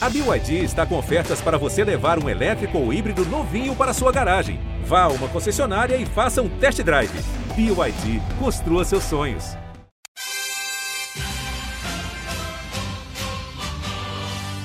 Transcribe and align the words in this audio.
A 0.00 0.08
BYD 0.08 0.62
está 0.62 0.86
com 0.86 0.96
ofertas 0.96 1.40
para 1.40 1.58
você 1.58 1.82
levar 1.82 2.22
um 2.22 2.28
elétrico 2.28 2.78
ou 2.78 2.92
híbrido 2.92 3.26
novinho 3.26 3.74
para 3.74 3.92
sua 3.92 4.12
garagem. 4.12 4.60
Vá 4.84 5.02
a 5.02 5.08
uma 5.08 5.26
concessionária 5.26 5.96
e 5.96 6.06
faça 6.06 6.40
um 6.40 6.48
test 6.48 6.80
drive. 6.84 7.10
BYD, 7.56 8.22
construa 8.38 8.84
seus 8.84 9.02
sonhos. 9.02 9.56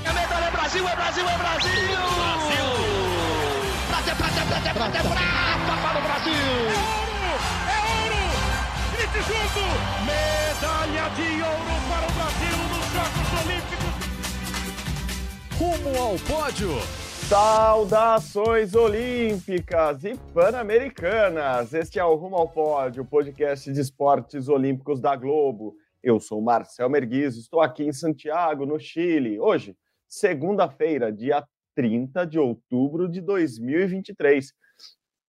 É 0.06 0.14
medalha, 0.14 0.46
é 0.46 0.52
Brasil, 0.52 0.88
é 0.88 0.96
Brasil, 0.96 1.28
é 1.28 1.38
Brasil! 1.40 1.72
Brasil! 1.72 2.66
Prata, 3.88 4.12
é 4.12 4.16
prata, 4.16 4.40
é 4.40 4.46
prata, 4.46 4.70
é 4.70 4.74
prata, 4.74 4.98
é 4.98 5.02
prata 5.02 5.82
para 5.82 5.98
o 5.98 6.02
Brasil! 6.04 6.46
É 7.74 7.78
ouro! 8.04 8.22
Grite 8.92 9.20
junto! 9.28 9.66
Medalha 10.06 11.10
de 11.16 11.42
ouro 11.42 11.74
para 11.90 12.06
o 12.08 12.13
Rumo 15.64 15.98
ao 15.98 16.16
pódio! 16.28 16.72
Saudações 17.30 18.76
olímpicas 18.76 20.04
e 20.04 20.14
pan-americanas! 20.34 21.74
Este 21.74 21.98
é 21.98 22.04
o 22.04 22.16
Rumo 22.16 22.36
ao 22.36 22.50
Pódio, 22.50 23.06
podcast 23.06 23.72
de 23.72 23.80
esportes 23.80 24.50
olímpicos 24.50 25.00
da 25.00 25.16
Globo. 25.16 25.78
Eu 26.04 26.20
sou 26.20 26.42
Marcel 26.42 26.90
Merguiz, 26.90 27.38
estou 27.38 27.62
aqui 27.62 27.86
em 27.86 27.94
Santiago, 27.94 28.66
no 28.66 28.78
Chile. 28.78 29.40
Hoje, 29.40 29.78
segunda-feira, 30.06 31.14
dia 31.14 31.42
30 31.76 32.26
de 32.26 32.38
outubro 32.38 33.08
de 33.08 33.22
2023, 33.22 34.52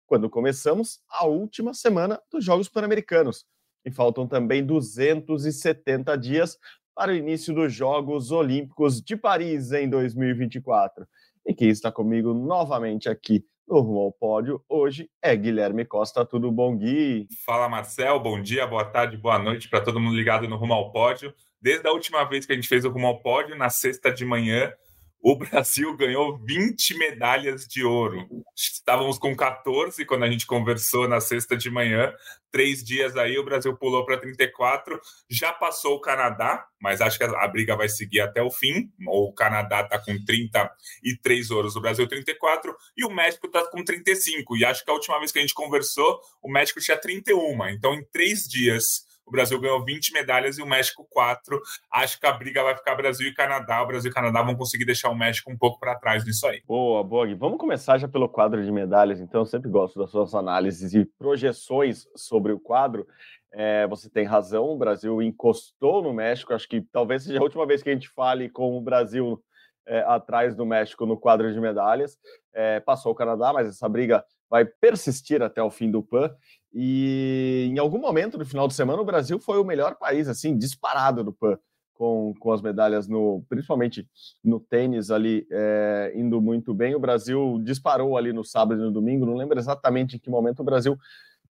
quando 0.08 0.30
começamos 0.30 1.02
a 1.10 1.26
última 1.26 1.74
semana 1.74 2.22
dos 2.32 2.46
Jogos 2.46 2.70
Pan-Americanos. 2.70 3.46
E 3.84 3.92
faltam 3.92 4.26
também 4.26 4.66
270 4.66 6.16
dias 6.18 6.58
para 7.02 7.14
o 7.14 7.16
início 7.16 7.52
dos 7.52 7.74
Jogos 7.74 8.32
Olímpicos 8.32 9.02
de 9.02 9.18
Paris 9.18 9.72
em 9.72 9.90
2024. 9.90 11.04
E 11.44 11.52
quem 11.52 11.70
está 11.70 11.92
comigo 11.92 12.32
novamente 12.32 13.10
aqui 13.10 13.44
no 13.68 13.80
Rumo 13.80 14.02
ao 14.02 14.12
Pódio 14.12 14.64
hoje 14.70 15.10
é 15.20 15.36
Guilherme 15.36 15.84
Costa. 15.84 16.24
Tudo 16.24 16.52
bom, 16.52 16.78
Gui? 16.78 17.28
Fala, 17.44 17.68
Marcel. 17.68 18.20
Bom 18.20 18.40
dia, 18.40 18.68
boa 18.68 18.86
tarde, 18.86 19.18
boa 19.18 19.40
noite 19.40 19.68
para 19.68 19.82
todo 19.82 20.00
mundo 20.00 20.16
ligado 20.16 20.48
no 20.48 20.58
Rumo 20.58 20.76
ao 20.76 20.92
Pódio. 20.92 21.34
Desde 21.60 21.88
a 21.88 21.92
última 21.92 22.24
vez 22.24 22.46
que 22.46 22.52
a 22.52 22.56
gente 22.56 22.68
fez 22.68 22.86
o 22.86 22.92
Rumo 22.92 23.08
ao 23.08 23.20
Pódio, 23.20 23.58
na 23.58 23.72
sexta 23.72 24.14
de 24.14 24.24
manhã, 24.24 24.72
o 25.20 25.34
Brasil 25.36 25.98
ganhou 25.98 26.38
20 26.38 27.00
medalhas 27.00 27.66
de 27.66 27.84
ouro. 27.84 28.28
Estávamos 28.82 29.20
com 29.20 29.36
14 29.36 30.04
quando 30.06 30.24
a 30.24 30.30
gente 30.30 30.48
conversou 30.48 31.08
na 31.08 31.22
sexta 31.22 31.56
de 31.56 31.70
manhã. 31.70 32.12
Três 32.50 32.84
dias 32.84 33.16
aí, 33.16 33.38
o 33.38 33.46
Brasil 33.46 33.78
pulou 33.78 34.04
para 34.04 34.18
34. 34.18 35.00
Já 35.30 35.54
passou 35.54 35.96
o 35.96 36.02
Canadá, 36.02 36.66
mas 36.82 37.00
acho 37.00 37.16
que 37.16 37.24
a 37.24 37.48
briga 37.48 37.76
vai 37.76 37.88
seguir 37.88 38.22
até 38.22 38.42
o 38.42 38.50
fim. 38.50 38.92
O 39.08 39.32
Canadá 39.34 39.82
está 39.82 40.00
com 40.00 40.18
33 40.26 41.52
ouros, 41.52 41.76
o 41.76 41.80
Brasil 41.80 42.08
34. 42.08 42.76
E 42.98 43.06
o 43.06 43.12
México 43.12 43.46
está 43.46 43.64
com 43.70 43.84
35. 43.84 44.58
E 44.58 44.66
acho 44.66 44.84
que 44.84 44.90
a 44.90 44.96
última 44.96 45.20
vez 45.20 45.32
que 45.32 45.38
a 45.38 45.42
gente 45.42 45.54
conversou, 45.54 46.20
o 46.42 46.52
México 46.52 46.82
tinha 46.82 46.98
31. 46.98 47.70
Então, 47.70 47.94
em 47.94 48.04
três 48.06 48.48
dias 48.48 49.06
o 49.32 49.38
Brasil 49.42 49.58
ganhou 49.62 49.82
20 49.86 50.12
medalhas 50.12 50.58
e 50.58 50.62
o 50.62 50.66
México 50.66 51.08
4. 51.10 51.58
Acho 51.90 52.20
que 52.20 52.28
a 52.28 52.34
briga 52.34 52.62
vai 52.62 52.76
ficar 52.76 52.96
Brasil 52.96 53.30
e 53.30 53.34
Canadá. 53.34 53.82
O 53.82 53.88
Brasil 53.88 54.12
e 54.12 54.14
Canadá 54.14 54.42
vão 54.42 54.58
conseguir 54.58 54.84
deixar 54.84 55.10
o 55.10 55.16
México 55.16 55.50
um 55.50 55.58
pouco 55.58 55.80
para 55.80 55.96
trás 55.96 56.26
nisso 56.26 56.46
aí. 56.46 56.62
Boa, 56.68 57.02
Bog. 57.02 57.34
Vamos 57.36 57.58
começar 57.58 57.98
já 57.98 58.10
pelo 58.10 58.28
quadro 58.28 58.62
de 58.62 58.70
medalhas, 58.70 59.22
então. 59.22 59.42
Eu 59.42 59.46
sempre 59.46 59.70
gosto 59.70 59.98
das 59.98 60.12
suas 60.12 60.36
análises 60.36 60.94
e 60.94 61.06
projeções 61.18 62.06
sobre 62.14 62.52
o 62.52 62.60
quadro. 62.60 63.08
É, 63.54 63.88
você 63.88 64.10
tem 64.10 64.26
razão, 64.26 64.66
o 64.66 64.78
Brasil 64.78 65.22
encostou 65.22 66.04
no 66.04 66.14
México. 66.14 66.54
Acho 66.54 66.68
que 66.68 66.82
talvez 66.92 67.24
seja 67.24 67.40
a 67.40 67.44
última 67.44 67.66
vez 67.66 67.82
que 67.82 67.90
a 67.90 67.94
gente 67.94 68.10
fale 68.10 68.50
com 68.50 68.78
o 68.78 68.82
Brasil 68.82 69.42
é, 69.88 70.02
atrás 70.02 70.54
do 70.56 70.66
México 70.66 71.06
no 71.06 71.18
quadro 71.18 71.54
de 71.54 71.60
medalhas. 71.60 72.18
É, 72.54 72.82
passou 72.82 73.14
o 73.14 73.16
Canadá, 73.16 73.54
mas 73.54 73.70
essa 73.70 73.88
briga 73.88 74.26
vai 74.50 74.66
persistir 74.66 75.42
até 75.42 75.64
o 75.64 75.72
fim 75.72 75.90
do 75.90 76.04
PAN. 76.04 76.30
E 76.74 77.68
em 77.70 77.78
algum 77.80 78.00
momento 78.00 78.38
no 78.38 78.46
final 78.46 78.68
de 78.68 78.74
semana 78.74 79.02
o 79.02 79.06
Brasil 79.06 79.40
foi 79.40 79.60
o 79.60 79.66
melhor 79.66 79.96
país, 79.96 80.28
assim, 80.28 80.58
disparado 80.58 81.24
do 81.24 81.34
PAN, 81.34 81.58
com, 81.94 82.34
com 82.40 82.52
as 82.52 82.62
medalhas 82.62 83.08
no, 83.08 83.44
principalmente 83.50 84.08
no 84.44 84.60
tênis 84.60 85.12
ali, 85.12 85.46
é, 85.52 86.14
indo 86.16 86.42
muito 86.42 86.74
bem. 86.74 86.96
O 86.96 87.00
Brasil 87.00 87.60
disparou 87.64 88.18
ali 88.18 88.32
no 88.32 88.44
sábado 88.44 88.82
e 88.82 88.86
no 88.86 88.92
domingo, 88.92 89.26
não 89.26 89.36
lembro 89.36 89.60
exatamente 89.60 90.16
em 90.16 90.20
que 90.20 90.30
momento 90.30 90.62
o 90.62 90.66
Brasil 90.66 90.98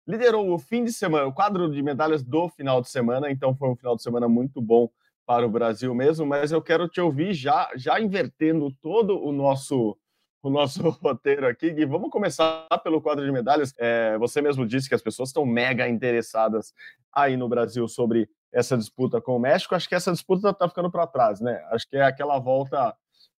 liderou 0.08 0.52
o 0.52 0.60
fim 0.60 0.84
de 0.84 0.92
semana, 0.92 1.28
o 1.28 1.34
quadro 1.34 1.72
de 1.72 1.82
medalhas 1.82 2.24
do 2.24 2.50
final 2.50 2.82
de 2.82 2.90
semana, 2.90 3.32
então 3.32 3.56
foi 3.56 3.70
um 3.70 3.76
final 3.76 3.96
de 3.96 4.02
semana 4.02 4.28
muito 4.28 4.62
bom 4.62 4.90
para 5.26 5.46
o 5.46 5.50
Brasil 5.50 5.94
mesmo, 5.94 6.26
mas 6.26 6.52
eu 6.52 6.62
quero 6.62 6.88
te 6.90 7.00
ouvir 7.00 7.34
já, 7.34 7.70
já 7.76 8.00
invertendo 8.02 8.72
todo 8.82 9.18
o 9.24 9.32
nosso 9.32 9.96
o 10.42 10.50
nosso 10.50 10.82
roteiro 11.02 11.48
aqui. 11.48 11.68
E 11.68 11.86
vamos 11.86 12.10
começar 12.10 12.68
pelo 12.84 13.02
quadro 13.02 13.26
de 13.26 13.32
medalhas. 13.32 13.74
É, 13.78 14.18
você 14.18 14.42
mesmo 14.42 14.66
disse 14.66 14.90
que 14.90 14.96
as 14.96 15.02
pessoas 15.02 15.30
estão 15.30 15.46
mega 15.46 15.88
interessadas 15.88 16.74
aí 17.14 17.38
no 17.38 17.48
Brasil 17.48 17.88
sobre 17.88 18.30
essa 18.52 18.78
disputa 18.78 19.22
com 19.22 19.36
o 19.36 19.40
México. 19.40 19.76
Acho 19.76 19.88
que 19.88 19.96
essa 19.96 20.12
disputa 20.12 20.50
está 20.50 20.68
ficando 20.68 20.92
para 20.92 21.08
trás, 21.08 21.40
né? 21.40 21.64
Acho 21.72 21.88
que 21.88 21.98
é 21.98 22.04
aquela 22.04 22.40
volta 22.40 22.96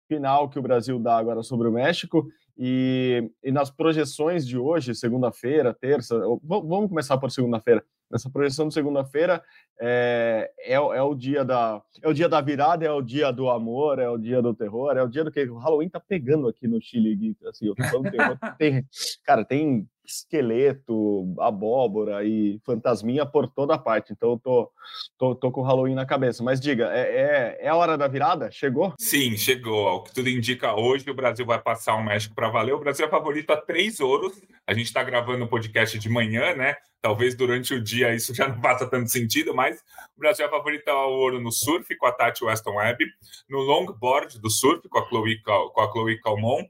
final 0.08 0.48
que 0.48 0.58
o 0.58 0.62
Brasil 0.62 0.98
dá 0.98 1.16
agora 1.16 1.42
sobre 1.42 1.68
o 1.68 1.72
México. 1.72 2.26
E, 2.56 3.30
e 3.42 3.50
nas 3.50 3.70
projeções 3.70 4.46
de 4.46 4.58
hoje, 4.58 4.94
segunda-feira, 4.94 5.74
terça, 5.74 6.18
vamos 6.42 6.88
começar 6.88 7.16
por 7.18 7.30
segunda-feira. 7.30 7.84
Nessa 8.12 8.28
projeção 8.28 8.68
de 8.68 8.74
segunda-feira 8.74 9.42
é, 9.80 10.50
é, 10.58 10.74
é, 10.74 11.02
o 11.02 11.14
dia 11.14 11.44
da 11.44 11.82
é 12.02 12.08
o 12.08 12.12
dia 12.12 12.28
da 12.28 12.40
virada, 12.40 12.84
é 12.84 12.90
o 12.90 13.00
dia 13.00 13.32
do 13.32 13.48
amor, 13.48 13.98
é 13.98 14.08
o 14.08 14.18
dia 14.18 14.42
do 14.42 14.54
terror, 14.54 14.96
é 14.96 15.02
o 15.02 15.08
dia 15.08 15.24
do 15.24 15.32
que 15.32 15.42
o 15.44 15.56
Halloween 15.56 15.88
tá 15.88 15.98
pegando 15.98 16.46
aqui 16.46 16.68
no 16.68 16.80
Chile, 16.80 17.34
assim, 17.48 17.72
falando 17.90 18.10
terror, 18.10 18.38
tem, 18.58 18.86
cara, 19.24 19.44
tem 19.44 19.88
esqueleto, 20.12 21.34
abóbora 21.38 22.24
e 22.24 22.60
fantasminha 22.64 23.24
por 23.24 23.48
toda 23.48 23.78
parte. 23.78 24.12
Então 24.12 24.32
eu 24.32 24.38
tô, 24.38 24.70
tô, 25.18 25.34
tô 25.34 25.50
com 25.50 25.60
o 25.62 25.64
Halloween 25.64 25.94
na 25.94 26.06
cabeça. 26.06 26.42
Mas 26.42 26.60
diga, 26.60 26.90
é, 26.92 27.00
é, 27.00 27.58
é, 27.66 27.68
a 27.68 27.76
hora 27.76 27.96
da 27.96 28.06
virada? 28.06 28.50
Chegou? 28.50 28.92
Sim, 28.98 29.36
chegou. 29.36 29.96
O 29.96 30.02
que 30.02 30.14
tudo 30.14 30.28
indica 30.28 30.74
hoje, 30.74 31.10
o 31.10 31.14
Brasil 31.14 31.46
vai 31.46 31.60
passar 31.60 31.94
o 31.94 32.04
México 32.04 32.34
para 32.34 32.50
valer. 32.50 32.74
O 32.74 32.80
Brasil 32.80 33.06
é 33.06 33.08
favorito 33.08 33.50
a 33.50 33.56
três 33.56 34.00
ouros. 34.00 34.40
A 34.66 34.74
gente 34.74 34.86
está 34.86 35.02
gravando 35.02 35.44
o 35.44 35.48
podcast 35.48 35.98
de 35.98 36.08
manhã, 36.08 36.54
né? 36.54 36.76
Talvez 37.02 37.34
durante 37.34 37.74
o 37.74 37.82
dia 37.82 38.14
isso 38.14 38.32
já 38.32 38.46
não 38.46 38.60
faça 38.62 38.88
tanto 38.88 39.10
sentido, 39.10 39.52
mas 39.52 39.80
o 40.16 40.20
Brasil 40.20 40.46
é 40.46 40.48
favorito 40.48 40.88
ao 40.88 41.12
ouro 41.12 41.40
no 41.40 41.50
surf 41.50 41.96
com 41.96 42.06
a 42.06 42.12
Tati 42.12 42.44
Weston 42.44 42.76
Webb, 42.76 43.04
no 43.50 43.58
longboard 43.58 44.40
do 44.40 44.48
surf 44.48 44.88
com 44.88 44.98
a 45.00 45.08
Chloe, 45.08 45.42
com 45.42 45.80
a 45.80 45.90
Chloe 45.90 46.20
Calmon 46.20 46.62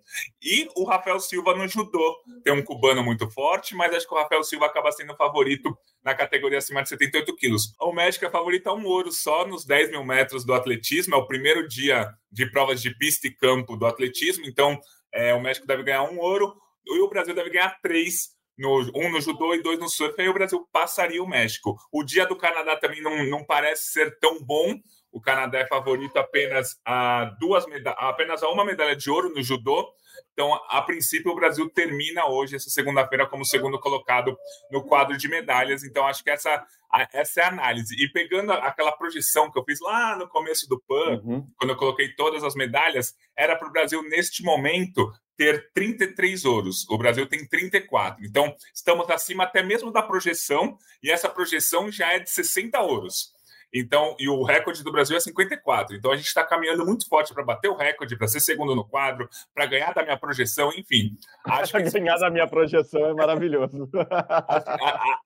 e 0.42 0.68
o 0.74 0.84
Rafael 0.84 1.20
Silva 1.20 1.54
no 1.54 1.68
judô. 1.68 2.16
Tem 2.42 2.54
um 2.54 2.62
cubano 2.62 3.04
muito 3.04 3.30
forte, 3.32 3.74
mas 3.74 3.94
acho 3.94 4.06
que 4.06 4.14
o 4.14 4.18
Rafael 4.18 4.42
Silva 4.44 4.66
acaba 4.66 4.92
sendo 4.92 5.14
favorito 5.16 5.76
na 6.04 6.14
categoria 6.14 6.58
acima 6.58 6.82
de 6.82 6.88
78 6.90 7.34
quilos. 7.36 7.74
O 7.80 7.92
México 7.92 8.24
é 8.24 8.30
favorito 8.30 8.68
a 8.68 8.74
um 8.74 8.84
ouro 8.84 9.10
só 9.10 9.46
nos 9.46 9.64
10 9.64 9.90
mil 9.90 10.04
metros 10.04 10.44
do 10.44 10.54
atletismo, 10.54 11.14
é 11.14 11.18
o 11.18 11.26
primeiro 11.26 11.66
dia 11.66 12.08
de 12.30 12.50
provas 12.50 12.80
de 12.80 12.96
pista 12.96 13.26
e 13.26 13.34
campo 13.34 13.76
do 13.76 13.86
atletismo, 13.86 14.44
então 14.46 14.78
é, 15.12 15.34
o 15.34 15.40
México 15.40 15.66
deve 15.66 15.82
ganhar 15.82 16.02
um 16.04 16.18
ouro 16.18 16.54
e 16.84 17.00
o 17.00 17.08
Brasil 17.08 17.34
deve 17.34 17.50
ganhar 17.50 17.78
três 17.82 18.30
no, 18.58 18.90
um 18.94 19.10
no 19.10 19.20
judô 19.20 19.54
e 19.54 19.62
dois 19.62 19.78
no 19.78 19.88
surf, 19.88 20.20
aí 20.20 20.28
o 20.28 20.34
Brasil 20.34 20.66
passaria 20.72 21.22
o 21.22 21.28
México. 21.28 21.76
O 21.90 22.02
dia 22.02 22.26
do 22.26 22.36
Canadá 22.36 22.76
também 22.76 23.02
não, 23.02 23.24
não 23.26 23.44
parece 23.44 23.92
ser 23.92 24.18
tão 24.18 24.42
bom. 24.42 24.78
O 25.10 25.20
Canadá 25.20 25.58
é 25.58 25.66
favorito 25.66 26.16
apenas 26.16 26.80
a 26.84 27.36
duas 27.38 27.64
apenas 27.98 28.42
a 28.42 28.48
uma 28.48 28.64
medalha 28.64 28.96
de 28.96 29.10
ouro 29.10 29.28
no 29.34 29.42
judô. 29.42 29.92
Então, 30.32 30.54
a 30.68 30.80
princípio, 30.80 31.30
o 31.30 31.34
Brasil 31.34 31.68
termina 31.68 32.26
hoje, 32.26 32.56
essa 32.56 32.70
segunda-feira, 32.70 33.26
como 33.26 33.44
segundo 33.44 33.78
colocado 33.78 34.36
no 34.70 34.82
quadro 34.82 35.16
de 35.16 35.28
medalhas. 35.28 35.84
Então, 35.84 36.06
acho 36.06 36.24
que 36.24 36.30
essa, 36.30 36.64
essa 37.12 37.40
é 37.40 37.44
a 37.44 37.48
análise. 37.48 37.94
E 37.98 38.08
pegando 38.10 38.52
aquela 38.52 38.92
projeção 38.92 39.50
que 39.50 39.58
eu 39.58 39.64
fiz 39.64 39.80
lá 39.80 40.16
no 40.16 40.28
começo 40.28 40.66
do 40.68 40.80
PAN, 40.80 41.20
uhum. 41.22 41.46
quando 41.58 41.70
eu 41.70 41.76
coloquei 41.76 42.14
todas 42.14 42.42
as 42.42 42.54
medalhas, 42.54 43.14
era 43.36 43.56
para 43.56 43.68
o 43.68 43.72
Brasil, 43.72 44.02
neste 44.04 44.42
momento, 44.42 45.12
ter 45.42 45.72
33 45.74 46.44
ouros. 46.44 46.88
O 46.88 46.96
Brasil 46.96 47.26
tem 47.26 47.44
34. 47.44 48.24
Então, 48.24 48.54
estamos 48.72 49.10
acima 49.10 49.42
até 49.42 49.60
mesmo 49.60 49.90
da 49.90 50.00
projeção, 50.00 50.78
e 51.02 51.10
essa 51.10 51.28
projeção 51.28 51.90
já 51.90 52.12
é 52.12 52.20
de 52.20 52.30
60 52.30 52.80
ouros. 52.80 53.32
Então, 53.74 54.14
e 54.20 54.28
o 54.28 54.44
recorde 54.44 54.84
do 54.84 54.92
Brasil 54.92 55.16
é 55.16 55.20
54. 55.20 55.96
Então 55.96 56.12
a 56.12 56.16
gente 56.16 56.26
está 56.26 56.44
caminhando 56.44 56.84
muito 56.84 57.08
forte 57.08 57.32
para 57.32 57.42
bater 57.42 57.68
o 57.68 57.74
recorde, 57.74 58.16
para 58.16 58.28
ser 58.28 58.40
segundo 58.40 58.76
no 58.76 58.84
quadro, 58.84 59.28
para 59.54 59.64
ganhar 59.64 59.94
da 59.94 60.02
minha 60.02 60.16
projeção, 60.18 60.70
enfim. 60.76 61.16
Acho 61.44 61.72
que 61.72 61.90
ganhar 61.90 62.18
da 62.18 62.30
minha 62.30 62.46
projeção 62.46 63.06
é 63.06 63.14
maravilhoso. 63.14 63.88
acho 64.46 65.22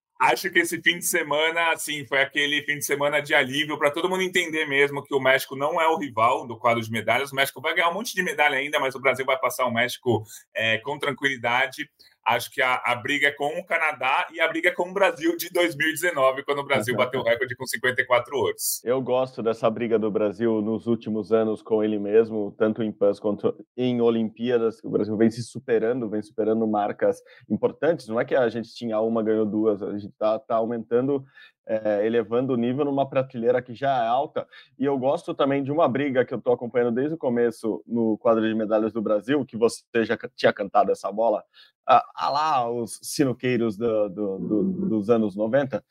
que 0.50 0.58
esse 0.60 0.80
fim 0.80 0.98
de 0.98 1.04
semana, 1.04 1.72
assim, 1.72 2.06
foi 2.06 2.22
aquele 2.22 2.62
fim 2.62 2.78
de 2.78 2.84
semana 2.84 3.20
de 3.20 3.34
alívio 3.34 3.78
para 3.78 3.90
todo 3.90 4.08
mundo 4.08 4.22
entender 4.22 4.66
mesmo 4.66 5.02
que 5.02 5.14
o 5.14 5.20
México 5.20 5.54
não 5.54 5.80
é 5.80 5.86
o 5.88 5.98
rival 5.98 6.46
do 6.46 6.58
quadro 6.58 6.82
de 6.82 6.90
medalhas. 6.90 7.32
O 7.32 7.34
México 7.34 7.60
vai 7.60 7.74
ganhar 7.74 7.90
um 7.90 7.94
monte 7.94 8.14
de 8.14 8.22
medalha 8.22 8.56
ainda, 8.58 8.80
mas 8.80 8.94
o 8.94 9.00
Brasil 9.00 9.26
vai 9.26 9.38
passar 9.38 9.66
o 9.66 9.72
México 9.72 10.24
é, 10.54 10.78
com 10.78 10.98
tranquilidade. 10.98 11.88
Acho 12.26 12.50
que 12.50 12.61
a, 12.61 12.82
a 12.84 12.94
briga 12.96 13.28
é 13.28 13.31
com 13.31 13.58
o 13.58 13.64
Canadá 13.64 14.26
e 14.32 14.40
a 14.40 14.49
briga 14.49 14.70
é 14.70 14.73
com 14.73 14.90
o 14.90 14.93
Brasil 14.93 15.37
de 15.37 15.49
2019, 15.50 16.43
quando 16.43 16.58
o 16.58 16.64
Brasil 16.64 16.94
bateu 16.96 17.20
o 17.20 17.23
recorde 17.23 17.55
com 17.55 17.64
54 17.64 18.37
ouros. 18.37 18.84
Eu 18.84 19.00
gosto 19.00 19.43
dessa 19.43 19.70
briga 19.70 19.99
do 19.99 20.11
Brasil 20.11 20.61
nos 20.61 20.87
últimos 20.87 21.32
anos 21.32 21.62
com 21.62 21.82
ele 21.82 21.99
mesmo, 21.99 22.55
tanto 22.58 22.82
em 22.82 22.90
PANs 22.90 23.20
quanto 23.20 23.55
em 23.76 24.00
Olimpíadas. 24.00 24.82
O 24.82 24.90
Brasil 24.90 25.17
vem 25.17 25.31
se 25.31 25.43
superando, 25.43 26.08
vem 26.08 26.23
superando 26.23 26.67
marcas 26.67 27.23
importantes. 27.49 28.08
Não 28.08 28.20
é 28.20 28.25
que 28.25 28.34
a 28.34 28.49
gente 28.49 28.75
tinha 28.75 29.00
uma, 29.00 29.22
ganhou 29.22 29.46
duas, 29.46 29.82
a 29.82 29.93
gente 29.93 30.11
está 30.11 30.38
tá 30.38 30.56
aumentando 30.56 31.25
é, 31.66 32.06
elevando 32.06 32.52
o 32.52 32.56
nível 32.56 32.84
numa 32.84 33.08
prateleira 33.08 33.60
que 33.60 33.74
já 33.74 34.04
é 34.04 34.06
alta. 34.06 34.46
E 34.78 34.84
eu 34.84 34.96
gosto 34.98 35.34
também 35.34 35.62
de 35.62 35.72
uma 35.72 35.88
briga 35.88 36.24
que 36.24 36.32
eu 36.32 36.38
estou 36.38 36.52
acompanhando 36.52 36.94
desde 36.94 37.14
o 37.14 37.18
começo 37.18 37.82
no 37.86 38.16
quadro 38.18 38.46
de 38.46 38.54
medalhas 38.54 38.92
do 38.92 39.02
Brasil, 39.02 39.44
que 39.44 39.56
você 39.56 39.82
já 40.04 40.16
tinha 40.34 40.52
cantado 40.52 40.92
essa 40.92 41.10
bola, 41.10 41.42
a, 41.86 42.04
a 42.14 42.30
lá 42.30 42.70
os 42.70 42.98
sinuqueiros 43.02 43.76
do, 43.76 44.08
do, 44.08 44.38
do, 44.38 44.62
dos 44.88 45.10
anos 45.10 45.34
90, 45.34 45.84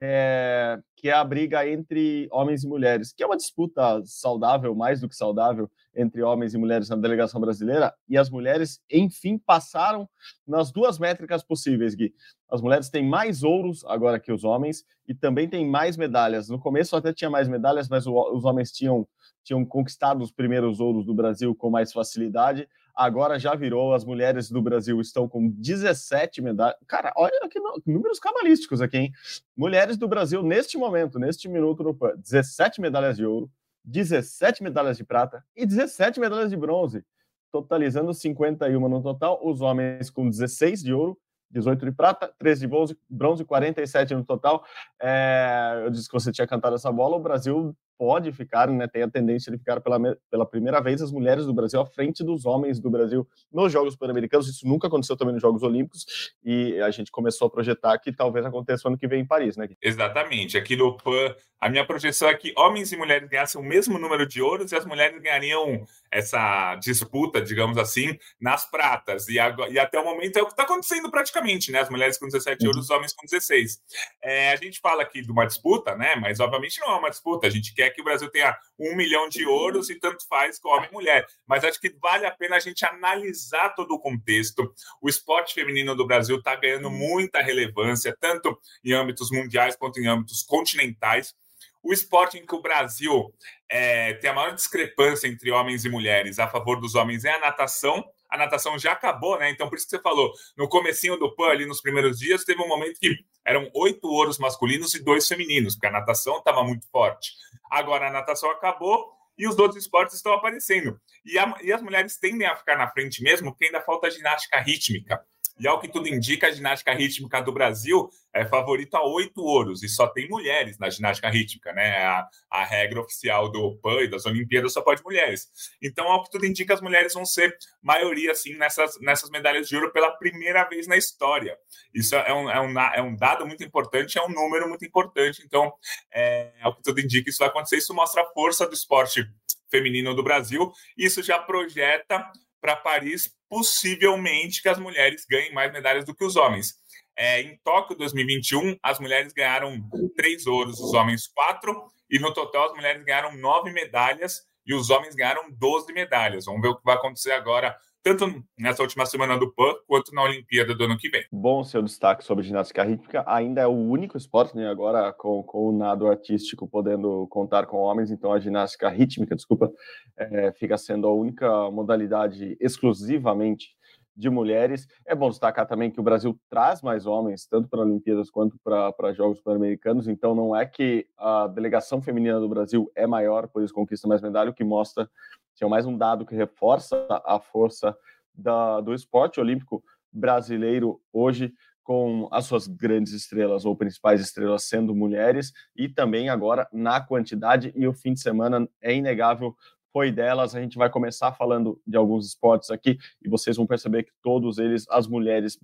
é, 0.00 0.78
que 0.96 1.08
é 1.08 1.12
a 1.12 1.22
briga 1.22 1.68
entre 1.68 2.28
homens 2.32 2.64
e 2.64 2.68
mulheres, 2.68 3.12
que 3.12 3.22
é 3.22 3.26
uma 3.26 3.36
disputa 3.36 4.02
saudável, 4.04 4.74
mais 4.74 5.00
do 5.00 5.08
que 5.08 5.14
saudável, 5.14 5.70
entre 5.94 6.22
homens 6.22 6.54
e 6.54 6.58
mulheres 6.58 6.88
na 6.88 6.96
delegação 6.96 7.40
brasileira, 7.40 7.94
e 8.08 8.18
as 8.18 8.28
mulheres, 8.28 8.80
enfim, 8.90 9.38
passaram 9.38 10.08
nas 10.46 10.70
duas 10.70 10.98
métricas 10.98 11.42
possíveis, 11.42 11.94
Gui. 11.94 12.12
As 12.50 12.60
mulheres 12.60 12.90
têm 12.90 13.06
mais 13.06 13.42
ouros 13.42 13.84
agora 13.86 14.20
que 14.20 14.32
os 14.32 14.44
homens 14.44 14.84
e 15.08 15.14
também 15.14 15.48
têm 15.48 15.68
mais 15.68 15.96
medalhas. 15.96 16.48
No 16.48 16.58
começo 16.58 16.96
até 16.96 17.12
tinha 17.12 17.30
mais 17.30 17.48
medalhas, 17.48 17.88
mas 17.88 18.06
os 18.06 18.44
homens 18.44 18.70
tinham, 18.70 19.06
tinham 19.42 19.64
conquistado 19.64 20.22
os 20.22 20.30
primeiros 20.30 20.80
ouros 20.80 21.06
do 21.06 21.14
Brasil 21.14 21.54
com 21.54 21.70
mais 21.70 21.92
facilidade 21.92 22.68
agora 22.96 23.38
já 23.38 23.54
virou. 23.54 23.92
As 23.92 24.04
mulheres 24.04 24.50
do 24.50 24.62
Brasil 24.62 25.00
estão 25.00 25.28
com 25.28 25.48
17 25.48 26.40
medalhas. 26.40 26.76
Cara, 26.88 27.12
olha 27.16 27.48
que 27.48 27.60
números 27.86 28.18
cabalísticos 28.18 28.80
aqui, 28.80 28.96
hein? 28.96 29.12
Mulheres 29.56 29.96
do 29.96 30.08
Brasil, 30.08 30.42
neste 30.42 30.78
momento, 30.78 31.18
neste 31.18 31.48
minuto 31.48 31.84
no 31.84 31.94
PAN, 31.94 32.16
17 32.16 32.80
medalhas 32.80 33.16
de 33.16 33.26
ouro, 33.26 33.50
17 33.84 34.62
medalhas 34.62 34.96
de 34.96 35.04
prata 35.04 35.44
e 35.54 35.66
17 35.66 36.18
medalhas 36.18 36.50
de 36.50 36.56
bronze, 36.56 37.04
totalizando 37.52 38.12
51 38.12 38.88
no 38.88 39.02
total. 39.02 39.40
Os 39.44 39.60
homens 39.60 40.10
com 40.10 40.28
16 40.28 40.82
de 40.82 40.92
ouro, 40.92 41.18
18 41.50 41.84
de 41.84 41.92
prata, 41.92 42.32
13 42.38 42.60
de 42.62 42.66
bronze, 42.66 42.98
bronze 43.08 43.44
47 43.44 44.14
no 44.14 44.24
total. 44.24 44.64
É, 45.00 45.82
eu 45.84 45.90
disse 45.90 46.08
que 46.08 46.14
você 46.14 46.32
tinha 46.32 46.46
cantado 46.46 46.74
essa 46.74 46.90
bola. 46.90 47.16
O 47.16 47.20
Brasil 47.20 47.76
pode 47.98 48.32
ficar, 48.32 48.68
né, 48.68 48.86
tem 48.86 49.02
a 49.02 49.10
tendência 49.10 49.50
de 49.50 49.58
ficar 49.58 49.80
pela, 49.80 49.98
pela 50.30 50.46
primeira 50.46 50.80
vez 50.80 51.00
as 51.00 51.10
mulheres 51.10 51.46
do 51.46 51.54
Brasil 51.54 51.80
à 51.80 51.86
frente 51.86 52.22
dos 52.22 52.44
homens 52.44 52.78
do 52.78 52.90
Brasil 52.90 53.26
nos 53.52 53.72
Jogos 53.72 53.96
Pan-Americanos. 53.96 54.48
Isso 54.48 54.66
nunca 54.66 54.86
aconteceu 54.86 55.16
também 55.16 55.34
nos 55.34 55.42
Jogos 55.42 55.62
Olímpicos 55.62 56.32
e 56.44 56.80
a 56.80 56.90
gente 56.90 57.10
começou 57.10 57.46
a 57.46 57.50
projetar 57.50 57.98
que 57.98 58.12
talvez 58.12 58.44
aconteça 58.44 58.88
ano 58.88 58.98
que 58.98 59.08
vem 59.08 59.20
em 59.20 59.26
Paris, 59.26 59.56
né? 59.56 59.68
Exatamente. 59.82 60.56
Aqui 60.56 60.76
no 60.76 60.96
PAN, 60.96 61.34
a 61.60 61.68
minha 61.70 61.86
projeção 61.86 62.28
é 62.28 62.34
que 62.34 62.52
homens 62.56 62.92
e 62.92 62.96
mulheres 62.96 63.28
ganhassem 63.28 63.60
o 63.60 63.64
mesmo 63.64 63.98
número 63.98 64.26
de 64.26 64.42
ouros 64.42 64.72
e 64.72 64.76
as 64.76 64.84
mulheres 64.84 65.20
ganhariam 65.20 65.86
essa 66.10 66.74
disputa, 66.76 67.40
digamos 67.40 67.78
assim, 67.78 68.16
nas 68.40 68.70
pratas. 68.70 69.28
E, 69.28 69.38
agora, 69.38 69.70
e 69.70 69.78
até 69.78 69.98
o 69.98 70.04
momento 70.04 70.38
é 70.38 70.42
o 70.42 70.46
que 70.46 70.52
está 70.52 70.64
acontecendo 70.64 71.10
praticamente, 71.10 71.72
né? 71.72 71.80
As 71.80 71.88
mulheres 71.88 72.18
com 72.18 72.26
17 72.26 72.62
uhum. 72.62 72.68
ouros, 72.68 72.84
os 72.84 72.90
homens 72.90 73.12
com 73.14 73.24
16. 73.24 73.80
É, 74.22 74.52
a 74.52 74.56
gente 74.56 74.80
fala 74.80 75.02
aqui 75.02 75.22
de 75.22 75.30
uma 75.30 75.46
disputa, 75.46 75.96
né? 75.96 76.14
Mas 76.16 76.40
obviamente 76.40 76.78
não 76.80 76.90
é 76.90 76.98
uma 76.98 77.10
disputa. 77.10 77.46
A 77.46 77.50
gente 77.50 77.74
quer 77.74 77.85
que 77.90 78.00
o 78.00 78.04
Brasil 78.04 78.30
tenha 78.30 78.56
um 78.78 78.94
milhão 78.94 79.28
de 79.28 79.46
ouros 79.46 79.90
e 79.90 79.98
tanto 79.98 80.26
faz 80.28 80.58
com 80.58 80.68
homem 80.68 80.88
e 80.90 80.92
mulher. 80.92 81.26
Mas 81.46 81.64
acho 81.64 81.80
que 81.80 81.90
vale 82.00 82.26
a 82.26 82.30
pena 82.30 82.56
a 82.56 82.60
gente 82.60 82.84
analisar 82.84 83.74
todo 83.74 83.92
o 83.92 84.00
contexto. 84.00 84.72
O 85.00 85.08
esporte 85.08 85.54
feminino 85.54 85.94
do 85.94 86.06
Brasil 86.06 86.38
está 86.38 86.54
ganhando 86.54 86.90
muita 86.90 87.40
relevância, 87.40 88.16
tanto 88.20 88.58
em 88.84 88.92
âmbitos 88.92 89.30
mundiais 89.30 89.76
quanto 89.76 90.00
em 90.00 90.06
âmbitos 90.06 90.42
continentais. 90.42 91.34
O 91.82 91.92
esporte 91.92 92.36
em 92.36 92.44
que 92.44 92.54
o 92.54 92.60
Brasil 92.60 93.32
é, 93.70 94.14
tem 94.14 94.28
a 94.30 94.34
maior 94.34 94.52
discrepância 94.52 95.28
entre 95.28 95.52
homens 95.52 95.84
e 95.84 95.88
mulheres 95.88 96.40
a 96.40 96.48
favor 96.48 96.80
dos 96.80 96.96
homens 96.96 97.24
é 97.24 97.30
a 97.30 97.38
natação. 97.38 98.04
A 98.28 98.36
natação 98.36 98.76
já 98.76 98.90
acabou, 98.90 99.38
né? 99.38 99.50
Então, 99.50 99.68
por 99.68 99.76
isso 99.76 99.86
que 99.86 99.96
você 99.96 100.02
falou, 100.02 100.32
no 100.56 100.68
comecinho 100.68 101.16
do 101.16 101.32
PAN, 101.36 101.46
ali 101.46 101.64
nos 101.64 101.80
primeiros 101.80 102.18
dias, 102.18 102.44
teve 102.44 102.60
um 102.60 102.66
momento 102.66 102.98
que 102.98 103.16
eram 103.44 103.70
oito 103.72 104.08
ouros 104.08 104.36
masculinos 104.36 104.94
e 104.94 105.02
dois 105.04 105.28
femininos, 105.28 105.74
porque 105.74 105.86
a 105.86 105.92
natação 105.92 106.38
estava 106.38 106.64
muito 106.64 106.88
forte. 106.90 107.34
Agora 107.70 108.08
a 108.08 108.12
natação 108.12 108.50
acabou 108.50 109.12
e 109.38 109.46
os 109.46 109.58
outros 109.58 109.82
esportes 109.82 110.16
estão 110.16 110.32
aparecendo. 110.32 110.98
E, 111.24 111.38
a, 111.38 111.54
e 111.62 111.72
as 111.72 111.82
mulheres 111.82 112.16
tendem 112.16 112.46
a 112.46 112.56
ficar 112.56 112.76
na 112.76 112.88
frente 112.90 113.22
mesmo, 113.22 113.50
porque 113.50 113.66
ainda 113.66 113.82
falta 113.82 114.10
ginástica 114.10 114.60
rítmica. 114.60 115.22
E 115.58 115.66
ao 115.66 115.80
que 115.80 115.88
tudo 115.88 116.08
indica, 116.08 116.48
a 116.48 116.50
ginástica 116.50 116.92
rítmica 116.92 117.40
do 117.40 117.52
Brasil 117.52 118.10
é 118.32 118.44
favorita 118.44 118.98
a 118.98 119.06
oito 119.06 119.40
ouros, 119.42 119.82
e 119.82 119.88
só 119.88 120.06
tem 120.06 120.28
mulheres 120.28 120.78
na 120.78 120.90
ginástica 120.90 121.30
rítmica, 121.30 121.72
né? 121.72 122.04
A, 122.04 122.28
a 122.50 122.64
regra 122.64 123.00
oficial 123.00 123.50
do 123.50 123.76
PAN 123.78 124.02
e 124.02 124.08
das 124.08 124.26
Olimpíadas 124.26 124.74
só 124.74 124.82
pode 124.82 125.02
mulheres. 125.02 125.48
Então, 125.82 126.06
ao 126.08 126.22
que 126.22 126.30
tudo 126.30 126.44
indica, 126.44 126.74
as 126.74 126.82
mulheres 126.82 127.14
vão 127.14 127.24
ser 127.24 127.56
maioria, 127.82 128.32
assim, 128.32 128.54
nessas, 128.56 129.00
nessas 129.00 129.30
medalhas 129.30 129.66
de 129.68 129.76
ouro 129.76 129.92
pela 129.92 130.10
primeira 130.10 130.64
vez 130.64 130.86
na 130.86 130.96
história. 130.96 131.56
Isso 131.94 132.14
é 132.14 132.34
um, 132.34 132.50
é 132.50 132.60
um, 132.60 132.80
é 132.80 133.02
um 133.02 133.16
dado 133.16 133.46
muito 133.46 133.64
importante, 133.64 134.18
é 134.18 134.22
um 134.22 134.28
número 134.28 134.68
muito 134.68 134.84
importante. 134.84 135.42
Então, 135.44 135.72
é, 136.12 136.52
ao 136.60 136.76
que 136.76 136.82
tudo 136.82 137.00
indica, 137.00 137.30
isso 137.30 137.38
vai 137.38 137.48
acontecer. 137.48 137.76
Isso 137.76 137.94
mostra 137.94 138.22
a 138.22 138.26
força 138.32 138.66
do 138.66 138.74
esporte 138.74 139.26
feminino 139.70 140.14
do 140.14 140.22
Brasil. 140.22 140.70
Isso 140.96 141.22
já 141.22 141.38
projeta 141.38 142.30
para 142.60 142.76
Paris, 142.76 143.30
possivelmente 143.48 144.62
que 144.62 144.68
as 144.68 144.78
mulheres 144.78 145.24
ganhem 145.28 145.52
mais 145.52 145.72
medalhas 145.72 146.04
do 146.04 146.14
que 146.14 146.24
os 146.24 146.36
homens. 146.36 146.74
É, 147.16 147.40
em 147.40 147.58
Tóquio 147.64 147.96
2021, 147.96 148.76
as 148.82 148.98
mulheres 148.98 149.32
ganharam 149.32 149.82
três 150.16 150.46
ouros, 150.46 150.78
os 150.78 150.92
homens 150.92 151.26
quatro, 151.26 151.84
e 152.10 152.18
no 152.18 152.32
total 152.32 152.66
as 152.66 152.74
mulheres 152.74 153.04
ganharam 153.04 153.36
nove 153.36 153.72
medalhas 153.72 154.42
e 154.66 154.74
os 154.74 154.90
homens 154.90 155.14
ganharam 155.14 155.50
12 155.50 155.92
medalhas. 155.92 156.44
Vamos 156.44 156.60
ver 156.60 156.68
o 156.68 156.76
que 156.76 156.84
vai 156.84 156.96
acontecer 156.96 157.32
agora 157.32 157.76
tanto 158.14 158.40
nessa 158.56 158.84
última 158.84 159.04
semana 159.04 159.36
do 159.36 159.52
PAN 159.52 159.74
quanto 159.84 160.14
na 160.14 160.22
Olimpíada 160.22 160.72
do 160.76 160.84
ano 160.84 160.96
que 160.96 161.08
vem. 161.08 161.24
Bom 161.32 161.64
seu 161.64 161.82
destaque 161.82 162.22
sobre 162.22 162.44
ginástica 162.44 162.84
rítmica. 162.84 163.24
Ainda 163.26 163.62
é 163.62 163.66
o 163.66 163.72
único 163.72 164.16
esporte, 164.16 164.54
né, 164.54 164.68
agora 164.68 165.12
com, 165.12 165.42
com 165.42 165.70
o 165.70 165.76
nado 165.76 166.06
artístico 166.06 166.68
podendo 166.68 167.26
contar 167.26 167.66
com 167.66 167.78
homens, 167.78 168.12
então 168.12 168.32
a 168.32 168.38
ginástica 168.38 168.88
rítmica, 168.88 169.34
desculpa, 169.34 169.72
é, 170.16 170.52
fica 170.52 170.78
sendo 170.78 171.08
a 171.08 171.12
única 171.12 171.68
modalidade 171.72 172.56
exclusivamente 172.60 173.74
de 174.16 174.30
mulheres. 174.30 174.86
É 175.04 175.12
bom 175.12 175.28
destacar 175.28 175.66
também 175.66 175.90
que 175.90 175.98
o 175.98 176.04
Brasil 176.04 176.38
traz 176.48 176.82
mais 176.82 177.06
homens, 177.06 177.44
tanto 177.48 177.68
para 177.68 177.80
Olimpíadas 177.80 178.30
quanto 178.30 178.56
para 178.62 179.12
Jogos 179.14 179.40
Pan-Americanos, 179.40 180.06
então 180.06 180.32
não 180.32 180.54
é 180.54 180.64
que 180.64 181.08
a 181.18 181.48
delegação 181.48 182.00
feminina 182.00 182.38
do 182.38 182.48
Brasil 182.48 182.88
é 182.94 183.04
maior, 183.04 183.48
por 183.48 183.64
isso 183.64 183.74
conquista 183.74 184.06
mais 184.06 184.22
medalha, 184.22 184.50
o 184.50 184.54
que 184.54 184.62
mostra 184.62 185.10
tinha 185.56 185.68
mais 185.68 185.86
um 185.86 185.96
dado 185.96 186.26
que 186.26 186.34
reforça 186.34 187.06
a 187.24 187.40
força 187.40 187.96
da, 188.34 188.80
do 188.80 188.94
esporte 188.94 189.40
olímpico 189.40 189.82
brasileiro 190.12 191.00
hoje, 191.12 191.52
com 191.82 192.28
as 192.32 192.44
suas 192.44 192.66
grandes 192.66 193.12
estrelas 193.12 193.64
ou 193.64 193.76
principais 193.76 194.20
estrelas 194.20 194.64
sendo 194.64 194.94
mulheres, 194.94 195.52
e 195.74 195.88
também 195.88 196.28
agora 196.28 196.68
na 196.72 197.00
quantidade, 197.00 197.72
e 197.74 197.86
o 197.86 197.92
fim 197.92 198.12
de 198.12 198.20
semana 198.20 198.68
é 198.82 198.94
inegável 198.94 199.56
foi 199.96 200.12
delas. 200.12 200.54
A 200.54 200.60
gente 200.60 200.76
vai 200.76 200.90
começar 200.90 201.32
falando 201.32 201.80
de 201.86 201.96
alguns 201.96 202.26
esportes 202.26 202.70
aqui 202.70 202.98
e 203.24 203.30
vocês 203.30 203.56
vão 203.56 203.66
perceber 203.66 204.02
que 204.02 204.12
todos 204.22 204.58
eles, 204.58 204.84
as 204.90 205.08
mulheres, 205.08 205.58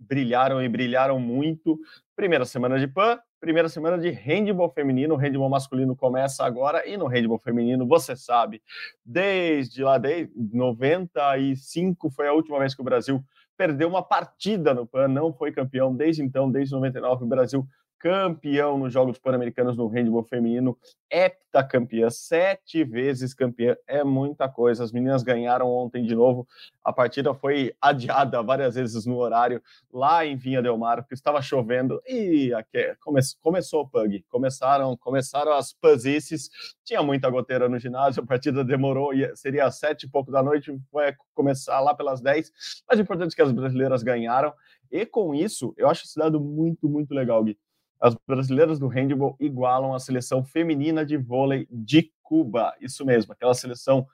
brilharam 0.00 0.60
e 0.60 0.68
brilharam 0.68 1.20
muito. 1.20 1.78
Primeira 2.16 2.44
semana 2.44 2.80
de 2.80 2.88
PAN, 2.88 3.16
primeira 3.46 3.68
semana 3.68 3.96
de 3.96 4.10
handball 4.10 4.68
feminino. 4.68 5.14
O 5.14 5.16
handball 5.16 5.48
masculino 5.48 5.94
começa 5.94 6.44
agora 6.44 6.84
e 6.84 6.96
no 6.96 7.06
handball 7.06 7.38
feminino, 7.38 7.86
você 7.86 8.16
sabe, 8.16 8.60
desde 9.04 9.84
lá, 9.84 9.98
desde 9.98 10.32
95 10.52 12.10
foi 12.10 12.26
a 12.26 12.32
última 12.32 12.58
vez 12.58 12.74
que 12.74 12.80
o 12.80 12.84
Brasil 12.84 13.22
perdeu 13.56 13.88
uma 13.88 14.02
partida 14.02 14.74
no 14.74 14.84
PAN, 14.84 15.06
não 15.06 15.32
foi 15.32 15.52
campeão 15.52 15.94
desde 15.94 16.24
então, 16.24 16.50
desde 16.50 16.74
99 16.74 17.24
o 17.24 17.28
Brasil 17.28 17.66
campeão 17.98 18.78
nos 18.78 18.92
Jogos 18.92 19.18
Pan-Americanos 19.18 19.76
no 19.76 19.86
handball 19.88 20.22
feminino, 20.22 20.76
heptacampeã, 21.10 22.10
sete 22.10 22.84
vezes 22.84 23.32
campeã, 23.32 23.76
é 23.86 24.04
muita 24.04 24.48
coisa. 24.48 24.84
As 24.84 24.92
meninas 24.92 25.22
ganharam 25.22 25.70
ontem 25.70 26.04
de 26.04 26.14
novo. 26.14 26.46
A 26.84 26.92
partida 26.92 27.32
foi 27.34 27.74
adiada 27.80 28.42
várias 28.42 28.74
vezes 28.74 29.06
no 29.06 29.16
horário 29.16 29.62
lá 29.92 30.24
em 30.26 30.36
Vinha 30.36 30.62
Del 30.62 30.76
Mar, 30.76 31.02
porque 31.02 31.14
estava 31.14 31.40
chovendo 31.40 32.00
e 32.06 32.52
aqui, 32.54 32.94
come, 33.00 33.20
começou 33.40 33.82
o 33.82 33.88
pug. 33.88 34.24
Começaram, 34.28 34.96
começaram 34.96 35.52
as 35.52 35.72
puzices. 35.72 36.50
Tinha 36.84 37.02
muita 37.02 37.30
goteira 37.30 37.68
no 37.68 37.78
ginásio, 37.78 38.22
a 38.22 38.26
partida 38.26 38.62
demorou, 38.64 39.10
seria 39.34 39.66
às 39.66 39.78
sete 39.78 40.04
e 40.04 40.08
pouco 40.08 40.30
da 40.30 40.42
noite, 40.42 40.76
foi 40.90 41.14
começar 41.34 41.80
lá 41.80 41.94
pelas 41.94 42.20
dez. 42.20 42.52
Mas 42.88 42.98
o 42.98 43.02
importante 43.02 43.32
é 43.32 43.36
que 43.36 43.42
as 43.42 43.52
brasileiras 43.52 44.02
ganharam. 44.02 44.52
E 44.90 45.04
com 45.04 45.34
isso, 45.34 45.74
eu 45.76 45.88
acho 45.88 46.04
esse 46.04 46.16
dado 46.16 46.40
muito, 46.40 46.88
muito 46.88 47.12
legal, 47.12 47.42
Gui 47.42 47.58
as 48.00 48.14
brasileiras 48.26 48.78
do 48.78 48.88
handball 48.88 49.36
igualam 49.40 49.94
a 49.94 49.98
seleção 49.98 50.44
feminina 50.44 51.04
de 51.04 51.16
vôlei 51.16 51.66
de 51.70 52.12
Cuba. 52.22 52.74
Isso 52.80 53.04
mesmo, 53.04 53.32
aquela 53.32 53.54
seleção 53.54 54.06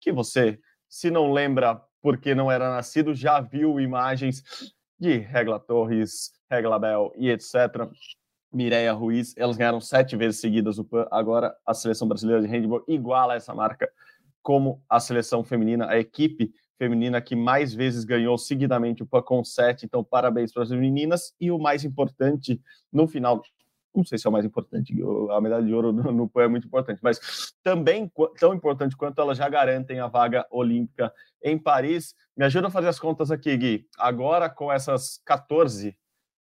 que 0.00 0.12
você, 0.12 0.58
se 0.88 1.10
não 1.10 1.32
lembra 1.32 1.80
porque 2.00 2.34
não 2.34 2.50
era 2.50 2.70
nascido, 2.70 3.14
já 3.14 3.40
viu 3.40 3.80
imagens 3.80 4.42
de 4.98 5.16
Regla 5.16 5.58
Torres, 5.58 6.32
Regla 6.50 6.78
Bel 6.78 7.12
e 7.16 7.30
etc. 7.30 7.54
Mireia 8.52 8.92
Ruiz, 8.92 9.34
elas 9.36 9.56
ganharam 9.56 9.80
sete 9.80 10.16
vezes 10.16 10.40
seguidas 10.40 10.78
o 10.78 10.84
PAN. 10.84 11.08
Agora 11.10 11.56
a 11.66 11.74
seleção 11.74 12.06
brasileira 12.06 12.42
de 12.42 12.48
handball 12.48 12.84
iguala 12.86 13.34
essa 13.34 13.54
marca 13.54 13.90
como 14.42 14.82
a 14.88 15.00
seleção 15.00 15.42
feminina, 15.42 15.88
a 15.88 15.98
equipe 15.98 16.52
feminina 16.78 17.20
que 17.20 17.36
mais 17.36 17.74
vezes 17.74 18.04
ganhou 18.04 18.36
seguidamente 18.36 19.02
o 19.02 19.06
PAN 19.06 19.22
com 19.22 19.44
sete. 19.44 19.86
Então, 19.86 20.02
parabéns 20.02 20.52
para 20.52 20.62
as 20.62 20.70
meninas. 20.70 21.34
E 21.40 21.50
o 21.50 21.58
mais 21.58 21.84
importante, 21.84 22.60
no 22.92 23.06
final, 23.06 23.42
não 23.94 24.04
sei 24.04 24.18
se 24.18 24.26
é 24.26 24.30
o 24.30 24.32
mais 24.32 24.44
importante, 24.44 24.92
a 25.30 25.40
medalha 25.40 25.64
de 25.64 25.72
ouro 25.72 25.92
no, 25.92 26.28
PAN 26.28 26.44
é 26.44 26.48
muito 26.48 26.66
importante, 26.66 27.00
mas 27.02 27.52
também 27.62 28.10
tão 28.38 28.54
importante 28.54 28.96
quanto 28.96 29.20
elas 29.20 29.38
já 29.38 29.48
garantem 29.48 30.00
a 30.00 30.08
vaga 30.08 30.46
olímpica 30.50 31.12
em 31.42 31.58
Paris. 31.58 32.14
Me 32.36 32.44
ajuda 32.44 32.66
a 32.66 32.70
fazer 32.70 32.88
as 32.88 32.98
contas 32.98 33.30
aqui, 33.30 33.56
Gui. 33.56 33.86
Agora, 33.96 34.50
com 34.50 34.72
essas 34.72 35.20
14 35.24 35.96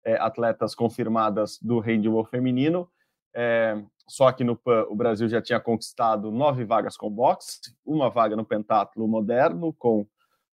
é, 0.04 0.16
atletas 0.21 0.75
confirmadas 0.75 1.59
do 1.61 1.81
handball 1.81 2.25
feminino. 2.25 2.88
É, 3.35 3.83
só 4.07 4.31
que 4.31 4.45
no 4.45 4.54
PAN 4.54 4.85
o 4.88 4.95
Brasil 4.95 5.28
já 5.28 5.40
tinha 5.40 5.59
conquistado 5.59 6.31
nove 6.31 6.64
vagas 6.64 6.97
com 6.97 7.11
boxe, 7.11 7.59
uma 7.85 8.11
vaga 8.11 8.37
no 8.37 8.45
pentatlo 8.45 9.09
moderno 9.09 9.73
com, 9.73 10.07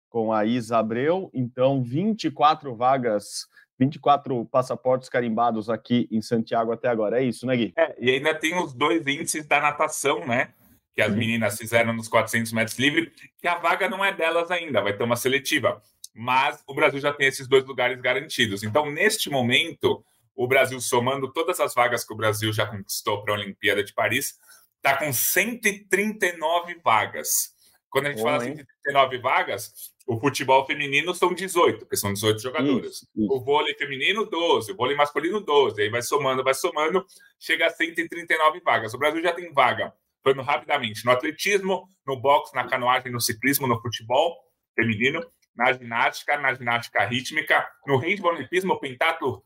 com 0.09 0.33
a 0.33 0.45
Isa 0.45 0.77
Abreu, 0.77 1.29
então 1.33 1.83
24 1.83 2.75
vagas, 2.75 3.47
24 3.77 4.45
passaportes 4.45 5.07
carimbados 5.07 5.69
aqui 5.69 6.07
em 6.11 6.21
Santiago 6.21 6.71
até 6.71 6.87
agora. 6.87 7.21
É 7.21 7.23
isso, 7.23 7.45
né, 7.45 7.55
Gui? 7.55 7.73
É, 7.77 7.95
e 7.99 8.09
ainda 8.11 8.33
tem 8.33 8.57
os 8.57 8.73
dois 8.73 9.05
índices 9.05 9.45
da 9.45 9.61
natação, 9.61 10.25
né? 10.25 10.49
Que 10.95 11.01
as 11.01 11.15
meninas 11.15 11.57
fizeram 11.57 11.93
nos 11.93 12.07
400 12.07 12.51
metros 12.51 12.77
livre, 12.77 13.11
que 13.37 13.47
a 13.47 13.55
vaga 13.55 13.87
não 13.87 14.03
é 14.03 14.11
delas 14.11 14.51
ainda, 14.51 14.81
vai 14.81 14.93
ter 14.93 15.03
uma 15.03 15.15
seletiva 15.15 15.81
mas 16.13 16.61
o 16.67 16.73
Brasil 16.73 16.99
já 16.99 17.13
tem 17.13 17.27
esses 17.27 17.47
dois 17.47 17.63
lugares 17.65 17.99
garantidos. 18.01 18.61
Então, 18.61 18.91
neste 18.91 19.29
momento, 19.29 20.03
o 20.35 20.47
Brasil, 20.47 20.79
somando 20.81 21.31
todas 21.31 21.59
as 21.59 21.73
vagas 21.73 22.03
que 22.03 22.13
o 22.13 22.17
Brasil 22.17 22.51
já 22.51 22.65
conquistou 22.65 23.23
para 23.23 23.33
a 23.33 23.37
Olimpíada 23.37 23.83
de 23.83 23.93
Paris, 23.93 24.37
está 24.75 24.97
com 24.97 25.13
139 25.13 26.79
vagas. 26.83 27.53
Quando 27.89 28.05
a 28.05 28.09
gente 28.09 28.19
Bom, 28.19 28.25
fala 28.25 28.45
hein? 28.45 28.55
139 28.55 29.17
vagas, 29.17 29.73
o 30.07 30.19
futebol 30.19 30.65
feminino 30.65 31.13
são 31.15 31.33
18, 31.33 31.79
porque 31.79 31.97
são 31.97 32.13
18 32.13 32.41
jogadoras. 32.41 32.91
Isso, 32.91 33.07
isso. 33.15 33.33
O 33.33 33.43
vôlei 33.43 33.73
feminino, 33.75 34.25
12. 34.25 34.71
O 34.71 34.75
vôlei 34.75 34.95
masculino, 34.95 35.39
12. 35.39 35.81
Aí 35.81 35.89
vai 35.89 36.01
somando, 36.01 36.43
vai 36.43 36.53
somando, 36.53 37.05
chega 37.39 37.67
a 37.67 37.69
139 37.69 38.61
vagas. 38.61 38.93
O 38.93 38.97
Brasil 38.97 39.21
já 39.21 39.33
tem 39.33 39.51
vaga, 39.51 39.93
falando 40.23 40.43
rapidamente, 40.43 41.03
no 41.05 41.11
atletismo, 41.11 41.87
no 42.05 42.19
boxe, 42.19 42.53
na 42.55 42.67
canoagem, 42.67 43.11
no 43.11 43.19
ciclismo, 43.19 43.67
no 43.67 43.81
futebol 43.81 44.37
feminino 44.75 45.21
na 45.59 45.73
ginástica, 45.73 46.37
na 46.37 46.53
ginástica 46.53 47.03
rítmica, 47.03 47.67
no 47.85 47.97
handball, 47.97 48.33
olimpismo, 48.33 48.79
pentatlo, 48.79 49.43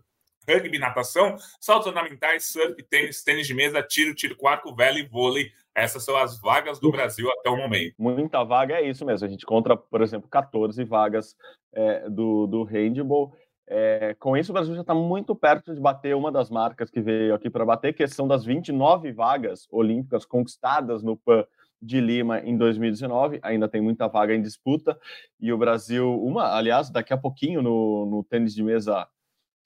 rugby, 0.48 0.78
natação, 0.80 1.36
saltos 1.60 1.88
ornamentais, 1.88 2.46
surf, 2.46 2.82
tênis, 2.84 3.24
tênis 3.24 3.48
de 3.48 3.54
mesa, 3.54 3.82
tiro, 3.82 4.14
tiro 4.14 4.36
com 4.36 4.48
arco, 4.48 4.76
vela 4.76 4.98
vôlei. 5.10 5.52
Essas 5.76 6.04
são 6.04 6.16
as 6.16 6.40
vagas 6.40 6.80
do 6.80 6.92
Brasil 6.92 7.30
até 7.32 7.50
o 7.50 7.58
momento. 7.58 7.96
Muita 7.98 8.44
vaga 8.44 8.76
é 8.76 8.88
isso 8.88 9.04
mesmo. 9.06 9.26
A 9.26 9.30
gente 9.30 9.46
conta, 9.46 9.76
por 9.76 10.02
exemplo, 10.02 10.30
14 10.30 10.84
vagas 10.84 11.36
é, 11.74 12.08
do, 12.10 12.46
do 12.46 12.64
handball. 12.64 13.36
É, 13.66 14.16
com 14.20 14.38
isso, 14.38 14.52
o 14.52 14.54
Brasil 14.54 14.76
já 14.76 14.82
está 14.82 14.94
muito 14.94 15.36
perto 15.36 15.74
de 15.74 15.82
bater 15.82 16.16
uma 16.16 16.32
das 16.32 16.50
marcas 16.50 16.92
que 16.92 17.02
veio 17.02 17.34
aqui 17.34 17.50
para 17.50 17.66
bater, 17.66 17.94
que 17.94 18.06
são 18.08 18.28
das 18.28 18.46
29 18.46 19.12
vagas 19.14 19.68
olímpicas 19.72 20.26
conquistadas 20.26 21.02
no 21.02 21.18
PAN 21.18 21.46
de 21.82 22.00
Lima 22.00 22.40
em 22.40 22.56
2019, 22.58 23.40
ainda 23.42 23.68
tem 23.68 23.82
muita 23.82 24.08
vaga 24.08 24.34
em 24.34 24.42
disputa, 24.42 24.98
e 25.40 25.52
o 25.52 25.58
Brasil, 25.58 26.22
uma, 26.24 26.56
aliás, 26.56 26.90
daqui 26.90 27.14
a 27.14 27.18
pouquinho 27.18 27.62
no, 27.62 28.06
no 28.06 28.24
tênis 28.24 28.54
de 28.56 28.64
mesa 28.64 29.08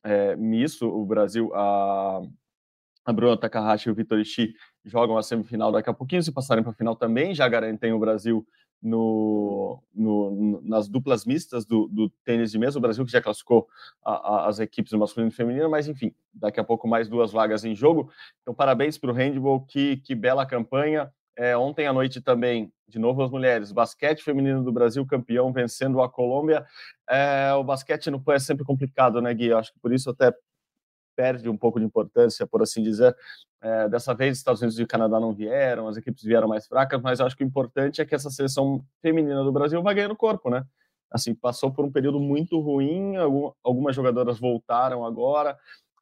é, 0.08 0.36
misto, 0.38 0.88
o 0.88 1.06
Brasil, 1.06 1.54
a, 1.54 2.22
a 3.06 3.14
Bruna 3.14 3.38
Takahashi 3.38 3.90
e 3.90 3.92
o 3.92 3.96
Vitor 3.96 4.20
Ishii 4.20 4.54
jogam 4.86 5.18
a 5.18 5.24
semifinal 5.24 5.70
daqui 5.72 5.90
a 5.90 5.94
pouquinho, 5.94 6.24
se 6.24 6.32
passarem 6.32 6.64
para 6.64 6.72
a 6.72 6.76
final 6.76 6.96
também, 6.96 7.36
já 7.36 7.48
garantem 7.50 7.92
o 7.92 8.00
Brasil 8.00 8.48
no, 8.82 9.84
no, 9.94 10.62
nas 10.64 10.88
duplas 10.88 11.26
mistas 11.26 11.66
do, 11.66 11.88
do, 11.90 12.10
tênis 12.24 12.52
de 12.52 12.60
mesa, 12.60 12.78
o 12.78 12.82
Brasil 12.82 13.04
que 13.06 13.12
já 13.12 13.22
classificou 13.22 13.68
a, 14.06 14.12
a, 14.12 14.48
as 14.48 14.60
equipes 14.60 14.94
masculino 14.94 15.30
e 15.30 15.36
feminino, 15.36 15.70
mas 15.70 15.90
enfim, 15.90 16.14
daqui 16.34 16.60
a 16.60 16.64
pouco 16.64 16.88
mais 16.88 17.10
duas 17.10 17.32
vagas 17.32 17.66
em 17.66 17.76
jogo. 17.76 18.10
Então, 18.42 18.54
parabéns 18.54 18.98
para 18.98 19.12
o 19.12 19.14
handball, 19.14 19.66
que, 19.66 19.98
que 19.98 20.16
bela 20.16 20.46
campanha. 20.46 21.12
É, 21.36 21.58
ontem 21.58 21.86
à 21.86 21.94
noite 21.94 22.22
também, 22.22 22.72
de 22.88 23.00
novo 23.00 23.22
as 23.22 23.30
mulheres, 23.30 23.72
basquete 23.72 24.24
feminino 24.24 24.64
do 24.64 24.72
Brasil 24.72 25.06
campeão, 25.06 25.52
vencendo 25.52 26.02
a 26.02 26.10
Colômbia. 26.10 26.66
É, 27.10 27.54
o 27.54 27.64
basquete 27.64 28.10
no 28.10 28.22
PAN 28.22 28.36
é 28.36 28.40
sempre 28.40 28.64
complicado, 28.64 29.22
né, 29.22 29.34
Gui? 29.34 29.48
Eu 29.48 29.58
acho 29.58 29.74
que 29.74 29.80
por 29.80 29.92
isso 29.92 30.10
até 30.10 30.34
perde 31.16 31.50
um 31.50 31.58
pouco 31.58 31.80
de 31.80 31.86
importância, 31.86 32.46
por 32.46 32.62
assim 32.62 32.82
dizer. 32.84 33.16
É, 33.60 33.90
dessa 33.90 34.14
vez, 34.14 34.38
Estados 34.38 34.62
Unidos 34.62 34.80
e 34.80 34.86
Canadá 34.86 35.20
não 35.20 35.34
vieram, 35.34 35.88
as 35.88 35.98
equipes 35.98 36.24
vieram 36.24 36.48
mais 36.48 36.68
fracas, 36.68 37.02
mas 37.02 37.20
acho 37.20 37.36
que 37.36 37.44
o 37.44 37.48
importante 37.48 38.00
é 38.00 38.06
que 38.06 38.14
essa 38.14 38.30
seleção 38.30 38.86
feminina 39.02 39.44
do 39.44 39.52
Brasil 39.52 39.82
vai 39.82 39.96
ganhando 39.96 40.16
corpo, 40.16 40.50
né? 40.50 40.64
Assim, 41.10 41.34
passou 41.34 41.72
por 41.72 41.84
um 41.84 41.92
período 41.92 42.20
muito 42.20 42.60
ruim, 42.60 43.16
algumas 43.64 43.96
jogadoras 43.96 44.40
voltaram 44.40 45.06
agora, 45.06 45.58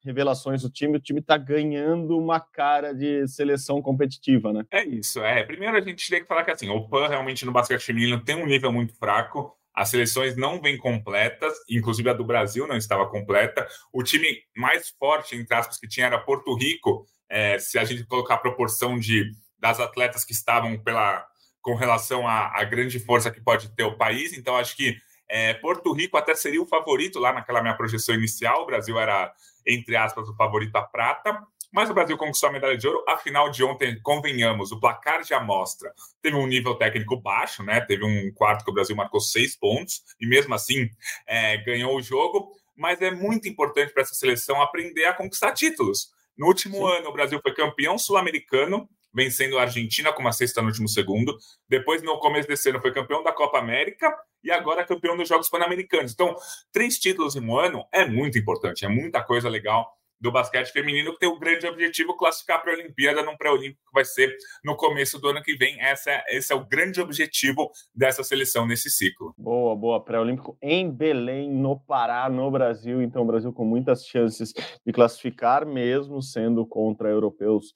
revelações 0.06 0.62
do 0.62 0.70
time, 0.70 0.96
o 0.96 1.00
time 1.00 1.20
está 1.20 1.36
ganhando 1.36 2.16
uma 2.16 2.40
cara 2.40 2.94
de 2.94 3.26
seleção 3.28 3.82
competitiva, 3.82 4.52
né? 4.52 4.64
É 4.70 4.84
isso, 4.84 5.20
é. 5.22 5.42
Primeiro 5.42 5.76
a 5.76 5.80
gente 5.80 6.08
tem 6.08 6.22
que 6.22 6.26
falar 6.26 6.44
que 6.44 6.50
assim, 6.50 6.70
o 6.70 6.88
PAN 6.88 7.08
realmente 7.08 7.44
no 7.44 7.52
basquete 7.52 7.82
feminino 7.82 8.24
tem 8.24 8.36
um 8.36 8.46
nível 8.46 8.72
muito 8.72 8.94
fraco. 8.96 9.54
As 9.74 9.90
seleções 9.90 10.36
não 10.36 10.60
vêm 10.62 10.78
completas, 10.78 11.52
inclusive 11.68 12.08
a 12.08 12.14
do 12.14 12.24
Brasil 12.24 12.66
não 12.66 12.76
estava 12.76 13.06
completa. 13.06 13.66
O 13.92 14.02
time 14.02 14.26
mais 14.56 14.88
forte, 14.98 15.36
entre 15.36 15.54
aspas, 15.54 15.78
que 15.78 15.86
tinha 15.86 16.06
era 16.06 16.18
Porto 16.18 16.54
Rico. 16.54 17.04
É, 17.28 17.58
se 17.58 17.78
a 17.78 17.84
gente 17.84 18.06
colocar 18.06 18.34
a 18.34 18.38
proporção 18.38 18.98
de, 18.98 19.30
das 19.58 19.78
atletas 19.78 20.24
que 20.24 20.32
estavam 20.32 20.78
pela, 20.82 21.26
com 21.60 21.74
relação 21.74 22.26
à, 22.26 22.58
à 22.58 22.64
grande 22.64 22.98
força 22.98 23.30
que 23.30 23.40
pode 23.40 23.68
ter 23.74 23.84
o 23.84 23.98
país, 23.98 24.32
então 24.32 24.56
acho 24.56 24.74
que 24.76 24.96
é, 25.28 25.54
Porto 25.54 25.92
Rico 25.92 26.16
até 26.16 26.34
seria 26.34 26.62
o 26.62 26.66
favorito 26.66 27.18
lá 27.18 27.32
naquela 27.32 27.60
minha 27.60 27.76
projeção 27.76 28.14
inicial. 28.14 28.62
O 28.62 28.66
Brasil 28.66 28.98
era, 28.98 29.32
entre 29.66 29.96
aspas, 29.96 30.28
o 30.28 30.36
favorito 30.36 30.76
a 30.76 30.82
prata. 30.82 31.42
Mas 31.72 31.90
o 31.90 31.94
Brasil 31.94 32.16
conquistou 32.16 32.48
a 32.48 32.52
medalha 32.52 32.76
de 32.76 32.86
ouro. 32.86 33.04
A 33.08 33.18
final 33.18 33.50
de 33.50 33.62
ontem, 33.62 34.00
convenhamos, 34.00 34.72
o 34.72 34.80
placar 34.80 35.22
de 35.22 35.34
amostra 35.34 35.92
teve 36.22 36.36
um 36.36 36.46
nível 36.46 36.74
técnico 36.74 37.16
baixo, 37.16 37.62
né? 37.62 37.80
Teve 37.80 38.04
um 38.04 38.32
quarto 38.32 38.64
que 38.64 38.70
o 38.70 38.74
Brasil 38.74 38.96
marcou 38.96 39.20
seis 39.20 39.56
pontos 39.56 40.02
e 40.20 40.26
mesmo 40.26 40.54
assim 40.54 40.88
é, 41.26 41.58
ganhou 41.58 41.94
o 41.96 42.02
jogo. 42.02 42.50
Mas 42.74 43.00
é 43.02 43.10
muito 43.10 43.48
importante 43.48 43.92
para 43.92 44.02
essa 44.02 44.14
seleção 44.14 44.60
aprender 44.62 45.06
a 45.06 45.14
conquistar 45.14 45.52
títulos. 45.52 46.10
No 46.36 46.46
último 46.46 46.76
Sim. 46.76 46.98
ano, 46.98 47.08
o 47.08 47.12
Brasil 47.12 47.40
foi 47.42 47.54
campeão 47.54 47.96
sul-americano, 47.96 48.88
vencendo 49.16 49.58
a 49.58 49.62
Argentina 49.62 50.12
com 50.12 50.20
uma 50.20 50.30
sexta 50.30 50.60
no 50.60 50.68
último 50.68 50.86
segundo. 50.86 51.34
Depois, 51.66 52.02
no 52.02 52.18
começo 52.20 52.46
desse 52.46 52.68
ano, 52.68 52.82
foi 52.82 52.92
campeão 52.92 53.22
da 53.22 53.32
Copa 53.32 53.58
América 53.58 54.14
e 54.44 54.50
agora 54.50 54.84
campeão 54.84 55.16
dos 55.16 55.26
Jogos 55.26 55.48
Pan-Americanos. 55.48 56.12
Então, 56.12 56.36
três 56.70 56.98
títulos 56.98 57.34
em 57.34 57.40
um 57.40 57.58
ano 57.58 57.82
é 57.90 58.04
muito 58.04 58.38
importante, 58.38 58.84
é 58.84 58.88
muita 58.88 59.22
coisa 59.22 59.48
legal 59.48 59.95
do 60.20 60.32
basquete 60.32 60.70
feminino 60.72 61.12
que 61.12 61.18
tem 61.18 61.28
o 61.28 61.38
grande 61.38 61.66
objetivo 61.66 62.16
classificar 62.16 62.62
para 62.62 62.72
a 62.72 62.74
Olimpíada 62.74 63.22
num 63.22 63.36
pré-olímpico 63.36 63.82
que 63.86 63.94
vai 63.94 64.04
ser 64.04 64.34
no 64.64 64.76
começo 64.76 65.18
do 65.18 65.28
ano 65.28 65.42
que 65.42 65.56
vem. 65.56 65.80
Essa 65.80 66.24
esse 66.28 66.52
é 66.52 66.56
o 66.56 66.64
grande 66.64 67.00
objetivo 67.00 67.70
dessa 67.94 68.22
seleção 68.22 68.66
nesse 68.66 68.90
ciclo. 68.90 69.34
Boa, 69.36 69.76
boa. 69.76 70.02
Pré-olímpico 70.02 70.56
em 70.62 70.90
Belém, 70.90 71.50
no 71.50 71.78
Pará, 71.78 72.28
no 72.28 72.50
Brasil. 72.50 73.02
Então, 73.02 73.22
o 73.22 73.26
Brasil 73.26 73.52
com 73.52 73.64
muitas 73.64 74.04
chances 74.04 74.52
de 74.84 74.92
classificar, 74.92 75.66
mesmo 75.66 76.22
sendo 76.22 76.66
contra 76.66 77.08
europeus, 77.08 77.74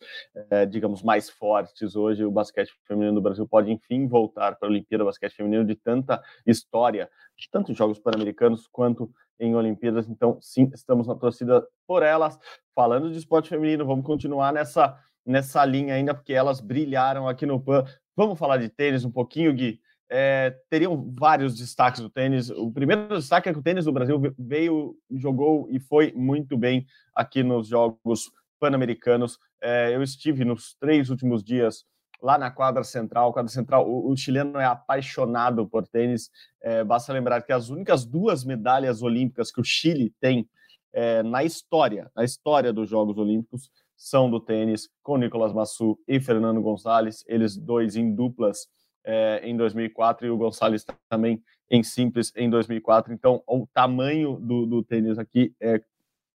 é, 0.51 0.67
digamos, 0.67 1.03
mais 1.03 1.29
fortes. 1.29 1.97
Hoje, 1.97 2.25
o 2.25 2.31
basquete 2.31 2.71
feminino 2.87 3.15
do 3.15 3.23
Brasil 3.23 3.47
pode, 3.47 3.71
enfim, 3.71 4.07
voltar 4.07 4.57
para 4.57 4.69
a 4.69 4.71
Olimpíada. 4.71 5.05
O 5.05 5.07
basquete 5.07 5.35
feminino 5.35 5.65
de 5.65 5.75
tanta 5.75 6.23
história, 6.47 7.09
de 7.41 7.51
tantos 7.51 7.77
Jogos 7.77 7.99
Pan-Americanos 7.99 8.69
quanto 8.71 9.11
em 9.39 9.55
Olimpíadas. 9.55 10.09
Então, 10.09 10.39
sim, 10.41 10.71
estamos 10.75 11.07
na 11.07 11.15
torcida 11.15 11.67
por 11.87 12.03
elas. 12.03 12.39
Falando 12.75 13.11
de 13.11 13.19
esporte 13.19 13.49
feminino, 13.49 13.87
vamos 13.87 14.05
continuar 14.05 14.53
nessa, 14.53 14.97
nessa 15.25 15.65
linha 15.65 15.95
ainda, 15.95 16.15
porque 16.15 16.35
elas 16.35 16.61
brilharam 16.61 17.27
aqui 17.27 17.47
no 17.47 17.59
PAN. 17.59 17.85
Vamos 18.15 18.39
falar 18.39 18.59
de 18.59 18.69
tênis 18.69 19.05
um 19.05 19.11
pouquinho, 19.11 19.53
Gui? 19.55 19.81
É, 20.13 20.57
teriam 20.69 21.11
vários 21.19 21.57
destaques 21.57 22.01
do 22.01 22.11
tênis. 22.11 22.51
O 22.51 22.71
primeiro 22.71 23.17
destaque 23.17 23.49
é 23.49 23.53
que 23.53 23.59
o 23.59 23.63
tênis 23.63 23.87
do 23.87 23.93
Brasil 23.93 24.21
veio, 24.39 24.97
jogou 25.11 25.69
e 25.71 25.81
foi 25.81 26.13
muito 26.13 26.59
bem 26.59 26.85
aqui 27.15 27.43
nos 27.43 27.69
Jogos 27.69 28.31
Pan-Americanos. 28.59 29.39
É, 29.63 29.95
eu 29.95 30.03
estive 30.03 30.45
nos 30.45 30.75
três 30.75 31.09
últimos 31.11 31.43
dias 31.43 31.85
lá 32.23 32.39
na 32.39 32.51
quadra 32.51 32.85
central. 32.85 33.33
Quadra 33.33 33.51
central, 33.51 33.89
o, 33.89 34.11
o 34.11 34.17
chileno 34.17 34.59
é 34.59 34.65
apaixonado 34.65 35.67
por 35.67 35.87
tênis. 35.87 36.31
É, 36.63 36.85
basta 36.85 37.13
lembrar 37.13 37.43
que 37.43 37.53
as 37.53 37.71
únicas 37.71 38.05
duas 38.05 38.45
medalhas 38.45 39.03
olímpicas 39.03 39.51
que 39.51 39.61
o 39.61 39.65
Chile 39.65 40.15
tem 40.21 40.49
é, 40.93 41.23
na 41.23 41.45
história, 41.45 42.11
na 42.15 42.25
história 42.25 42.73
dos 42.73 42.89
Jogos 42.89 43.17
Olímpicos, 43.17 43.71
são 43.97 44.31
do 44.31 44.41
tênis, 44.41 44.89
com 45.03 45.19
Nicolas 45.19 45.53
Massu 45.53 45.99
e 46.09 46.19
Fernando 46.19 46.63
Gonçalves, 46.63 47.23
eles 47.29 47.57
dois 47.57 47.97
em 47.97 48.15
duplas 48.15 48.67
é, 49.05 49.41
em 49.45 49.57
2004 49.57 50.27
e 50.27 50.31
o 50.31 50.39
Gonçalves 50.39 50.87
também 51.09 51.43
em 51.71 51.83
simples 51.83 52.33
em 52.35 52.49
2004. 52.49 53.13
Então, 53.13 53.43
o 53.47 53.67
tamanho 53.73 54.37
do, 54.41 54.67
do 54.67 54.83
tênis 54.83 55.19
aqui 55.19 55.55
é, 55.61 55.83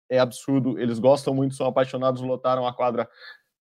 é 0.10 0.20
absurdo. 0.20 0.80
Eles 0.80 1.00
gostam 1.00 1.34
muito, 1.34 1.56
são 1.56 1.68
apaixonados, 1.68 2.22
lotaram 2.22 2.68
a 2.68 2.74
quadra 2.74 3.08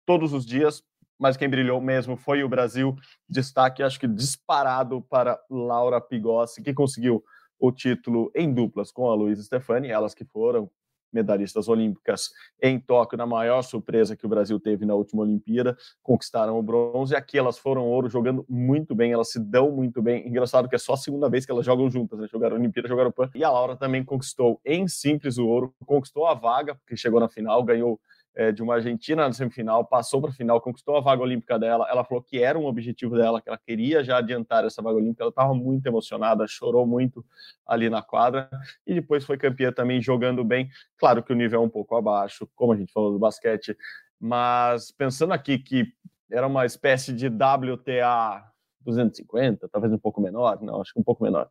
todos 0.05 0.33
os 0.33 0.47
dias. 0.47 0.83
Mas 1.19 1.37
quem 1.37 1.49
brilhou 1.49 1.81
mesmo 1.81 2.17
foi 2.17 2.43
o 2.43 2.49
Brasil. 2.49 2.95
Destaque, 3.29 3.83
acho 3.83 3.99
que 3.99 4.07
disparado 4.07 5.03
para 5.03 5.39
Laura 5.51 6.01
Pigossi, 6.01 6.63
que 6.63 6.75
conseguiu 6.75 7.25
o 7.59 7.73
título 7.73 8.31
em 8.35 8.53
duplas 8.53 8.93
com 8.93 9.11
a 9.11 9.15
Luísa 9.15 9.43
Stefani, 9.43 9.89
elas 9.89 10.15
que 10.15 10.25
foram 10.25 10.71
medalhistas 11.13 11.69
olímpicas 11.69 12.31
em 12.63 12.79
Tóquio, 12.79 13.17
na 13.17 13.27
maior 13.27 13.63
surpresa 13.63 14.17
que 14.17 14.27
o 14.27 14.29
Brasil 14.29 14.61
teve 14.61 14.85
na 14.85 14.95
última 14.95 15.23
Olimpíada, 15.23 15.77
conquistaram 16.03 16.59
o 16.59 16.63
bronze. 16.63 17.17
Aqui 17.17 17.39
elas 17.39 17.59
foram 17.59 17.85
ouro, 17.85 18.09
jogando 18.09 18.45
muito 18.49 18.95
bem, 18.95 19.13
elas 19.13 19.31
se 19.31 19.41
dão 19.41 19.71
muito 19.71 20.03
bem. 20.03 20.27
Engraçado 20.29 20.69
que 20.69 20.75
é 20.75 20.79
só 20.79 20.93
a 20.93 20.97
segunda 20.97 21.29
vez 21.31 21.47
que 21.47 21.53
elas 21.53 21.65
jogam 21.65 21.91
juntas, 21.91 22.19
né? 22.19 22.27
Jogaram 22.31 22.57
Olimpíada, 22.57 22.89
jogaram 22.89 23.11
PAN. 23.11 23.31
E 23.35 23.43
a 23.43 23.51
Laura 23.51 23.77
também 23.77 24.05
conquistou 24.05 24.61
em 24.65 24.87
simples 24.87 25.39
o 25.39 25.47
ouro, 25.47 25.75
conquistou 25.87 26.27
a 26.27 26.35
vaga, 26.35 26.75
porque 26.75 26.97
chegou 26.97 27.21
na 27.21 27.29
final, 27.29 27.63
ganhou 27.63 27.99
é, 28.37 28.53
de 28.53 28.63
uma 28.63 28.75
Argentina 28.75 29.27
na 29.27 29.33
semifinal, 29.33 29.83
passou 29.83 30.21
para 30.21 30.31
a 30.31 30.33
final, 30.35 30.61
conquistou 30.61 30.95
a 30.95 31.01
vaga 31.01 31.23
olímpica 31.23 31.59
dela. 31.59 31.87
Ela 31.91 32.05
falou 32.05 32.23
que 32.23 32.39
era 32.39 32.59
um 32.59 32.67
objetivo 32.67 33.17
dela, 33.17 33.41
que 33.41 33.49
ela 33.49 33.57
queria 33.57 34.05
já 34.05 34.19
adiantar 34.19 34.63
essa 34.67 34.83
vaga 34.83 34.99
olímpica. 34.99 35.25
Ela 35.25 35.31
estava 35.31 35.55
muito 35.55 35.87
emocionada, 35.87 36.47
chorou 36.47 36.87
muito 36.87 37.25
ali 37.67 37.89
na 37.89 38.03
quadra 38.03 38.51
e 38.87 38.93
depois 38.93 39.25
foi 39.25 39.39
campeã 39.39 39.73
também 39.73 40.03
jogando 40.03 40.45
bem. 40.45 40.69
Claro 40.99 41.23
que 41.23 41.33
o 41.33 41.37
nível 41.37 41.63
é 41.63 41.65
um 41.65 41.69
pouco 41.69 41.97
abaixo, 41.97 42.47
como 42.55 42.75
a 42.75 42.77
gente 42.77 42.93
falou 42.93 43.11
do 43.11 43.19
basquete, 43.19 43.75
mas 44.21 44.93
pensando 44.93 45.33
aqui 45.33 45.59
que 45.59 45.91
era 46.31 46.47
uma 46.47 46.67
espécie 46.67 47.15
de 47.15 47.29
WTA 47.29 48.45
250, 48.83 49.67
talvez 49.69 49.93
um 49.95 49.99
pouco 49.99 50.21
menor, 50.21 50.61
não, 50.61 50.83
acho 50.83 50.93
que 50.93 51.01
um 51.01 51.05
pouco 51.05 51.25
menor. 51.25 51.49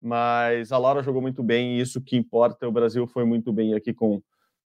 Mas 0.00 0.70
a 0.70 0.78
Laura 0.78 1.02
jogou 1.02 1.20
muito 1.20 1.42
bem 1.42 1.76
e 1.76 1.80
isso 1.80 2.00
que 2.00 2.16
importa. 2.16 2.68
O 2.68 2.72
Brasil 2.72 3.08
foi 3.08 3.24
muito 3.24 3.52
bem 3.52 3.74
aqui 3.74 3.92
com 3.92 4.22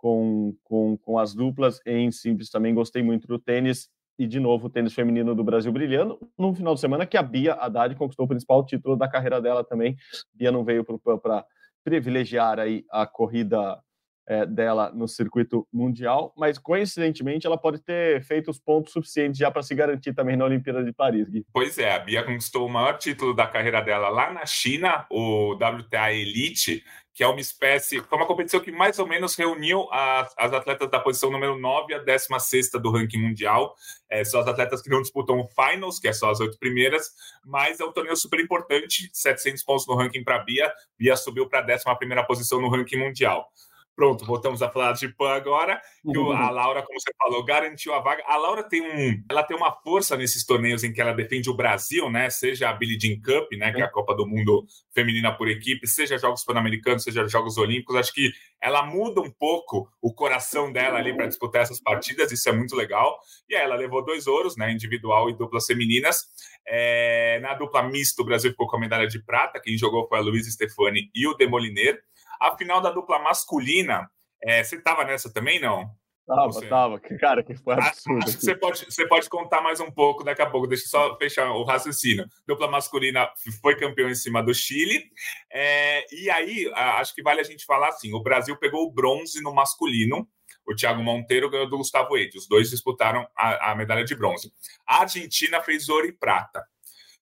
com, 0.03 0.53
com, 0.65 0.97
com 0.97 1.17
as 1.17 1.33
duplas. 1.33 1.79
Em 1.85 2.11
simples 2.11 2.49
também 2.49 2.73
gostei 2.73 3.01
muito 3.01 3.25
do 3.25 3.39
tênis. 3.39 3.89
E, 4.19 4.27
de 4.27 4.37
novo, 4.37 4.67
o 4.67 4.69
tênis 4.69 4.93
feminino 4.93 5.33
do 5.33 5.45
Brasil 5.45 5.71
brilhando. 5.71 6.19
No 6.37 6.53
final 6.53 6.75
de 6.75 6.81
semana, 6.81 7.05
que 7.05 7.15
a 7.15 7.23
Bia 7.23 7.53
Haddad 7.53 7.95
conquistou 7.95 8.25
o 8.25 8.27
principal 8.27 8.65
título 8.65 8.97
da 8.97 9.07
carreira 9.07 9.41
dela 9.41 9.63
também. 9.63 9.95
Bia 10.33 10.51
não 10.51 10.65
veio 10.65 10.83
para 10.83 11.45
privilegiar 11.85 12.59
aí 12.59 12.83
a 12.91 13.07
corrida 13.07 13.81
é, 14.27 14.45
dela 14.45 14.91
no 14.93 15.07
circuito 15.07 15.67
mundial, 15.71 16.33
mas 16.37 16.57
coincidentemente 16.57 17.45
ela 17.45 17.57
pode 17.57 17.79
ter 17.79 18.23
feito 18.23 18.49
os 18.49 18.59
pontos 18.59 18.93
suficientes 18.93 19.37
já 19.37 19.51
para 19.51 19.63
se 19.63 19.75
garantir 19.75 20.13
também 20.13 20.37
na 20.37 20.45
Olimpíada 20.45 20.83
de 20.83 20.93
Paris. 20.93 21.29
Gui. 21.29 21.45
Pois 21.51 21.77
é, 21.77 21.93
a 21.93 21.99
Bia 21.99 22.23
conquistou 22.23 22.65
o 22.65 22.69
maior 22.69 22.97
título 22.97 23.33
da 23.33 23.47
carreira 23.47 23.81
dela 23.81 24.09
lá 24.09 24.31
na 24.31 24.45
China, 24.45 25.05
o 25.09 25.53
WTA 25.53 26.13
Elite, 26.13 26.83
que 27.13 27.23
é 27.23 27.27
uma 27.27 27.39
espécie, 27.39 28.01
foi 28.01 28.17
uma 28.17 28.25
competição 28.25 28.59
que 28.59 28.71
mais 28.71 28.97
ou 28.97 29.05
menos 29.05 29.35
reuniu 29.35 29.87
as, 29.91 30.33
as 30.35 30.51
atletas 30.51 30.89
da 30.89 30.99
posição 30.99 31.29
número 31.29 31.59
9 31.59 31.93
a 31.93 31.99
16 31.99 32.71
do 32.81 32.91
ranking 32.91 33.19
mundial. 33.19 33.75
É, 34.09 34.23
são 34.23 34.39
as 34.39 34.47
atletas 34.47 34.81
que 34.81 34.89
não 34.89 35.01
disputam 35.01 35.39
o 35.39 35.47
finals, 35.47 35.99
que 35.99 36.07
é 36.07 36.13
só 36.13 36.31
as 36.31 36.39
oito 36.39 36.57
primeiras, 36.57 37.11
mas 37.45 37.79
é 37.79 37.85
um 37.85 37.91
torneio 37.91 38.15
super 38.15 38.39
importante, 38.39 39.09
700 39.13 39.61
pontos 39.63 39.87
no 39.87 39.95
ranking 39.95 40.23
para 40.23 40.39
Bia. 40.39 40.73
Bia 40.97 41.15
subiu 41.15 41.47
para 41.47 41.59
a 41.59 41.63
11 41.63 42.25
posição 42.25 42.59
no 42.59 42.69
ranking 42.69 42.97
mundial. 42.97 43.47
Pronto, 43.95 44.25
voltamos 44.25 44.61
a 44.63 44.69
falar 44.69 44.93
de 44.93 45.07
PAN 45.07 45.33
agora. 45.33 45.79
Que 46.03 46.17
a 46.17 46.49
Laura, 46.49 46.81
como 46.81 46.99
você 46.99 47.11
falou, 47.15 47.45
garantiu 47.45 47.93
a 47.93 47.99
vaga. 47.99 48.23
A 48.25 48.35
Laura 48.37 48.63
tem 48.63 48.81
um, 48.81 49.23
ela 49.29 49.43
tem 49.43 49.55
uma 49.55 49.71
força 49.71 50.17
nesses 50.17 50.43
torneios 50.43 50.83
em 50.83 50.91
que 50.91 50.99
ela 50.99 51.13
defende 51.13 51.49
o 51.49 51.53
Brasil, 51.53 52.09
né? 52.09 52.29
Seja 52.31 52.69
a 52.69 52.73
Billie 52.73 52.99
Jean 52.99 53.21
Cup, 53.21 53.51
né? 53.53 53.71
Que 53.71 53.81
é 53.81 53.85
a 53.85 53.89
Copa 53.89 54.15
do 54.15 54.27
Mundo 54.27 54.65
feminina 54.93 55.31
por 55.31 55.47
equipe, 55.47 55.87
seja 55.87 56.17
Jogos 56.17 56.43
Pan-Americanos, 56.43 57.03
seja 57.03 57.27
Jogos 57.27 57.57
Olímpicos. 57.57 57.95
Acho 57.95 58.13
que 58.13 58.31
ela 58.59 58.83
muda 58.83 59.21
um 59.21 59.29
pouco 59.29 59.87
o 60.01 60.11
coração 60.11 60.71
dela 60.71 60.97
ali 60.97 61.15
para 61.15 61.27
disputar 61.27 61.61
essas 61.61 61.79
partidas. 61.79 62.31
Isso 62.31 62.49
é 62.49 62.51
muito 62.51 62.75
legal. 62.75 63.19
E 63.47 63.55
aí 63.55 63.61
ela 63.61 63.75
levou 63.75 64.03
dois 64.03 64.25
ouros, 64.25 64.57
né? 64.57 64.71
Individual 64.71 65.29
e 65.29 65.37
duplas 65.37 65.67
femininas. 65.67 66.25
É, 66.65 67.39
na 67.41 67.53
dupla 67.53 67.83
mista, 67.83 68.21
o 68.21 68.25
Brasil 68.25 68.51
ficou 68.51 68.67
com 68.67 68.77
a 68.77 68.79
medalha 68.79 69.07
de 69.07 69.23
prata. 69.23 69.61
Quem 69.61 69.77
jogou 69.77 70.07
foi 70.07 70.17
a 70.17 70.21
Luísa 70.21 70.49
Stefani 70.49 71.11
e 71.13 71.27
o 71.27 71.35
Demoliner. 71.35 72.01
A 72.39 72.55
final 72.57 72.81
da 72.81 72.91
dupla 72.91 73.19
masculina, 73.19 74.09
é, 74.41 74.63
você 74.63 74.75
estava 74.75 75.03
nessa 75.03 75.31
também, 75.31 75.59
não? 75.59 75.89
Tava, 76.25 76.51
você... 76.51 76.67
tava. 76.67 76.99
Cara, 77.19 77.43
que 77.43 77.53
foi 77.55 77.73
absurdo. 77.73 78.23
Acho 78.23 78.37
que 78.37 78.45
você 78.45 78.55
pode, 78.55 78.85
você 78.85 79.07
pode 79.07 79.29
contar 79.29 79.61
mais 79.61 79.79
um 79.79 79.91
pouco 79.91 80.23
daqui 80.23 80.41
a 80.41 80.49
pouco. 80.49 80.67
Deixa 80.67 80.85
eu 80.85 80.89
só 80.89 81.17
fechar 81.17 81.51
o 81.51 81.63
raciocínio. 81.63 82.25
Dupla 82.47 82.69
masculina 82.69 83.29
foi 83.61 83.75
campeão 83.75 84.09
em 84.09 84.15
cima 84.15 84.41
do 84.41 84.53
Chile. 84.53 85.03
É, 85.51 86.05
e 86.15 86.29
aí, 86.29 86.71
acho 86.73 87.13
que 87.13 87.21
vale 87.21 87.41
a 87.41 87.43
gente 87.43 87.65
falar 87.65 87.89
assim: 87.89 88.13
o 88.13 88.23
Brasil 88.23 88.57
pegou 88.57 88.87
o 88.87 88.91
bronze 88.91 89.41
no 89.41 89.53
masculino. 89.53 90.27
O 90.65 90.73
Thiago 90.73 91.03
Monteiro 91.03 91.49
ganhou 91.49 91.69
do 91.69 91.77
Gustavo 91.77 92.15
Eide. 92.15 92.37
Os 92.37 92.47
dois 92.47 92.69
disputaram 92.69 93.27
a, 93.37 93.71
a 93.71 93.75
medalha 93.75 94.05
de 94.05 94.15
bronze. 94.15 94.49
A 94.87 95.01
Argentina 95.01 95.61
fez 95.61 95.89
ouro 95.89 96.07
e 96.07 96.13
prata. 96.13 96.65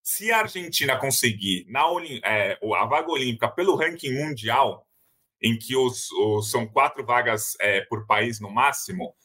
Se 0.04 0.32
a 0.32 0.39
Argentina 0.39 0.97
conseguir 0.97 1.65
na, 1.67 1.82
é, 2.24 2.60
a 2.76 2.86
vaga 2.86 3.12
olímpica 3.12 3.47
pelo 3.47 3.76
ranking 3.76 4.13
mundial, 4.13 4.88
em 5.41 5.58
que 5.58 5.75
os, 5.75 6.12
os 6.12 6.51
são 6.51 6.67
quatro 6.67 7.06
vagas 7.06 7.56
é, 7.60 7.82
por 7.82 8.06
país 8.06 8.39
no 8.39 8.49
máximo, 8.49 9.15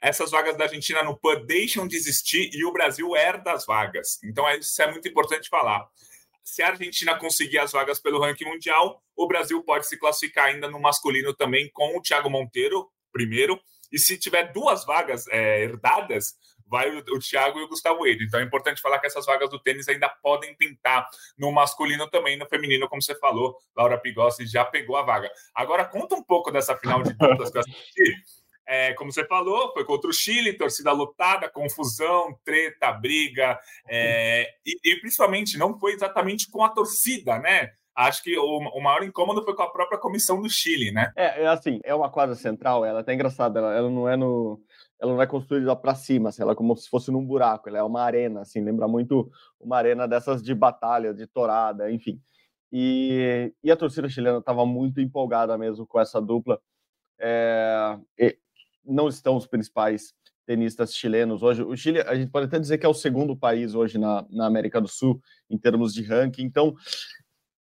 essas 0.00 0.30
vagas 0.30 0.56
da 0.56 0.64
Argentina 0.64 1.02
no 1.02 1.18
PAN 1.18 1.44
deixam 1.46 1.88
de 1.88 1.96
existir 1.96 2.50
e 2.52 2.62
o 2.64 2.72
Brasil 2.72 3.16
herda 3.16 3.52
as 3.52 3.64
vagas. 3.64 4.18
Então, 4.22 4.46
é, 4.46 4.58
isso 4.58 4.82
é 4.82 4.90
muito 4.90 5.08
importante 5.08 5.48
falar. 5.48 5.88
Se 6.44 6.62
a 6.62 6.68
Argentina 6.68 7.18
conseguir 7.18 7.58
as 7.58 7.72
vagas 7.72 7.98
pelo 7.98 8.20
ranking 8.20 8.44
mundial, 8.44 9.02
o 9.16 9.26
Brasil 9.26 9.62
pode 9.62 9.86
se 9.88 9.98
classificar 9.98 10.46
ainda 10.46 10.70
no 10.70 10.78
masculino 10.78 11.32
também 11.32 11.70
com 11.72 11.96
o 11.96 12.02
Thiago 12.02 12.28
Monteiro, 12.28 12.86
primeiro. 13.10 13.58
E 13.90 13.98
se 13.98 14.18
tiver 14.18 14.52
duas 14.52 14.84
vagas 14.84 15.26
é, 15.28 15.62
herdadas, 15.62 16.34
vai 16.74 16.90
o, 16.90 16.98
o 16.98 17.18
Thiago 17.20 17.60
e 17.60 17.62
o 17.62 17.68
Gustavo 17.68 18.04
Eide. 18.04 18.24
Então 18.24 18.40
é 18.40 18.42
importante 18.42 18.80
falar 18.80 18.98
que 18.98 19.06
essas 19.06 19.24
vagas 19.24 19.48
do 19.48 19.60
tênis 19.60 19.88
ainda 19.88 20.08
podem 20.08 20.56
pintar 20.56 21.06
no 21.38 21.52
masculino 21.52 22.10
também, 22.10 22.36
no 22.36 22.46
feminino, 22.46 22.88
como 22.88 23.00
você 23.00 23.14
falou. 23.14 23.56
Laura 23.76 23.96
Pigossi 23.96 24.44
já 24.44 24.64
pegou 24.64 24.96
a 24.96 25.02
vaga. 25.02 25.30
Agora 25.54 25.84
conta 25.84 26.16
um 26.16 26.22
pouco 26.22 26.50
dessa 26.50 26.76
final 26.76 27.00
de 27.00 27.12
duplas 27.12 27.50
que 27.50 27.58
eu 27.58 27.60
assisti. 27.60 28.14
É, 28.66 28.94
como 28.94 29.12
você 29.12 29.26
falou, 29.26 29.74
foi 29.74 29.84
contra 29.84 30.08
o 30.08 30.12
Chile, 30.12 30.56
torcida 30.56 30.90
lotada, 30.90 31.50
confusão, 31.50 32.34
treta, 32.42 32.90
briga, 32.92 33.60
é, 33.86 34.48
e, 34.64 34.78
e, 34.82 35.00
principalmente 35.00 35.58
não 35.58 35.78
foi 35.78 35.92
exatamente 35.92 36.50
com 36.50 36.64
a 36.64 36.70
torcida, 36.70 37.38
né? 37.38 37.72
Acho 37.94 38.22
que 38.22 38.38
o, 38.38 38.56
o, 38.56 38.82
maior 38.82 39.04
incômodo 39.04 39.44
foi 39.44 39.54
com 39.54 39.62
a 39.64 39.70
própria 39.70 39.98
comissão 39.98 40.40
do 40.40 40.48
Chile, 40.48 40.92
né? 40.92 41.12
É, 41.14 41.42
é 41.42 41.46
assim, 41.46 41.78
é 41.84 41.94
uma 41.94 42.10
quadra 42.10 42.34
central, 42.34 42.86
ela 42.86 43.00
é 43.00 43.02
até 43.02 43.12
engraçada, 43.12 43.58
ela, 43.58 43.76
ela 43.76 43.90
não 43.90 44.08
é 44.08 44.16
no 44.16 44.58
ela 45.00 45.12
não 45.12 45.22
é 45.22 45.26
construída 45.26 45.74
para 45.76 45.94
cima, 45.94 46.28
assim, 46.28 46.42
ela 46.42 46.52
é 46.52 46.54
como 46.54 46.76
se 46.76 46.88
fosse 46.88 47.10
num 47.10 47.24
buraco, 47.24 47.68
ela 47.68 47.78
é 47.78 47.82
uma 47.82 48.02
arena, 48.02 48.40
assim, 48.40 48.60
lembra 48.60 48.88
muito 48.88 49.30
uma 49.60 49.76
arena 49.76 50.06
dessas 50.06 50.42
de 50.42 50.54
batalha, 50.54 51.12
de 51.12 51.26
torada, 51.26 51.90
enfim. 51.90 52.20
E, 52.72 53.52
e 53.62 53.70
a 53.70 53.76
torcida 53.76 54.08
chilena 54.08 54.38
estava 54.38 54.66
muito 54.66 55.00
empolgada 55.00 55.56
mesmo 55.56 55.86
com 55.86 56.00
essa 56.00 56.20
dupla. 56.20 56.60
É, 57.18 57.96
não 58.84 59.08
estão 59.08 59.36
os 59.36 59.46
principais 59.46 60.14
tenistas 60.46 60.94
chilenos 60.94 61.42
hoje. 61.42 61.62
O 61.62 61.76
Chile, 61.76 62.00
a 62.00 62.14
gente 62.14 62.30
pode 62.30 62.46
até 62.46 62.58
dizer 62.58 62.78
que 62.78 62.86
é 62.86 62.88
o 62.88 62.94
segundo 62.94 63.36
país 63.36 63.74
hoje 63.74 63.98
na, 63.98 64.26
na 64.30 64.46
América 64.46 64.80
do 64.80 64.88
Sul 64.88 65.20
em 65.48 65.56
termos 65.56 65.94
de 65.94 66.02
ranking, 66.02 66.42
então 66.42 66.74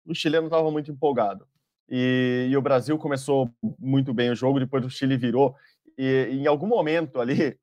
o 0.07 0.15
chileno 0.15 0.47
estava 0.47 0.71
muito 0.71 0.91
empolgado. 0.91 1.47
E, 1.89 2.49
e, 2.49 2.57
o 2.57 2.63
Brasil 2.63 2.97
começou 2.97 3.51
muito 3.79 4.15
bem 4.15 4.31
o 4.31 4.37
jogo, 4.37 4.61
depois 4.61 4.85
o 4.85 4.91
Chile 4.91 5.17
virou 5.17 5.57
e 6.01 6.39
em 6.39 6.47
algum 6.47 6.67
momento 6.67 7.21
ali 7.21 7.59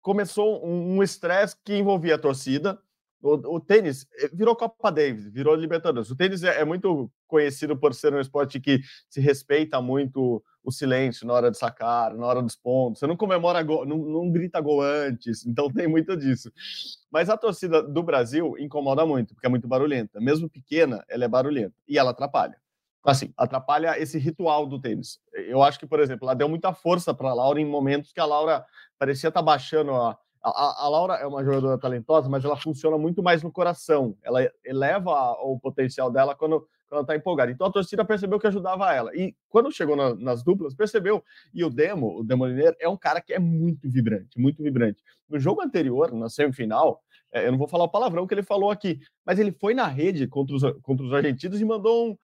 começou 0.00 0.64
um 0.64 1.02
estresse 1.02 1.56
que 1.62 1.76
envolvia 1.76 2.14
a 2.14 2.18
torcida. 2.18 2.78
O, 3.20 3.56
o, 3.56 3.60
tênis 3.60 4.06
eh, 4.20 4.30
virou 4.32 4.54
Copa 4.54 4.92
Davis, 4.92 5.28
virou 5.28 5.54
Libertadores. 5.54 6.10
O 6.10 6.16
tênis 6.16 6.44
é, 6.44 6.60
é, 6.60 6.64
muito 6.64 7.10
conhecido 7.26 7.76
por 7.76 7.92
ser 7.92 8.14
um 8.14 8.20
esporte 8.20 8.60
que 8.60 8.80
se 9.10 9.20
respeita 9.20 9.82
muito 9.82 10.42
o 10.62 10.70
silêncio 10.70 11.26
na 11.26 11.32
hora 11.34 11.50
de 11.50 11.58
sacar, 11.58 12.14
na 12.14 12.24
hora 12.24 12.40
dos 12.40 12.54
pontos. 12.54 13.00
Você 13.00 13.06
não 13.06 13.16
comemora 13.16 13.62
gol, 13.62 13.84
não, 13.84 13.98
não 13.98 14.30
grita 14.30 14.60
gol 14.60 14.80
antes, 14.80 15.44
então 15.44 15.70
tem 15.70 15.88
muito 15.88 16.16
disso. 16.16 16.52
Mas 17.10 17.28
a 17.28 17.36
torcida 17.36 17.82
do 17.82 18.02
Brasil 18.02 18.54
incomoda 18.58 19.04
muito, 19.04 19.34
porque 19.34 19.46
é 19.46 19.50
muito 19.50 19.66
barulhenta. 19.66 20.20
Mesmo 20.20 20.48
pequena, 20.48 21.04
ela 21.08 21.24
é 21.24 21.28
barulhenta 21.28 21.74
e 21.88 21.98
ela 21.98 22.12
atrapalha 22.12 22.56
assim, 23.06 23.32
atrapalha 23.36 23.98
esse 24.00 24.18
ritual 24.18 24.66
do 24.66 24.80
tênis. 24.80 25.18
Eu 25.32 25.62
acho 25.62 25.78
que, 25.78 25.86
por 25.86 26.00
exemplo, 26.00 26.26
ela 26.26 26.34
deu 26.34 26.48
muita 26.48 26.72
força 26.72 27.14
para 27.14 27.30
a 27.30 27.34
Laura 27.34 27.60
em 27.60 27.64
momentos 27.64 28.12
que 28.12 28.20
a 28.20 28.24
Laura 28.24 28.64
parecia 28.98 29.28
estar 29.28 29.40
tá 29.40 29.44
baixando 29.44 29.92
a, 29.94 30.18
a, 30.50 30.84
a, 30.84 30.88
Laura 30.88 31.14
é 31.14 31.26
uma 31.26 31.44
jogadora 31.44 31.76
talentosa, 31.76 32.28
mas 32.28 32.44
ela 32.44 32.56
funciona 32.56 32.96
muito 32.96 33.20
mais 33.20 33.42
no 33.42 33.50
coração. 33.50 34.16
Ela 34.22 34.48
eleva 34.64 35.32
o 35.42 35.58
potencial 35.58 36.08
dela 36.08 36.36
quando, 36.36 36.60
quando 36.60 36.92
ela 36.92 37.00
está 37.00 37.16
empolgada. 37.16 37.50
Então 37.50 37.66
a 37.66 37.72
torcida 37.72 38.04
percebeu 38.04 38.38
que 38.38 38.46
ajudava 38.46 38.94
ela. 38.94 39.14
E 39.16 39.34
quando 39.48 39.72
chegou 39.72 39.96
na, 39.96 40.14
nas 40.14 40.44
duplas, 40.44 40.72
percebeu. 40.72 41.22
E 41.52 41.64
o 41.64 41.70
Demo, 41.70 42.20
o 42.20 42.22
Demoliner, 42.22 42.76
é 42.78 42.88
um 42.88 42.96
cara 42.96 43.20
que 43.20 43.32
é 43.32 43.40
muito 43.40 43.90
vibrante, 43.90 44.38
muito 44.38 44.62
vibrante. 44.62 45.02
No 45.28 45.38
jogo 45.38 45.62
anterior, 45.62 46.12
na 46.12 46.28
semifinal, 46.28 47.02
é, 47.32 47.46
eu 47.46 47.50
não 47.50 47.58
vou 47.58 47.66
falar 47.66 47.84
o 47.84 47.88
palavrão 47.88 48.24
que 48.24 48.34
ele 48.34 48.44
falou 48.44 48.70
aqui, 48.70 49.00
mas 49.24 49.40
ele 49.40 49.50
foi 49.50 49.74
na 49.74 49.88
rede 49.88 50.28
contra 50.28 50.54
os, 50.54 50.62
contra 50.82 51.04
os 51.04 51.12
argentinos 51.12 51.60
e 51.60 51.64
mandou 51.64 52.10
um 52.10 52.16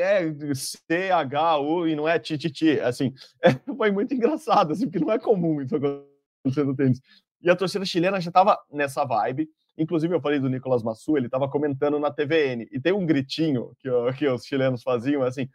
é 0.00 0.32
C-H-U 0.54 1.88
e 1.88 1.96
não 1.96 2.08
é 2.08 2.18
Tititi. 2.18 2.80
Assim, 2.80 3.12
é, 3.42 3.52
foi 3.76 3.90
muito 3.90 4.14
engraçado, 4.14 4.72
assim, 4.72 4.86
porque 4.88 5.04
não 5.04 5.12
é 5.12 5.18
comum 5.18 5.60
isso 5.60 5.76
acontecer 5.76 6.64
no 6.64 6.74
tênis. 6.74 7.00
E 7.40 7.50
a 7.50 7.56
torcida 7.56 7.84
chilena 7.84 8.20
já 8.20 8.30
estava 8.30 8.58
nessa 8.72 9.04
vibe. 9.04 9.48
Inclusive, 9.76 10.14
eu 10.14 10.20
falei 10.20 10.38
do 10.38 10.48
Nicolas 10.48 10.82
Massu, 10.82 11.16
ele 11.16 11.26
estava 11.26 11.48
comentando 11.48 11.98
na 11.98 12.10
TVN. 12.10 12.66
E 12.70 12.80
tem 12.80 12.92
um 12.92 13.04
gritinho 13.04 13.72
que, 13.80 13.88
que 14.16 14.26
os 14.28 14.44
chilenos 14.44 14.82
faziam, 14.82 15.22
assim, 15.22 15.48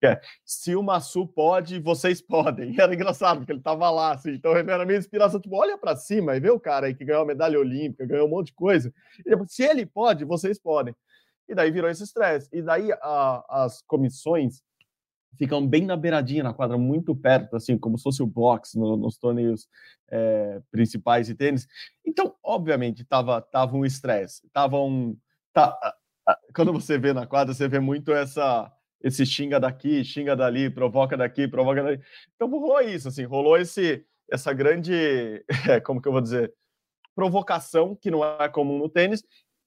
que 0.00 0.06
é, 0.06 0.20
se 0.44 0.76
o 0.76 0.82
Massu 0.82 1.26
pode, 1.26 1.80
vocês 1.80 2.20
podem. 2.20 2.72
E 2.72 2.76
era 2.80 2.94
engraçado, 2.94 3.38
porque 3.38 3.52
ele 3.52 3.58
estava 3.58 3.90
lá, 3.90 4.12
assim. 4.12 4.32
Então, 4.32 4.56
ele 4.56 4.70
era 4.70 4.84
minha 4.84 4.98
inspiração, 4.98 5.40
tipo, 5.40 5.56
olha 5.56 5.76
para 5.76 5.96
cima 5.96 6.36
e 6.36 6.40
vê 6.40 6.50
o 6.50 6.60
cara 6.60 6.86
aí 6.86 6.94
que 6.94 7.04
ganhou 7.04 7.22
a 7.22 7.26
medalha 7.26 7.58
olímpica, 7.58 8.06
ganhou 8.06 8.26
um 8.26 8.30
monte 8.30 8.48
de 8.48 8.54
coisa. 8.54 8.92
Se 9.48 9.62
ele 9.64 9.86
pode, 9.86 10.24
vocês 10.24 10.58
podem. 10.58 10.94
E 11.48 11.54
daí 11.54 11.70
virou 11.70 11.90
esse 11.90 12.02
estresse. 12.02 12.48
E 12.52 12.62
daí 12.62 12.92
a, 12.92 13.44
as 13.64 13.82
comissões 13.82 14.62
ficam 15.36 15.66
bem 15.66 15.84
na 15.84 15.96
beiradinha 15.96 16.44
na 16.44 16.54
quadra, 16.54 16.78
muito 16.78 17.14
perto, 17.14 17.56
assim, 17.56 17.76
como 17.76 17.98
se 17.98 18.04
fosse 18.04 18.22
o 18.22 18.26
box 18.26 18.78
no, 18.78 18.96
nos 18.96 19.18
torneios 19.18 19.68
é, 20.08 20.60
principais 20.70 21.26
de 21.26 21.34
tênis. 21.34 21.66
Então, 22.06 22.34
obviamente, 22.42 23.04
tava, 23.04 23.40
tava 23.40 23.76
um 23.76 23.84
estresse, 23.84 24.48
tava 24.52 24.78
um... 24.78 25.16
Tá, 25.52 25.76
quando 26.54 26.72
você 26.72 26.98
vê 26.98 27.12
na 27.12 27.26
quadra, 27.26 27.52
você 27.52 27.68
vê 27.68 27.80
muito 27.80 28.12
essa 28.12 28.72
esse 29.02 29.26
xinga 29.26 29.60
daqui, 29.60 30.02
xinga 30.02 30.34
dali, 30.34 30.70
provoca 30.70 31.14
daqui, 31.14 31.46
provoca 31.46 31.82
dali. 31.82 32.00
Então 32.34 32.48
rolou 32.48 32.80
isso, 32.80 33.08
assim, 33.08 33.24
rolou 33.24 33.58
esse 33.58 34.02
essa 34.32 34.50
grande, 34.54 35.44
como 35.84 36.00
que 36.00 36.08
eu 36.08 36.12
vou 36.12 36.22
dizer, 36.22 36.52
provocação 37.14 37.94
que 37.94 38.10
não 38.10 38.24
é 38.24 38.48
comum 38.48 38.78
no 38.78 38.88
tênis, 38.88 39.22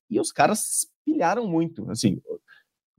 e 0.09 0.19
os 0.19 0.31
caras 0.31 0.87
pilharam 1.07 1.47
muito, 1.47 1.89
assim, 1.89 2.21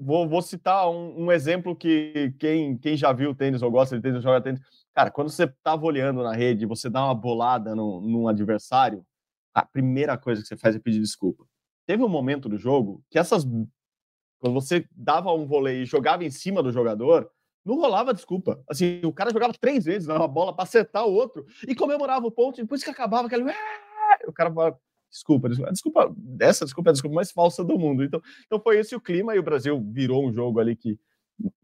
Vou, 0.01 0.29
vou 0.29 0.41
citar 0.41 0.89
um, 0.89 1.25
um, 1.25 1.33
exemplo 1.33 1.75
que 1.75 2.33
quem, 2.39 2.79
quem 2.79 2.97
já 2.97 3.13
viu 3.13 3.35
tênis 3.35 3.63
ou 3.63 3.71
gosta 3.71 3.97
de 3.97 4.03
tênis, 4.03 4.23
joga 4.23 4.41
tênis. 4.41 4.61
Cara, 4.95 5.11
quando 5.11 5.29
você 5.29 5.43
estava 5.43 5.85
olhando 5.85 6.23
na 6.23 6.33
rede, 6.33 6.67
você 6.67 6.89
dá 6.89 7.05
uma 7.05 7.15
bolada 7.17 7.75
no, 7.75 8.01
num 8.01 8.29
adversário, 8.29 9.05
a 9.53 9.67
primeira 9.67 10.17
coisa 10.17 10.41
que 10.41 10.47
você 10.47 10.57
faz 10.57 10.77
é 10.77 10.79
pedir 10.79 11.01
desculpa. 11.01 11.45
Teve 11.85 12.05
um 12.05 12.09
momento 12.09 12.49
do 12.49 12.57
jogo 12.57 13.03
que 13.11 13.19
essas. 13.19 13.45
Quando 14.39 14.55
você 14.55 14.87
dava 14.93 15.33
um 15.33 15.45
vôlei 15.45 15.83
e 15.83 15.85
jogava 15.85 16.25
em 16.25 16.31
cima 16.31 16.63
do 16.63 16.71
jogador, 16.71 17.29
não 17.65 17.75
rolava 17.75 18.15
desculpa. 18.15 18.63
Assim, 18.71 19.01
o 19.05 19.13
cara 19.13 19.33
jogava 19.33 19.53
três 19.61 19.85
vezes 19.85 20.07
na 20.07 20.29
bola 20.29 20.55
para 20.55 20.63
acertar 20.63 21.05
o 21.05 21.13
outro 21.13 21.45
e 21.67 21.75
comemorava 21.75 22.25
o 22.25 22.31
ponto, 22.31 22.61
e 22.61 22.63
depois 22.63 22.85
que 22.85 22.91
acabava 22.91 23.27
aquele. 23.27 23.53
O 24.29 24.33
cara 24.33 24.49
Desculpa, 25.11 25.49
desculpa, 25.49 25.73
desculpa, 25.73 26.15
essa 26.41 26.65
desculpa 26.65 26.91
é 26.91 26.91
a 26.91 26.93
desculpa 26.93 27.15
mais 27.15 27.31
falsa 27.31 27.65
do 27.65 27.79
mundo. 27.79 28.05
Então, 28.05 28.21
então 28.47 28.61
foi 28.61 28.79
esse 28.79 28.95
o 28.95 29.01
clima 29.01 29.35
e 29.35 29.39
o 29.39 29.43
Brasil 29.43 29.83
virou 29.91 30.27
um 30.27 30.33
jogo 30.33 30.61
ali 30.61 30.77
que, 30.77 30.99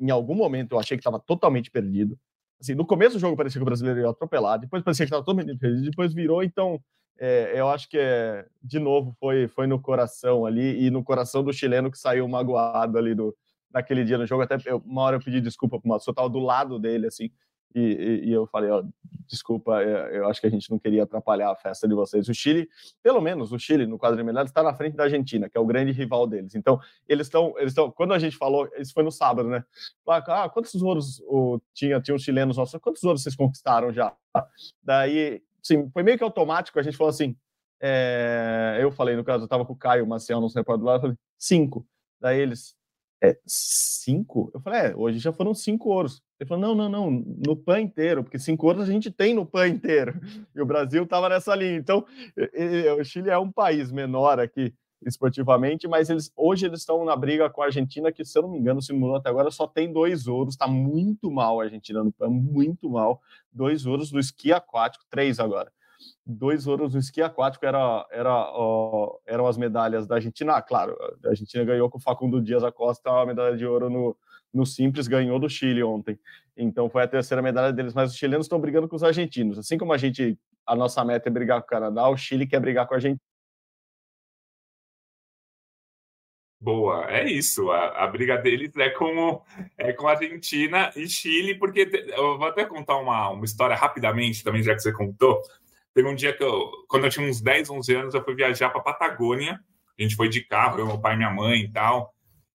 em 0.01 0.11
algum 0.11 0.35
momento, 0.35 0.73
eu 0.73 0.79
achei 0.79 0.97
que 0.97 1.01
estava 1.01 1.21
totalmente 1.21 1.71
perdido. 1.71 2.19
Assim, 2.61 2.75
no 2.75 2.87
começo 2.87 3.17
do 3.17 3.21
jogo 3.21 3.37
parecia 3.37 3.59
que 3.59 3.63
o 3.63 3.67
brasileiro 3.67 4.01
ia 4.01 4.09
atropelar, 4.09 4.59
depois 4.59 4.83
parecia 4.83 5.05
que 5.05 5.09
estava 5.09 5.25
totalmente 5.25 5.59
perdido, 5.59 5.91
depois 5.91 6.15
virou, 6.15 6.43
então 6.43 6.81
é, 7.19 7.53
eu 7.55 7.69
acho 7.69 7.89
que 7.89 7.99
é, 7.99 8.47
de 8.63 8.79
novo 8.79 9.15
foi, 9.21 9.47
foi 9.49 9.67
no 9.67 9.81
coração 9.81 10.47
ali 10.47 10.85
e 10.85 10.91
no 10.91 11.05
coração 11.05 11.45
do 11.45 11.53
chileno 11.53 11.91
que 11.91 11.99
saiu 11.99 12.27
magoado 12.27 12.99
ali 12.99 13.15
do, 13.15 13.37
naquele 13.73 14.05
dia 14.05 14.17
no 14.17 14.27
jogo. 14.27 14.43
Até 14.43 14.57
eu, 14.67 14.79
uma 14.87 15.03
hora 15.03 15.17
eu 15.17 15.21
pedi 15.21 15.41
desculpa 15.41 15.79
para 15.79 15.87
o 15.87 15.89
Matheus, 15.91 16.07
eu 16.07 16.13
estava 16.13 16.29
do 16.29 16.39
lado 16.39 16.79
dele, 16.79 17.07
assim, 17.07 17.31
e, 17.75 17.81
e, 17.81 18.29
e, 18.29 18.33
eu 18.33 18.47
falei, 18.47 18.71
ó, 18.71 18.85
desculpa, 19.27 19.83
é, 19.83 20.19
eu 20.19 20.29
acho 20.29 20.41
que 20.41 20.47
a 20.47 20.51
gente 20.51 20.71
não 20.71 20.79
queria 20.79 21.03
atrapalhar 21.03 21.51
a 21.51 21.57
festa 21.57 21.89
de 21.89 21.95
vocês. 21.95 22.29
O 22.29 22.35
Chile, 22.35 22.69
pelo 23.03 23.21
menos 23.21 23.53
o 23.53 23.59
Chile 23.59 23.85
no 23.87 23.99
quadro 23.99 24.17
de 24.17 24.23
medalhas 24.23 24.51
está 24.51 24.63
na 24.63 24.73
frente 24.73 24.95
da 24.95 25.05
Argentina, 25.05 25.49
que 25.49 25.59
é 25.59 25.61
o 25.61 25.67
grande 25.67 25.91
rival 25.91 26.27
deles. 26.27 26.55
Então, 26.55 26.81
eles 27.09 27.27
estão, 27.27 27.53
eles 27.59 27.73
estão. 27.73 27.91
Quando 27.91 28.15
a 28.15 28.19
gente 28.19 28.37
falou, 28.37 28.71
isso 28.79 28.95
foi 28.95 29.03
no 29.03 29.11
sábado, 29.11 29.49
né? 29.49 29.65
Ah, 30.07 30.49
quantos 30.49 30.81
ouros 30.83 31.21
o, 31.27 31.61
tinha, 31.73 32.01
tinha 32.01 32.15
os 32.15 32.23
chilenos 32.23 32.57
nossos? 32.57 32.81
Quantos 32.81 33.03
ouros 33.03 33.23
vocês 33.23 33.35
conquistaram 33.35 33.93
já? 33.93 34.15
Daí, 34.83 35.43
sim, 35.61 35.91
foi 35.91 36.03
meio 36.05 36.17
que 36.17 36.25
automático. 36.25 36.79
A 36.79 36.83
gente 36.83 36.97
falou 36.97 37.11
assim. 37.11 37.37
É, 37.87 38.79
eu 38.81 38.91
falei, 38.91 39.15
no 39.15 39.25
caso, 39.25 39.43
eu 39.43 39.47
estava 39.47 39.65
com 39.67 39.75
o 39.75 39.77
Caio 39.77 40.07
Maciel 40.07 40.41
no 40.41 40.47
repórter 40.47 40.87
lado, 40.87 40.97
eu 40.97 41.01
falei, 41.03 41.17
cinco. 41.37 41.87
Daí 42.19 42.41
eles, 42.41 42.75
é, 43.23 43.39
cinco? 43.47 44.51
Eu 44.55 44.61
falei, 44.61 44.81
é, 44.81 44.97
hoje 44.97 45.19
já 45.19 45.33
foram 45.33 45.53
cinco 45.53 45.91
ouros. 45.91 46.23
Ele 46.39 46.49
falou, 46.49 46.75
não, 46.75 46.75
não, 46.75 46.89
não, 46.89 47.25
no 47.47 47.57
PAN 47.57 47.81
inteiro, 47.81 48.25
porque 48.25 48.39
cinco 48.39 48.67
ouros 48.67 48.89
a 48.89 48.93
gente 48.93 49.11
tem 49.11 49.35
no 49.35 49.47
PAN 49.47 49.69
inteiro. 49.69 50.21
E 50.55 50.61
o 50.61 50.67
Brasil 50.67 51.05
estava 51.05 51.29
nessa 51.29 51.55
linha. 51.55 51.77
Então, 51.77 52.05
o 52.99 53.05
Chile 53.05 53.31
é 53.31 53.39
um 53.39 53.53
país 53.53 53.93
menor 53.93 54.41
aqui 54.41 54.75
esportivamente, 55.07 55.87
mas 55.87 56.09
eles 56.09 56.33
hoje 56.35 56.67
eles 56.67 56.81
estão 56.81 57.05
na 57.05 57.15
briga 57.15 57.49
com 57.51 57.63
a 57.63 57.67
Argentina, 57.67 58.11
que, 58.11 58.25
se 58.25 58.39
eu 58.39 58.43
não 58.43 58.51
me 58.51 58.59
engano, 58.59 58.81
se 58.81 58.93
mudou 58.93 59.17
até 59.17 59.29
agora, 59.29 59.51
só 59.51 59.67
tem 59.67 59.93
dois 59.93 60.27
ouros. 60.27 60.55
Está 60.55 60.67
muito 60.67 61.31
mal 61.31 61.61
a 61.61 61.65
Argentina 61.65 62.03
no 62.03 62.11
PAN, 62.11 62.31
muito 62.31 62.91
mal. 62.91 63.21
Dois 63.53 63.87
ouros 63.87 64.11
do 64.11 64.19
esqui 64.19 64.53
aquático, 64.53 65.05
três 65.09 65.39
agora 65.39 65.71
dois 66.27 66.67
ouros 66.67 66.95
no 66.95 67.01
esqui 67.01 67.23
aquático 67.23 67.65
era, 67.65 68.07
era, 68.11 68.31
ó, 68.31 69.19
eram 69.27 69.47
as 69.47 69.57
medalhas 69.57 70.07
da 70.07 70.17
Argentina. 70.17 70.55
Ah, 70.55 70.63
claro, 70.63 70.97
a 71.25 71.29
Argentina 71.29 71.65
ganhou 71.65 71.91
com 71.91 71.99
o 71.99 72.01
Facundo 72.01 72.43
Dias 72.43 72.65
Acosta 72.65 73.11
a 73.11 73.27
medalha 73.27 73.57
de 73.57 73.67
ouro 73.67 73.91
no, 73.91 74.17
no 74.55 74.65
simples, 74.65 75.09
ganhou 75.09 75.39
do 75.39 75.49
Chile 75.49 75.83
ontem. 75.83 76.19
Então 76.57 76.89
foi 76.89 77.03
a 77.03 77.09
terceira 77.09 77.43
medalha 77.43 77.73
deles, 77.73 77.93
mas 77.93 78.13
os 78.13 78.17
chilenos 78.17 78.47
estão 78.47 78.61
brigando 78.61 78.89
com 78.89 78.97
os 78.97 79.03
argentinos. 79.03 79.59
Assim 79.59 79.77
como 79.77 79.93
a 79.93 79.99
gente, 79.99 80.39
a 80.65 80.77
nossa 80.77 81.05
meta 81.05 81.29
é 81.29 81.33
brigar 81.33 81.61
com 81.61 81.67
o 81.67 81.71
Canadá, 81.71 82.09
o 82.09 82.17
Chile 82.17 82.47
quer 82.47 82.61
brigar 82.61 82.87
com 82.87 82.95
a 82.95 82.97
Argentina. 82.97 83.21
Boa, 86.61 87.11
é 87.11 87.31
isso. 87.31 87.71
A, 87.71 88.05
a, 88.05 88.07
briga 88.07 88.39
deles 88.39 88.75
é 88.79 88.89
com, 88.89 89.43
é 89.77 89.93
com 89.93 90.09
Argentina 90.09 90.91
e 90.97 91.07
Chile, 91.07 91.59
porque 91.59 91.87
eu 92.17 92.39
vou 92.39 92.47
até 92.47 92.65
contar 92.65 92.97
uma, 92.97 93.29
uma 93.31 93.45
história 93.45 93.77
rapidamente 93.77 94.43
também, 94.43 94.63
já 94.63 94.75
que 94.75 94.81
você 94.81 94.91
contou. 94.91 95.43
Teve 95.93 96.09
um 96.09 96.15
dia 96.15 96.33
que 96.33 96.43
eu, 96.43 96.71
quando 96.89 97.05
eu 97.05 97.11
tinha 97.11 97.29
uns 97.29 97.43
10, 97.43 97.69
11 97.69 97.95
anos, 97.95 98.15
eu 98.15 98.25
fui 98.25 98.35
viajar 98.35 98.71
para 98.71 98.81
Patagônia. 98.81 99.61
A 99.99 100.03
gente 100.03 100.17
foi 100.17 100.31
de 100.31 100.41
carro, 100.41 100.79
eu, 100.79 100.87
meu 100.87 100.99
pai 100.99 101.17
minha 101.17 101.31
mãe 101.31 101.65
e 101.65 101.69
tal. 101.71 102.14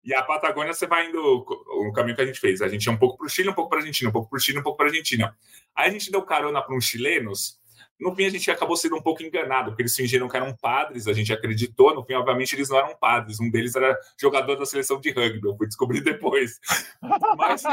E 0.07 0.15
a 0.15 0.23
Patagônia 0.23 0.73
você 0.73 0.87
vai 0.87 1.09
indo 1.09 1.19
o 1.21 1.91
caminho 1.91 2.15
que 2.15 2.21
a 2.21 2.25
gente 2.25 2.39
fez. 2.39 2.61
A 2.61 2.69
gente 2.69 2.85
ia 2.85 2.93
um 2.93 2.97
pouco 2.97 3.17
para 3.17 3.25
o 3.25 3.29
Chile, 3.29 3.49
um 3.49 3.53
pouco 3.53 3.69
para 3.69 3.79
a 3.79 3.81
Argentina, 3.81 4.09
um 4.09 4.13
pouco 4.13 4.29
para 4.29 4.37
o 4.37 4.39
Chile, 4.39 4.57
um 4.57 4.63
pouco 4.63 4.77
para 4.77 4.85
a 4.85 4.89
Argentina. 4.89 5.37
Aí 5.75 5.89
a 5.89 5.91
gente 5.91 6.09
deu 6.09 6.21
carona 6.21 6.61
para 6.61 6.73
uns 6.73 6.85
chilenos. 6.85 7.59
No 7.99 8.15
fim, 8.15 8.23
a 8.23 8.29
gente 8.29 8.49
acabou 8.49 8.77
sendo 8.77 8.95
um 8.95 9.01
pouco 9.01 9.21
enganado, 9.21 9.71
porque 9.71 9.81
eles 9.81 9.93
fingiram 9.93 10.29
que 10.29 10.37
eram 10.37 10.55
padres, 10.55 11.07
a 11.07 11.13
gente 11.13 11.33
acreditou. 11.33 11.93
No 11.93 12.05
fim, 12.05 12.13
obviamente, 12.13 12.55
eles 12.55 12.69
não 12.69 12.77
eram 12.77 12.95
padres. 12.95 13.41
Um 13.41 13.49
deles 13.49 13.75
era 13.75 13.99
jogador 14.17 14.55
da 14.55 14.65
seleção 14.65 14.97
de 14.97 15.11
rugby, 15.11 15.45
eu 15.45 15.57
fui 15.57 15.67
descobrir 15.67 15.99
depois. 15.99 16.57
Mas, 17.37 17.63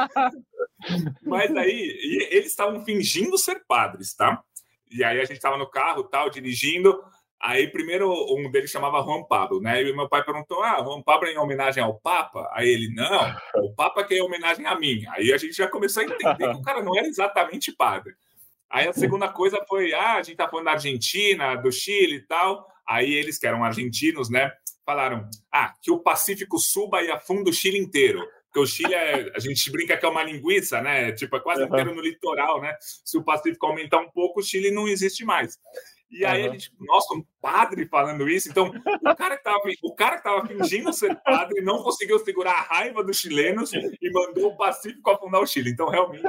mas 1.23 1.57
aí, 1.57 2.29
eles 2.31 2.49
estavam 2.49 2.85
fingindo 2.85 3.39
ser 3.39 3.65
padres, 3.67 4.13
tá? 4.13 4.43
E 4.91 5.03
aí 5.03 5.19
a 5.19 5.25
gente 5.25 5.37
estava 5.37 5.57
no 5.57 5.71
carro, 5.71 6.05
tal, 6.05 6.29
dirigindo. 6.29 7.01
Aí 7.45 7.69
primeiro 7.69 8.11
um 8.11 8.51
deles 8.51 8.71
chamava 8.71 9.03
Juan 9.03 9.23
Pablo, 9.23 9.61
né? 9.61 9.83
E 9.83 9.93
meu 9.93 10.09
pai 10.09 10.25
perguntou: 10.25 10.63
"Ah, 10.63 10.83
Juan 10.83 11.03
Pablo 11.03 11.29
é 11.29 11.33
em 11.33 11.37
homenagem 11.37 11.83
ao 11.83 12.01
Papa?" 12.01 12.51
Aí 12.55 12.67
ele: 12.67 12.95
"Não, 12.95 13.37
o 13.57 13.75
Papa 13.75 14.03
que 14.03 14.15
é 14.15 14.17
em 14.17 14.23
homenagem 14.23 14.65
a 14.65 14.75
mim". 14.75 15.05
Aí 15.11 15.31
a 15.31 15.37
gente 15.37 15.53
já 15.53 15.69
começou 15.69 16.03
a 16.03 16.07
entender 16.07 16.37
que 16.39 16.57
o 16.57 16.63
cara 16.63 16.83
não 16.83 16.97
era 16.97 17.07
exatamente 17.07 17.71
padre. 17.71 18.15
Aí 18.71 18.89
a 18.89 18.95
segunda 18.95 19.29
coisa 19.29 19.63
foi: 19.69 19.93
"Ah, 19.93 20.15
a 20.15 20.23
gente 20.23 20.39
tá 20.39 20.49
falando 20.49 20.65
da 20.65 20.73
Argentina, 20.73 21.55
do 21.57 21.71
Chile 21.71 22.17
e 22.17 22.27
tal". 22.27 22.67
Aí 22.89 23.13
eles 23.13 23.39
que 23.39 23.47
eram 23.47 23.63
argentinos, 23.63 24.31
né, 24.31 24.51
falaram: 24.87 25.29
"Ah, 25.53 25.75
que 25.83 25.91
o 25.91 25.99
Pacífico 25.99 26.59
suba 26.59 27.03
e 27.03 27.11
afunda 27.11 27.51
o 27.51 27.53
Chile 27.53 27.77
inteiro". 27.77 28.27
Porque 28.47 28.61
o 28.61 28.67
Chile, 28.67 28.95
é, 28.95 29.33
a 29.35 29.39
gente 29.41 29.71
brinca 29.71 29.97
que 29.99 30.07
é 30.07 30.09
uma 30.09 30.23
linguiça, 30.23 30.81
né? 30.81 31.11
Tipo, 31.13 31.37
é 31.37 31.41
quase 31.41 31.65
inteiro 31.65 31.93
no 31.93 32.01
litoral, 32.01 32.63
né? 32.63 32.75
Se 32.81 33.19
o 33.19 33.23
Pacífico 33.25 33.67
aumentar 33.67 33.99
um 33.99 34.09
pouco, 34.09 34.41
o 34.41 34.43
Chile 34.43 34.71
não 34.71 34.87
existe 34.87 35.25
mais. 35.25 35.59
E 36.15 36.25
aí 36.25 36.45
uhum. 36.45 36.49
a 36.49 36.53
gente, 36.53 36.73
nossa, 36.81 37.15
um 37.15 37.25
padre 37.41 37.87
falando 37.87 38.29
isso. 38.29 38.49
Então, 38.49 38.69
o 38.69 39.17
cara 39.17 39.37
que 39.37 39.43
tava, 39.43 39.61
o 39.83 39.95
cara 39.95 40.19
que 40.19 40.55
fingindo 40.55 40.93
ser 40.93 41.15
padre 41.23 41.61
não 41.61 41.83
conseguiu 41.83 42.19
segurar 42.21 42.53
a 42.53 42.63
raiva 42.63 43.03
dos 43.03 43.19
chilenos 43.19 43.73
e 43.73 44.11
mandou 44.13 44.53
o 44.53 44.57
Pacífico 44.57 45.11
afundar 45.11 45.43
o 45.43 45.47
Chile. 45.47 45.71
Então, 45.71 45.89
realmente, 45.89 46.29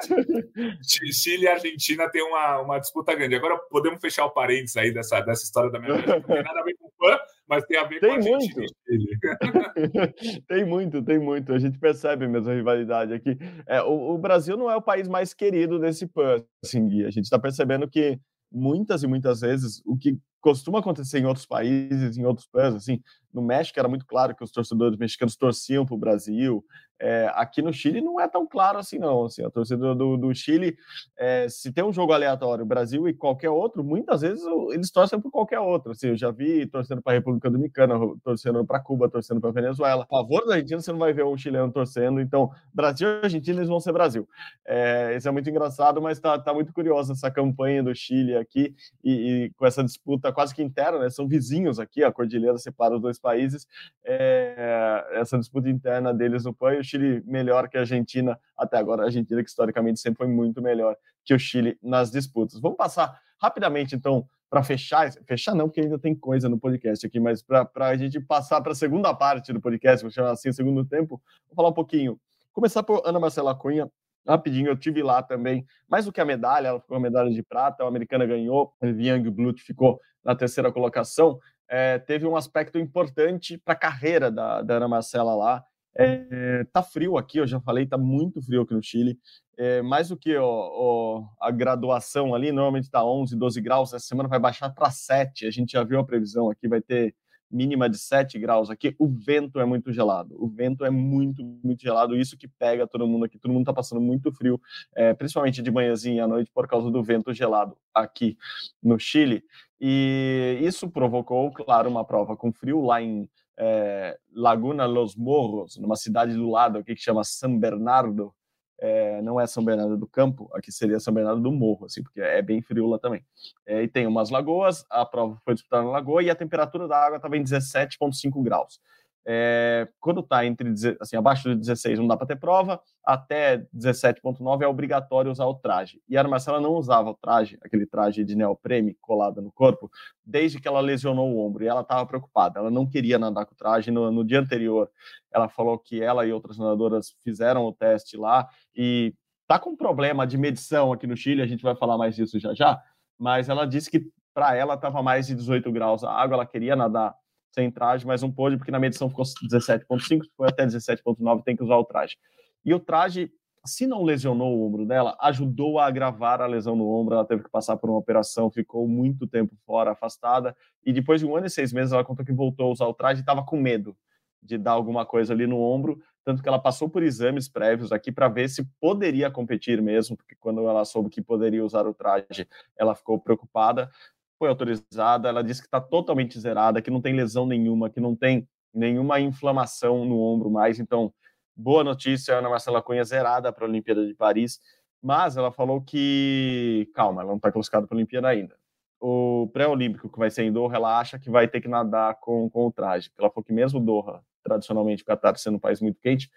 Chile 1.13 1.43
e 1.43 1.47
Argentina 1.47 2.09
tem 2.09 2.23
uma, 2.23 2.61
uma 2.61 2.79
disputa 2.79 3.13
grande. 3.13 3.35
Agora 3.35 3.57
podemos 3.69 4.01
fechar 4.01 4.25
o 4.25 4.31
parênteses 4.31 4.75
aí 4.75 4.91
dessa, 4.91 5.21
dessa 5.21 5.43
história 5.43 5.69
da 5.69 5.79
minha 5.79 5.95
vida. 5.95 6.15
Não 6.15 6.21
tem 6.21 6.43
nada 6.43 6.59
a 6.59 6.63
ver 6.63 6.75
com 6.79 6.89
fã, 6.97 7.19
mas 7.47 7.63
tem 7.65 7.77
a 7.77 7.83
ver 7.83 7.99
tem 7.99 8.19
com 8.19 8.35
a 8.35 8.37
muito. 8.37 8.61
Tem 10.47 10.65
muito, 10.65 11.03
tem 11.03 11.19
muito. 11.19 11.53
A 11.53 11.59
gente 11.59 11.77
percebe 11.77 12.27
mesmo 12.27 12.49
a 12.49 12.53
rivalidade 12.53 13.13
aqui. 13.13 13.37
É, 13.67 13.81
o, 13.81 14.13
o 14.13 14.17
Brasil 14.17 14.57
não 14.57 14.69
é 14.69 14.75
o 14.75 14.81
país 14.81 15.07
mais 15.07 15.33
querido 15.33 15.77
desse 15.77 16.07
PAN, 16.07 16.43
assim, 16.63 16.87
Gui. 16.87 17.05
A 17.05 17.09
gente 17.09 17.25
está 17.25 17.37
percebendo 17.37 17.87
que 17.89 18.19
muitas 18.55 19.03
e 19.03 19.07
muitas 19.07 19.41
vezes 19.41 19.81
o 19.85 19.97
que 19.97 20.17
costuma 20.39 20.79
acontecer 20.79 21.19
em 21.19 21.25
outros 21.25 21.45
países, 21.45 22.17
em 22.17 22.25
outros 22.25 22.47
países, 22.47 22.75
assim, 22.75 23.01
no 23.35 23.41
México 23.41 23.77
era 23.77 23.89
muito 23.89 24.05
claro 24.05 24.33
que 24.33 24.43
os 24.43 24.51
torcedores 24.51 24.97
mexicanos 24.97 25.35
torciam 25.35 25.85
para 25.85 25.95
o 25.95 25.97
Brasil. 25.97 26.65
É, 26.97 27.29
aqui 27.33 27.61
no 27.61 27.73
Chile 27.73 27.99
não 27.99 28.21
é 28.21 28.27
tão 28.27 28.47
claro 28.47 28.77
assim, 28.77 28.97
não. 28.97 29.25
Assim, 29.25 29.43
a 29.43 29.49
torcida 29.49 29.93
do, 29.93 30.15
do 30.15 30.33
Chile, 30.33 30.77
é, 31.17 31.47
se 31.49 31.71
tem 31.71 31.83
um 31.83 31.91
jogo 31.91 32.13
aleatório, 32.13 32.65
Brasil 32.65 33.07
e 33.07 33.13
qualquer 33.13 33.49
outro, 33.49 33.83
muitas 33.83 34.21
vezes 34.21 34.43
eles 34.71 34.89
torcem 34.91 35.19
por 35.19 35.29
qualquer 35.29 35.59
outro. 35.59 35.91
Assim, 35.91 36.07
eu 36.07 36.17
já 36.17 36.31
vi 36.31 36.65
torcendo 36.65 37.01
para 37.01 37.13
a 37.13 37.15
República 37.15 37.49
Dominicana, 37.49 37.95
torcendo 38.23 38.65
para 38.65 38.79
Cuba, 38.79 39.09
torcendo 39.09 39.41
para 39.41 39.51
Venezuela. 39.51 40.03
A 40.03 40.07
favor 40.07 40.45
da 40.45 40.53
Argentina, 40.53 40.79
você 40.79 40.91
não 40.91 40.99
vai 40.99 41.11
ver 41.11 41.25
um 41.25 41.37
chileno 41.37 41.71
torcendo. 41.71 42.21
Então, 42.21 42.49
Brasil 42.73 43.07
e 43.09 43.25
Argentina, 43.25 43.59
eles 43.59 43.69
vão 43.69 43.79
ser 43.79 43.91
Brasil. 43.91 44.27
É, 44.65 45.15
isso 45.17 45.27
é 45.27 45.31
muito 45.31 45.49
engraçado, 45.49 46.01
mas 46.01 46.17
está 46.17 46.39
tá 46.39 46.53
muito 46.53 46.71
curioso 46.71 47.11
essa 47.11 47.29
campanha 47.29 47.83
do 47.83 47.93
Chile 47.93 48.37
aqui 48.37 48.73
e, 49.03 49.11
e, 49.11 49.49
com 49.57 49.65
essa 49.65 49.83
disputa 49.83 50.31
quase 50.31 50.55
que 50.55 50.63
interna, 50.63 50.99
né? 50.99 51.09
São 51.09 51.27
vizinhos 51.27 51.77
aqui, 51.77 52.03
a 52.03 52.11
cordilheira 52.11 52.57
separa 52.57 52.95
os 52.95 53.01
dois 53.01 53.19
países. 53.25 53.67
É, 54.03 55.03
essa 55.13 55.39
disputa 55.39 55.67
interna 55.67 56.13
deles 56.13 56.45
no 56.45 56.53
PAN 56.53 56.83
Chile 56.83 57.23
melhor 57.25 57.67
que 57.67 57.75
a 57.75 57.79
Argentina 57.79 58.39
até 58.55 58.77
agora. 58.77 59.01
A 59.01 59.05
Argentina, 59.05 59.41
que 59.41 59.49
historicamente 59.49 59.99
sempre 59.99 60.19
foi 60.19 60.27
muito 60.27 60.61
melhor 60.61 60.95
que 61.23 61.33
o 61.33 61.39
Chile 61.39 61.75
nas 61.81 62.11
disputas. 62.11 62.59
Vamos 62.59 62.77
passar 62.77 63.19
rapidamente, 63.41 63.95
então, 63.95 64.27
para 64.47 64.61
fechar. 64.61 65.11
Fechar 65.25 65.55
não, 65.55 65.67
porque 65.67 65.81
ainda 65.81 65.97
tem 65.97 66.13
coisa 66.13 66.47
no 66.47 66.59
podcast 66.59 67.03
aqui, 67.03 67.19
mas 67.19 67.41
para 67.41 67.67
a 67.79 67.97
gente 67.97 68.19
passar 68.19 68.61
para 68.61 68.73
a 68.73 68.75
segunda 68.75 69.11
parte 69.11 69.51
do 69.51 69.59
podcast, 69.59 70.03
vou 70.03 70.11
chamar 70.11 70.31
assim, 70.31 70.51
segundo 70.51 70.85
tempo, 70.85 71.19
vou 71.47 71.55
falar 71.55 71.69
um 71.69 71.73
pouquinho. 71.73 72.19
Começar 72.53 72.83
por 72.83 73.01
Ana 73.05 73.19
Marcela 73.19 73.55
Cunha, 73.55 73.89
rapidinho, 74.27 74.67
eu 74.67 74.77
tive 74.77 75.01
lá 75.01 75.23
também, 75.23 75.65
mais 75.89 76.05
do 76.05 76.11
que 76.11 76.21
a 76.21 76.25
medalha, 76.25 76.67
ela 76.67 76.79
ficou 76.79 76.95
a 76.95 76.99
medalha 76.99 77.31
de 77.31 77.41
prata, 77.41 77.83
a 77.83 77.87
americana 77.87 78.25
ganhou, 78.25 78.71
a 78.79 78.85
Viviane 78.85 79.29
Blut 79.31 79.61
ficou 79.63 79.99
na 80.25 80.35
terceira 80.35 80.71
colocação, 80.71 81.39
é, 81.69 81.99
teve 81.99 82.25
um 82.25 82.35
aspecto 82.35 82.77
importante 82.77 83.57
para 83.57 83.73
a 83.73 83.77
carreira 83.77 84.31
da, 84.31 84.61
da 84.61 84.75
Ana 84.75 84.87
Marcela 84.87 85.35
lá, 85.35 85.65
é, 85.97 86.65
tá 86.73 86.83
frio 86.83 87.17
aqui, 87.17 87.37
eu 87.37 87.47
já 87.47 87.59
falei, 87.61 87.85
tá 87.85 87.97
muito 87.97 88.41
frio 88.41 88.63
aqui 88.63 88.73
no 88.73 88.83
Chile. 88.83 89.17
É, 89.57 89.81
mais 89.81 90.09
do 90.09 90.17
que 90.17 90.35
ó, 90.35 90.45
ó, 90.45 91.23
a 91.39 91.49
graduação 91.49 92.35
ali, 92.35 92.51
normalmente 92.51 92.89
tá 92.89 93.05
11, 93.05 93.37
12 93.37 93.61
graus, 93.61 93.93
essa 93.93 94.05
semana 94.05 94.27
vai 94.27 94.37
baixar 94.37 94.69
para 94.71 94.91
7. 94.91 95.47
A 95.47 95.51
gente 95.51 95.71
já 95.71 95.83
viu 95.83 95.99
a 95.99 96.05
previsão 96.05 96.49
aqui, 96.49 96.67
vai 96.67 96.81
ter 96.81 97.15
mínima 97.49 97.89
de 97.89 97.97
7 97.97 98.37
graus 98.39 98.69
aqui. 98.69 98.95
O 98.99 99.07
vento 99.07 99.59
é 99.59 99.65
muito 99.65 99.91
gelado, 99.91 100.35
o 100.37 100.47
vento 100.47 100.85
é 100.85 100.89
muito, 100.89 101.43
muito 101.43 101.81
gelado. 101.81 102.15
Isso 102.15 102.37
que 102.37 102.47
pega 102.47 102.87
todo 102.87 103.07
mundo 103.07 103.25
aqui, 103.25 103.37
todo 103.37 103.51
mundo 103.51 103.65
tá 103.65 103.73
passando 103.73 104.01
muito 104.01 104.31
frio, 104.31 104.59
é, 104.93 105.13
principalmente 105.13 105.61
de 105.61 105.71
manhãzinha 105.71 106.23
à 106.25 106.27
noite, 106.27 106.51
por 106.53 106.67
causa 106.67 106.89
do 106.89 107.03
vento 107.03 107.33
gelado 107.33 107.77
aqui 107.93 108.37
no 108.81 108.99
Chile. 108.99 109.43
E 109.79 110.57
isso 110.61 110.89
provocou, 110.89 111.51
claro, 111.51 111.89
uma 111.89 112.05
prova 112.05 112.35
com 112.35 112.51
frio 112.51 112.81
lá 112.81 113.01
em 113.01 113.29
é, 113.57 114.17
Laguna 114.33 114.85
Los 114.85 115.15
Morros, 115.15 115.77
numa 115.77 115.95
cidade 115.95 116.33
do 116.33 116.49
lado 116.49 116.79
aqui 116.79 116.95
que 116.95 117.01
chama 117.01 117.23
São 117.23 117.57
Bernardo. 117.57 118.33
É, 118.79 119.21
não 119.21 119.39
é 119.39 119.47
São 119.47 119.63
Bernardo 119.63 119.97
do 119.97 120.07
Campo, 120.07 120.49
aqui 120.53 120.71
seria 120.71 120.99
São 120.99 121.13
Bernardo 121.13 121.41
do 121.41 121.51
Morro, 121.51 121.85
assim, 121.85 122.03
porque 122.03 122.19
é 122.19 122.41
bem 122.41 122.61
frio 122.61 122.87
lá 122.87 122.99
também. 122.99 123.25
É, 123.65 123.83
e 123.83 123.87
tem 123.87 124.05
umas 124.05 124.29
lagoas, 124.29 124.85
a 124.89 125.05
prova 125.05 125.37
foi 125.45 125.53
disputada 125.53 125.83
na 125.83 125.91
lagoa 125.91 126.21
e 126.21 126.29
a 126.29 126.35
temperatura 126.35 126.87
da 126.87 126.97
água 126.97 127.17
estava 127.17 127.37
em 127.37 127.43
17,5 127.43 128.43
graus. 128.43 128.79
É, 129.27 129.87
quando 129.99 130.19
está 130.19 130.45
entre 130.45 130.71
assim, 131.01 131.17
abaixo 131.17 131.49
de 131.49 131.55
16 131.55 131.97
não 131.97 132.07
dá 132.07 132.15
para 132.15 132.27
ter 132.27 132.35
prova, 132.35 132.79
até 133.03 133.65
17.9 133.75 134.61
é 134.61 134.67
obrigatório 134.67 135.31
usar 135.31 135.45
o 135.45 135.55
traje. 135.55 135.99
E 136.07 136.15
a 136.15 136.19
Ana 136.19 136.29
Marcela 136.29 136.61
não 136.61 136.73
usava 136.73 137.09
o 137.09 137.15
traje, 137.15 137.57
aquele 137.63 137.87
traje 137.87 138.23
de 138.23 138.35
neoprene 138.35 138.95
colado 139.01 139.41
no 139.41 139.51
corpo, 139.51 139.89
desde 140.23 140.59
que 140.59 140.67
ela 140.67 140.79
lesionou 140.79 141.33
o 141.33 141.45
ombro. 141.45 141.63
E 141.63 141.67
ela 141.67 141.81
estava 141.81 142.05
preocupada, 142.05 142.59
ela 142.59 142.69
não 142.69 142.87
queria 142.87 143.17
nadar 143.17 143.45
com 143.45 143.53
o 143.53 143.57
traje. 143.57 143.89
No, 143.89 144.11
no 144.11 144.23
dia 144.23 144.39
anterior, 144.39 144.89
ela 145.33 145.49
falou 145.49 145.79
que 145.79 146.01
ela 146.01 146.25
e 146.25 146.31
outras 146.31 146.57
nadadoras 146.57 147.15
fizeram 147.23 147.65
o 147.65 147.73
teste 147.73 148.17
lá 148.17 148.47
e 148.75 149.13
tá 149.47 149.57
com 149.59 149.71
um 149.71 149.75
problema 149.75 150.25
de 150.25 150.37
medição 150.37 150.93
aqui 150.93 151.07
no 151.07 151.17
Chile, 151.17 151.41
a 151.41 151.47
gente 151.47 151.63
vai 151.63 151.75
falar 151.75 151.97
mais 151.97 152.15
disso 152.15 152.39
já 152.39 152.53
já, 152.53 152.81
mas 153.17 153.49
ela 153.49 153.65
disse 153.65 153.89
que 153.89 154.07
para 154.33 154.55
ela 154.55 154.73
estava 154.73 155.01
mais 155.01 155.27
de 155.27 155.35
18 155.35 155.71
graus 155.71 156.03
a 156.03 156.11
água, 156.11 156.35
ela 156.35 156.45
queria 156.45 156.75
nadar 156.75 157.15
sem 157.55 157.71
traje, 157.71 158.05
mas 158.05 158.21
não 158.21 158.29
pôde 158.29 158.57
porque 158.57 158.71
na 158.71 158.79
medição 158.79 159.09
ficou 159.09 159.23
17.5, 159.23 160.23
foi 160.35 160.47
até 160.49 160.65
17.9, 160.65 161.43
tem 161.43 161.55
que 161.55 161.63
usar 161.63 161.77
o 161.77 161.85
traje. 161.85 162.17
E 162.63 162.73
o 162.73 162.79
traje, 162.79 163.31
se 163.65 163.87
não 163.87 164.03
lesionou 164.03 164.57
o 164.57 164.67
ombro 164.67 164.85
dela, 164.85 165.17
ajudou 165.21 165.79
a 165.79 165.87
agravar 165.87 166.41
a 166.41 166.45
lesão 166.45 166.75
no 166.75 166.87
ombro, 166.89 167.15
ela 167.15 167.25
teve 167.25 167.43
que 167.43 167.49
passar 167.49 167.77
por 167.77 167.89
uma 167.89 167.97
operação, 167.97 168.51
ficou 168.51 168.87
muito 168.87 169.25
tempo 169.25 169.55
fora, 169.65 169.91
afastada, 169.91 170.55
e 170.85 170.91
depois 170.91 171.21
de 171.21 171.25
um 171.25 171.35
ano 171.35 171.47
e 171.47 171.49
seis 171.49 171.71
meses 171.71 171.93
ela 171.93 172.03
contou 172.03 172.25
que 172.25 172.33
voltou 172.33 172.67
a 172.67 172.71
usar 172.71 172.85
o 172.85 172.93
traje 172.93 173.21
e 173.21 173.23
estava 173.23 173.43
com 173.43 173.57
medo 173.57 173.95
de 174.43 174.57
dar 174.57 174.73
alguma 174.73 175.05
coisa 175.05 175.33
ali 175.33 175.47
no 175.47 175.59
ombro, 175.59 175.99
tanto 176.23 176.43
que 176.43 176.47
ela 176.47 176.59
passou 176.59 176.89
por 176.89 177.01
exames 177.01 177.47
prévios 177.47 177.91
aqui 177.91 178.11
para 178.11 178.27
ver 178.27 178.47
se 178.47 178.63
poderia 178.79 179.31
competir 179.31 179.81
mesmo, 179.81 180.15
porque 180.15 180.35
quando 180.39 180.67
ela 180.67 180.85
soube 180.85 181.09
que 181.09 181.21
poderia 181.21 181.63
usar 181.63 181.87
o 181.87 181.93
traje, 181.93 182.47
ela 182.77 182.93
ficou 182.93 183.19
preocupada 183.19 183.89
foi 184.37 184.49
autorizada, 184.49 185.29
ela 185.29 185.43
disse 185.43 185.61
que 185.61 185.67
está 185.67 185.79
totalmente 185.79 186.39
zerada, 186.39 186.81
que 186.81 186.91
não 186.91 187.01
tem 187.01 187.15
lesão 187.15 187.45
nenhuma, 187.45 187.89
que 187.89 187.99
não 187.99 188.15
tem 188.15 188.47
nenhuma 188.73 189.19
inflamação 189.19 190.05
no 190.05 190.19
ombro 190.19 190.49
mais. 190.49 190.79
Então, 190.79 191.13
boa 191.55 191.83
notícia, 191.83 192.37
Ana 192.37 192.49
Marcela 192.49 192.81
Cunha 192.81 193.03
zerada 193.03 193.51
para 193.51 193.65
a 193.65 193.69
Olimpíada 193.69 194.05
de 194.05 194.13
Paris, 194.13 194.59
mas 195.01 195.37
ela 195.37 195.51
falou 195.51 195.81
que, 195.81 196.89
calma, 196.93 197.21
ela 197.21 197.29
não 197.29 197.37
está 197.37 197.51
classificada 197.51 197.87
para 197.87 197.95
a 197.95 197.97
Olimpíada 197.97 198.27
ainda. 198.27 198.57
O 198.99 199.49
pré-olímpico 199.53 200.09
que 200.09 200.17
vai 200.17 200.31
ser 200.31 200.43
em 200.43 200.51
Doha, 200.51 200.75
ela 200.75 200.99
acha 200.99 201.19
que 201.19 201.29
vai 201.29 201.47
ter 201.47 201.61
que 201.61 201.67
nadar 201.67 202.15
com, 202.19 202.49
com 202.49 202.67
o 202.67 202.71
traje. 202.71 203.11
Ela 203.17 203.29
falou 203.29 203.43
que 203.43 203.53
mesmo 203.53 203.79
Doha, 203.79 204.21
tradicionalmente 204.43 205.03
o 205.03 205.05
Qatar 205.05 205.37
sendo 205.37 205.57
um 205.57 205.59
país 205.59 205.79
muito 205.79 205.99
quente, 205.99 206.29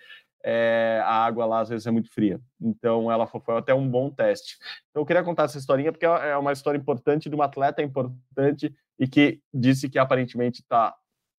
é, 0.45 1.01
a 1.05 1.25
água 1.25 1.45
lá 1.47 1.61
às 1.61 1.69
vezes 1.69 1.87
é 1.87 1.91
muito 1.91 2.13
fria. 2.13 2.41
Então 2.61 3.11
ela 3.11 3.27
foi, 3.27 3.41
foi, 3.41 3.57
até 3.57 3.75
um 3.75 3.89
bom 3.89 4.11
teste. 4.11 4.57
Então 4.91 5.03
eu 5.03 5.07
queria 5.07 5.23
contar 5.23 5.45
essa 5.45 5.59
historinha 5.59 5.93
porque 5.93 6.07
é 6.07 6.37
uma 6.37 6.53
história 6.53 6.79
importante 6.79 7.29
de 7.29 7.35
uma 7.35 7.47
atleta 7.47 7.83
importante 7.83 8.75
e 8.99 9.07
que 9.07 9.41
disse 9.53 9.89
que 9.89 9.99
aparentemente 9.99 10.61
está, 10.61 10.95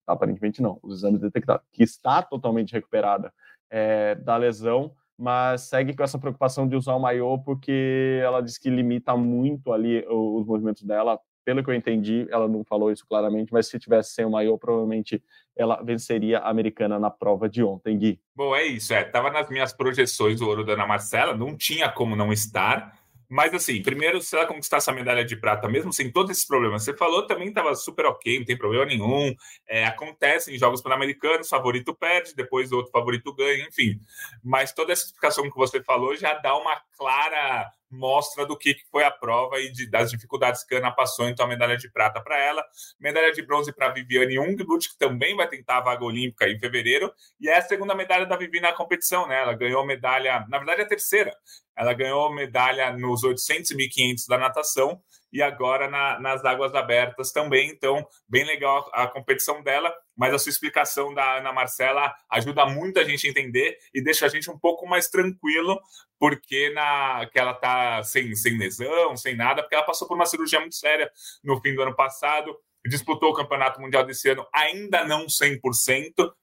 aparentemente 0.08 0.62
não, 0.62 0.80
os 0.82 1.00
exames 1.00 1.22
detectaram 1.22 1.62
que 1.72 1.84
está 1.84 2.22
totalmente 2.22 2.74
recuperada 2.74 3.34
é, 3.70 4.16
da 4.16 4.38
lesão, 4.38 4.94
mas 5.18 5.62
segue 5.62 5.96
com 5.96 6.04
essa 6.04 6.18
preocupação 6.18 6.68
de 6.68 6.76
usar 6.76 6.96
o 6.96 7.00
maiô 7.00 7.38
porque 7.40 8.20
ela 8.24 8.42
diz 8.42 8.58
que 8.58 8.70
limita 8.70 9.16
muito 9.16 9.72
ali 9.74 10.06
os 10.08 10.46
movimentos 10.46 10.84
dela 10.84 11.20
pelo 11.44 11.64
que 11.64 11.70
eu 11.70 11.74
entendi, 11.74 12.28
ela 12.30 12.48
não 12.48 12.64
falou 12.64 12.92
isso 12.92 13.06
claramente, 13.08 13.52
mas 13.52 13.68
se 13.68 13.80
tivesse 13.80 14.14
sem 14.14 14.26
o 14.26 14.30
maior, 14.30 14.58
provavelmente 14.58 15.24
ela 15.56 15.82
venceria 15.82 16.40
a 16.40 16.50
americana 16.50 17.00
na 17.00 17.10
prova 17.10 17.50
de 17.50 17.64
ontem, 17.64 17.98
Gui. 17.98 18.20
Bom, 18.36 18.56
é 18.56 18.66
isso. 18.66 18.94
É, 18.94 19.04
tava 19.04 19.30
nas 19.30 19.50
minhas 19.50 19.74
projeções 19.74 20.42
o 20.42 20.48
ouro 20.48 20.64
da 20.64 20.74
Ana 20.74 20.88
Marcela, 20.88 21.36
não 21.36 21.56
tinha 21.56 21.90
como 21.90 22.16
não 22.16 22.32
estar. 22.32 22.98
Mas, 23.32 23.54
assim, 23.54 23.80
primeiro, 23.84 24.20
se 24.22 24.36
ela 24.36 24.48
conquistar 24.48 24.78
essa 24.78 24.92
medalha 24.92 25.24
de 25.24 25.36
prata, 25.36 25.70
mesmo 25.70 25.94
sem 25.94 26.12
todos 26.12 26.32
esses 26.32 26.48
problemas, 26.48 26.84
você 26.84 26.98
falou, 26.98 27.28
também 27.28 27.50
estava 27.50 27.76
super 27.76 28.08
ok, 28.08 28.40
não 28.40 28.46
tem 28.46 28.58
problema 28.58 28.86
nenhum. 28.86 29.36
É, 29.68 29.86
acontece 29.86 30.52
em 30.52 30.58
jogos 30.58 30.82
pan-americanos, 30.82 31.48
favorito 31.48 31.94
perde, 31.94 32.34
depois 32.36 32.72
outro 32.72 32.92
favorito 32.92 33.32
ganha, 33.36 33.68
enfim. 33.68 34.00
Mas 34.44 34.74
toda 34.74 34.94
essa 34.94 35.06
explicação 35.06 35.44
que 35.48 35.56
você 35.56 35.84
falou 35.84 36.16
já 36.16 36.34
dá 36.34 36.58
uma 36.58 36.82
clara 36.98 37.72
mostra 37.90 38.46
do 38.46 38.58
que 38.58 38.76
foi 38.92 39.04
a 39.04 39.12
prova 39.12 39.60
e 39.60 39.72
de, 39.72 39.90
das 39.90 40.12
dificuldades 40.12 40.64
que 40.64 40.76
a 40.76 40.78
Ana 40.78 40.92
passou, 40.92 41.28
então 41.28 41.46
a 41.46 41.50
medalha 41.50 41.78
de 41.78 41.90
prata 41.90 42.22
para 42.22 42.38
ela, 42.38 42.64
medalha 43.00 43.32
de 43.32 43.42
bronze 43.42 43.74
para 43.74 43.90
Viviane 43.90 44.40
Ungblut, 44.40 44.90
que 44.90 44.98
também 44.98 45.36
vai 45.36 45.48
tentar 45.48 45.78
a 45.78 45.82
vaga 45.82 46.04
olímpica 46.04 46.48
em 46.48 46.60
fevereiro, 46.60 47.12
e 47.40 47.50
é 47.50 47.58
a 47.58 47.62
segunda 47.62 47.96
medalha 47.96 48.26
da 48.26 48.38
Vivi 48.38 48.60
na 48.60 48.74
competição, 48.74 49.28
né? 49.28 49.42
Ela 49.42 49.54
ganhou 49.54 49.86
medalha, 49.86 50.46
na 50.48 50.58
verdade 50.58 50.82
a 50.82 50.88
terceira, 50.88 51.36
ela 51.76 51.94
ganhou 51.94 52.32
medalha 52.34 52.92
nos 52.92 53.24
800 53.24 53.72
e 53.72 53.76
1500 53.76 54.28
da 54.28 54.38
natação 54.38 55.02
e 55.32 55.42
agora 55.42 55.90
na, 55.90 56.20
nas 56.20 56.44
águas 56.44 56.74
abertas 56.74 57.32
também. 57.32 57.70
Então, 57.70 58.06
bem 58.28 58.46
legal 58.46 58.90
a, 58.94 59.04
a, 59.04 59.08
competição 59.08 59.62
dela, 59.62 59.94
mas 60.16 60.34
a 60.34 60.40
sua 60.40 60.50
explicação 60.50 61.14
da 61.14 61.38
Ana 61.38 61.54
Marcela 61.54 62.14
ajuda 62.30 62.66
muito 62.66 63.00
a 63.00 63.04
gente 63.04 63.28
a 63.28 63.30
entender 63.30 63.78
e 63.94 64.04
deixa 64.04 64.26
a 64.26 64.30
gente 64.30 64.50
um 64.50 64.58
pouco 64.58 64.88
mais 64.88 65.10
tranquilo, 65.10 65.80
porque 66.20 66.70
na 66.72 67.28
que 67.32 67.40
ela 67.40 67.54
tá 67.54 68.04
sem, 68.04 68.36
sem 68.36 68.58
lesão, 68.58 69.16
sem 69.16 69.36
nada, 69.36 69.62
porque 69.62 69.76
ela 69.76 69.86
passou 69.86 70.08
por 70.08 70.16
uma 70.16 70.26
cirurgia 70.26 70.60
muito 70.60 70.76
séria 70.76 71.10
no 71.44 71.60
fim 71.62 71.74
do 71.76 71.82
ano 71.82 71.96
passado. 71.96 72.56
Disputou 72.86 73.32
o 73.32 73.34
Campeonato 73.34 73.82
Mundial 73.82 74.06
desse 74.06 74.30
ano, 74.30 74.48
ainda 74.54 75.04
não 75.04 75.26
100%, 75.26 75.60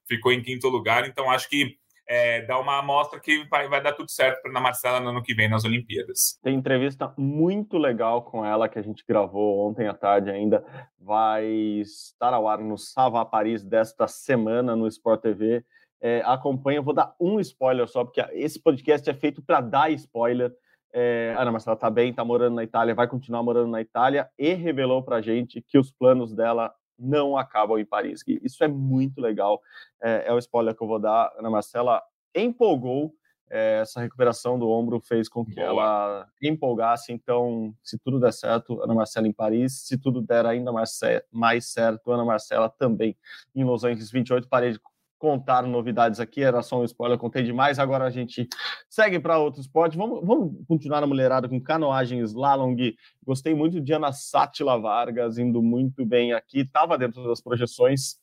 ficou 0.07 0.33
em 0.33 0.43
quinto 0.43 0.69
lugar. 0.69 1.09
Então, 1.09 1.31
acho 1.31 1.49
que 1.49 1.79
é, 2.09 2.43
dá 2.43 2.59
uma 2.59 2.79
amostra 2.79 3.19
que 3.19 3.45
vai, 3.49 3.69
vai 3.69 3.83
dar 3.83 3.93
tudo 3.93 4.11
certo 4.11 4.41
para 4.41 4.57
a 4.57 4.61
Marcela 4.61 5.01
no 5.01 5.11
ano 5.11 5.23
que 5.23 5.35
vem 5.35 5.49
nas 5.49 5.65
Olimpíadas. 5.65 6.39
Tem 6.43 6.55
entrevista 6.55 7.13
muito 7.17 7.77
legal 7.77 8.23
com 8.23 8.45
ela 8.45 8.69
que 8.69 8.79
a 8.79 8.83
gente 8.83 9.05
gravou 9.07 9.69
ontem 9.69 9.89
à 9.89 9.95
tarde 9.95 10.31
ainda. 10.31 10.65
Vai 10.99 11.47
estar 11.47 12.33
ao 12.33 12.47
ar 12.49 12.59
no 12.59 12.79
Sava 12.79 13.25
Paris 13.25 13.65
desta 13.65 14.07
semana 14.07 14.77
no 14.77 14.87
Sport 14.87 15.21
TV. 15.21 15.65
É, 16.01 16.23
acompanha, 16.25 16.81
vou 16.81 16.95
dar 16.95 17.15
um 17.19 17.41
spoiler 17.41 17.89
só, 17.89 18.05
porque 18.05 18.25
esse 18.33 18.63
podcast 18.63 19.09
é 19.09 19.15
feito 19.15 19.43
para 19.43 19.61
dar 19.61 19.91
spoiler. 19.91 20.53
É, 20.93 21.35
Ana 21.37 21.53
Marcela 21.53 21.75
está 21.75 21.91
bem, 21.91 22.11
está 22.11 22.25
morando 22.25 22.55
na 22.55 22.63
Itália, 22.63 22.95
vai 22.95 23.09
continuar 23.09 23.43
morando 23.43 23.71
na 23.71 23.81
Itália 23.81 24.29
e 24.39 24.55
revelou 24.55 25.03
para 25.03 25.17
a 25.17 25.21
gente 25.21 25.61
que 25.61 25.79
os 25.79 25.91
planos 25.91 26.33
dela 26.33 26.73
não 26.99 27.37
acabam 27.37 27.79
em 27.79 27.85
Paris. 27.85 28.23
E 28.27 28.41
isso 28.43 28.63
é 28.63 28.69
muito 28.69 29.21
legal. 29.21 29.61
É, 30.03 30.25
é 30.29 30.33
o 30.33 30.39
spoiler 30.39 30.75
que 30.75 30.83
eu 30.83 30.89
vou 30.89 30.99
dar. 30.99 31.33
Ana 31.39 31.51
Marcela 31.51 32.03
empolgou. 32.35 33.15
É, 33.49 33.79
essa 33.81 34.01
recuperação 34.01 34.59
do 34.59 34.69
ombro 34.69 35.01
fez 35.01 35.29
com 35.29 35.45
que 35.45 35.55
Boa. 35.55 35.67
ela 35.67 36.29
empolgasse. 36.43 37.13
Então, 37.13 37.73
se 37.81 37.97
tudo 37.97 38.19
der 38.19 38.33
certo, 38.33 38.83
Ana 38.83 38.93
Marcela 38.93 39.29
em 39.29 39.33
Paris. 39.33 39.87
Se 39.87 39.97
tudo 39.97 40.21
der 40.21 40.45
ainda 40.45 40.73
mais, 40.73 40.99
mais 41.31 41.67
certo, 41.73 42.11
Ana 42.11 42.25
Marcela 42.25 42.69
também 42.69 43.17
em 43.55 43.63
Los 43.63 43.85
Angeles 43.85 44.11
28. 44.11 44.49
Parei 44.49 44.73
de 44.73 44.81
contar 45.19 45.63
novidades 45.63 46.21
aqui, 46.21 46.43
era 46.43 46.63
só 46.63 46.81
um 46.81 46.85
spoiler, 46.85 47.19
contei 47.19 47.43
demais. 47.43 47.79
Agora 47.79 48.05
a 48.05 48.11
gente 48.11 48.49
segue 48.89 49.19
para 49.19 49.39
outro 49.39 49.61
esporte. 49.61 49.97
Vamos, 49.97 50.25
vamos 50.27 50.55
continuar 50.69 51.01
na 51.01 51.07
mulherada 51.07 51.49
com 51.49 51.61
canoagem 51.61 52.21
slalom. 52.21 52.77
Gostei 53.25 53.55
muito 53.55 53.81
de 53.81 53.93
Ana 53.93 54.13
Sátila 54.13 54.79
Vargas, 54.79 55.39
indo 55.39 55.63
muito 55.63 56.05
bem 56.05 56.33
aqui, 56.33 56.61
estava 56.61 56.99
dentro 56.99 57.27
das 57.27 57.41
projeções. 57.41 58.19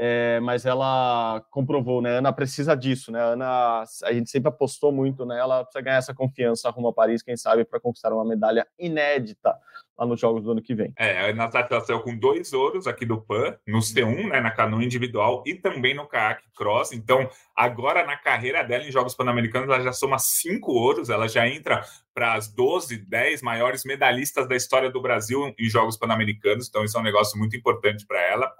É, 0.00 0.38
mas 0.38 0.64
ela 0.64 1.44
comprovou, 1.50 2.00
né? 2.00 2.18
Ana 2.18 2.32
precisa 2.32 2.76
disso, 2.76 3.10
né? 3.10 3.20
Ana, 3.20 3.82
a 4.04 4.12
gente 4.12 4.30
sempre 4.30 4.48
apostou 4.48 4.92
muito 4.92 5.26
nela, 5.26 5.64
precisa 5.64 5.82
ganhar 5.82 5.96
essa 5.96 6.14
confiança 6.14 6.70
rumo 6.70 6.88
a 6.88 6.92
Paris, 6.92 7.20
quem 7.20 7.36
sabe, 7.36 7.64
para 7.64 7.80
conquistar 7.80 8.12
uma 8.12 8.24
medalha 8.24 8.64
inédita 8.78 9.56
lá 9.98 10.06
nos 10.06 10.20
Jogos 10.20 10.44
do 10.44 10.52
ano 10.52 10.62
que 10.62 10.72
vem. 10.72 10.92
É, 10.96 11.18
a 11.18 11.26
Ana 11.30 11.48
Tati 11.48 11.84
saiu 11.84 12.00
com 12.00 12.16
dois 12.16 12.52
ouros 12.52 12.86
aqui 12.86 13.04
do 13.04 13.20
PAN, 13.20 13.56
no 13.66 13.80
C1, 13.80 14.28
né, 14.28 14.40
na 14.40 14.52
canoa 14.52 14.84
individual 14.84 15.42
e 15.44 15.56
também 15.56 15.94
no 15.94 16.06
caiaque 16.06 16.44
cross. 16.56 16.92
Então, 16.92 17.28
agora 17.56 18.06
na 18.06 18.16
carreira 18.16 18.62
dela 18.62 18.84
em 18.84 18.92
Jogos 18.92 19.16
Pan-Americanos, 19.16 19.68
ela 19.68 19.82
já 19.82 19.92
soma 19.92 20.18
cinco 20.20 20.70
ouros, 20.72 21.10
ela 21.10 21.26
já 21.26 21.48
entra 21.48 21.82
para 22.14 22.34
as 22.34 22.46
12, 22.46 22.98
10 22.98 23.42
maiores 23.42 23.84
medalhistas 23.84 24.48
da 24.48 24.54
história 24.54 24.90
do 24.90 25.02
Brasil 25.02 25.52
em 25.58 25.68
Jogos 25.68 25.96
Pan-Americanos. 25.96 26.68
Então, 26.68 26.84
isso 26.84 26.96
é 26.96 27.00
um 27.00 27.04
negócio 27.04 27.36
muito 27.36 27.56
importante 27.56 28.06
para 28.06 28.20
ela. 28.22 28.52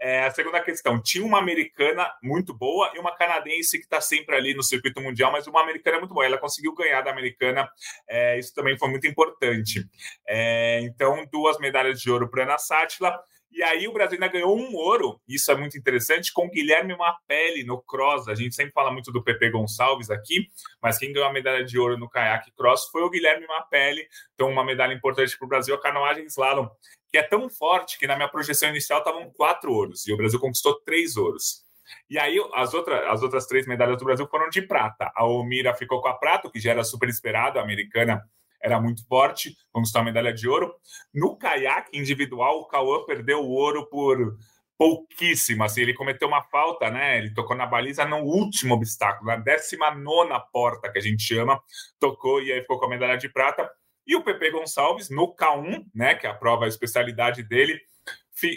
É, 0.00 0.24
a 0.24 0.30
segunda 0.30 0.60
questão, 0.60 1.02
tinha 1.02 1.24
uma 1.24 1.38
americana 1.38 2.08
muito 2.22 2.54
boa 2.54 2.92
e 2.94 2.98
uma 2.98 3.14
canadense 3.16 3.78
que 3.78 3.84
está 3.84 4.00
sempre 4.00 4.36
ali 4.36 4.54
no 4.54 4.62
circuito 4.62 5.00
mundial, 5.00 5.32
mas 5.32 5.46
uma 5.46 5.60
americana 5.60 5.98
muito 5.98 6.14
boa. 6.14 6.24
Ela 6.24 6.38
conseguiu 6.38 6.74
ganhar 6.74 7.02
da 7.02 7.10
americana, 7.10 7.68
é, 8.08 8.38
isso 8.38 8.54
também 8.54 8.78
foi 8.78 8.88
muito 8.88 9.06
importante. 9.06 9.84
É, 10.26 10.80
então, 10.82 11.26
duas 11.32 11.58
medalhas 11.58 12.00
de 12.00 12.10
ouro 12.10 12.28
para 12.28 12.44
Ana 12.44 12.58
Sátila. 12.58 13.18
E 13.50 13.62
aí 13.62 13.88
o 13.88 13.92
Brasil 13.92 14.14
ainda 14.14 14.28
ganhou 14.28 14.56
um 14.56 14.76
ouro, 14.76 15.20
isso 15.26 15.50
é 15.50 15.56
muito 15.56 15.76
interessante, 15.76 16.32
com 16.32 16.50
Guilherme 16.50 16.94
Mapelli 16.96 17.64
no 17.64 17.80
cross. 17.80 18.28
A 18.28 18.34
gente 18.34 18.54
sempre 18.54 18.72
fala 18.72 18.92
muito 18.92 19.10
do 19.10 19.24
Pepe 19.24 19.50
Gonçalves 19.50 20.10
aqui, 20.10 20.48
mas 20.82 20.98
quem 20.98 21.12
ganhou 21.12 21.28
a 21.28 21.32
medalha 21.32 21.64
de 21.64 21.78
ouro 21.78 21.96
no 21.96 22.10
caiaque 22.10 22.52
cross 22.52 22.88
foi 22.92 23.02
o 23.02 23.10
Guilherme 23.10 23.46
Mapelli. 23.46 24.06
Então, 24.34 24.50
uma 24.50 24.62
medalha 24.62 24.92
importante 24.92 25.36
para 25.36 25.46
o 25.46 25.48
Brasil, 25.48 25.74
a 25.74 25.80
canoagem 25.80 26.26
slalom 26.26 26.68
que 27.10 27.18
é 27.18 27.22
tão 27.22 27.48
forte 27.48 27.98
que 27.98 28.06
na 28.06 28.16
minha 28.16 28.28
projeção 28.28 28.68
inicial 28.68 28.98
estavam 28.98 29.30
quatro 29.30 29.72
ouros 29.72 30.06
e 30.06 30.12
o 30.12 30.16
Brasil 30.16 30.38
conquistou 30.38 30.80
três 30.80 31.16
ouros. 31.16 31.66
E 32.08 32.18
aí 32.18 32.38
as, 32.54 32.74
outras 32.74 33.06
as 33.06 33.22
outras 33.22 33.46
três 33.46 33.66
medalhas 33.66 33.98
do 33.98 34.04
Brasil 34.04 34.26
foram 34.28 34.48
de 34.50 34.62
prata. 34.62 35.10
A 35.14 35.24
Omira 35.26 35.74
ficou 35.74 36.00
com 36.00 36.08
a 36.08 36.14
prata, 36.14 36.50
que 36.50 36.60
já 36.60 36.70
era 36.70 36.84
super 36.84 37.08
esperado, 37.08 37.58
a 37.58 37.62
americana 37.62 38.22
era 38.60 38.80
muito 38.80 39.06
forte, 39.06 39.56
conquistou 39.72 40.00
a 40.00 40.04
medalha 40.04 40.32
de 40.32 40.48
ouro. 40.48 40.74
No 41.14 41.36
caiaque 41.36 41.96
individual, 41.96 42.60
o 42.60 42.66
Cauã 42.66 43.04
perdeu 43.04 43.40
o 43.40 43.50
ouro 43.50 43.88
por 43.88 44.36
pouquíssimo, 44.78 45.64
assim, 45.64 45.82
ele 45.82 45.92
cometeu 45.92 46.28
uma 46.28 46.42
falta, 46.44 46.88
né? 46.88 47.18
Ele 47.18 47.34
tocou 47.34 47.56
na 47.56 47.66
baliza 47.66 48.04
no 48.04 48.18
último 48.18 48.74
obstáculo, 48.74 49.26
na 49.26 49.36
19 49.36 50.04
porta, 50.52 50.90
que 50.90 50.98
a 50.98 51.02
gente 51.02 51.20
chama, 51.20 51.60
tocou 51.98 52.40
e 52.40 52.52
aí 52.52 52.60
ficou 52.60 52.78
com 52.78 52.86
a 52.86 52.88
medalha 52.88 53.18
de 53.18 53.28
prata. 53.28 53.68
E 54.08 54.16
o 54.16 54.22
Pepe 54.22 54.50
Gonçalves, 54.50 55.10
no 55.10 55.36
K1, 55.36 55.84
né, 55.94 56.14
que 56.14 56.26
é 56.26 56.30
a 56.30 56.34
prova, 56.34 56.64
a 56.64 56.68
especialidade 56.68 57.42
dele, 57.42 57.78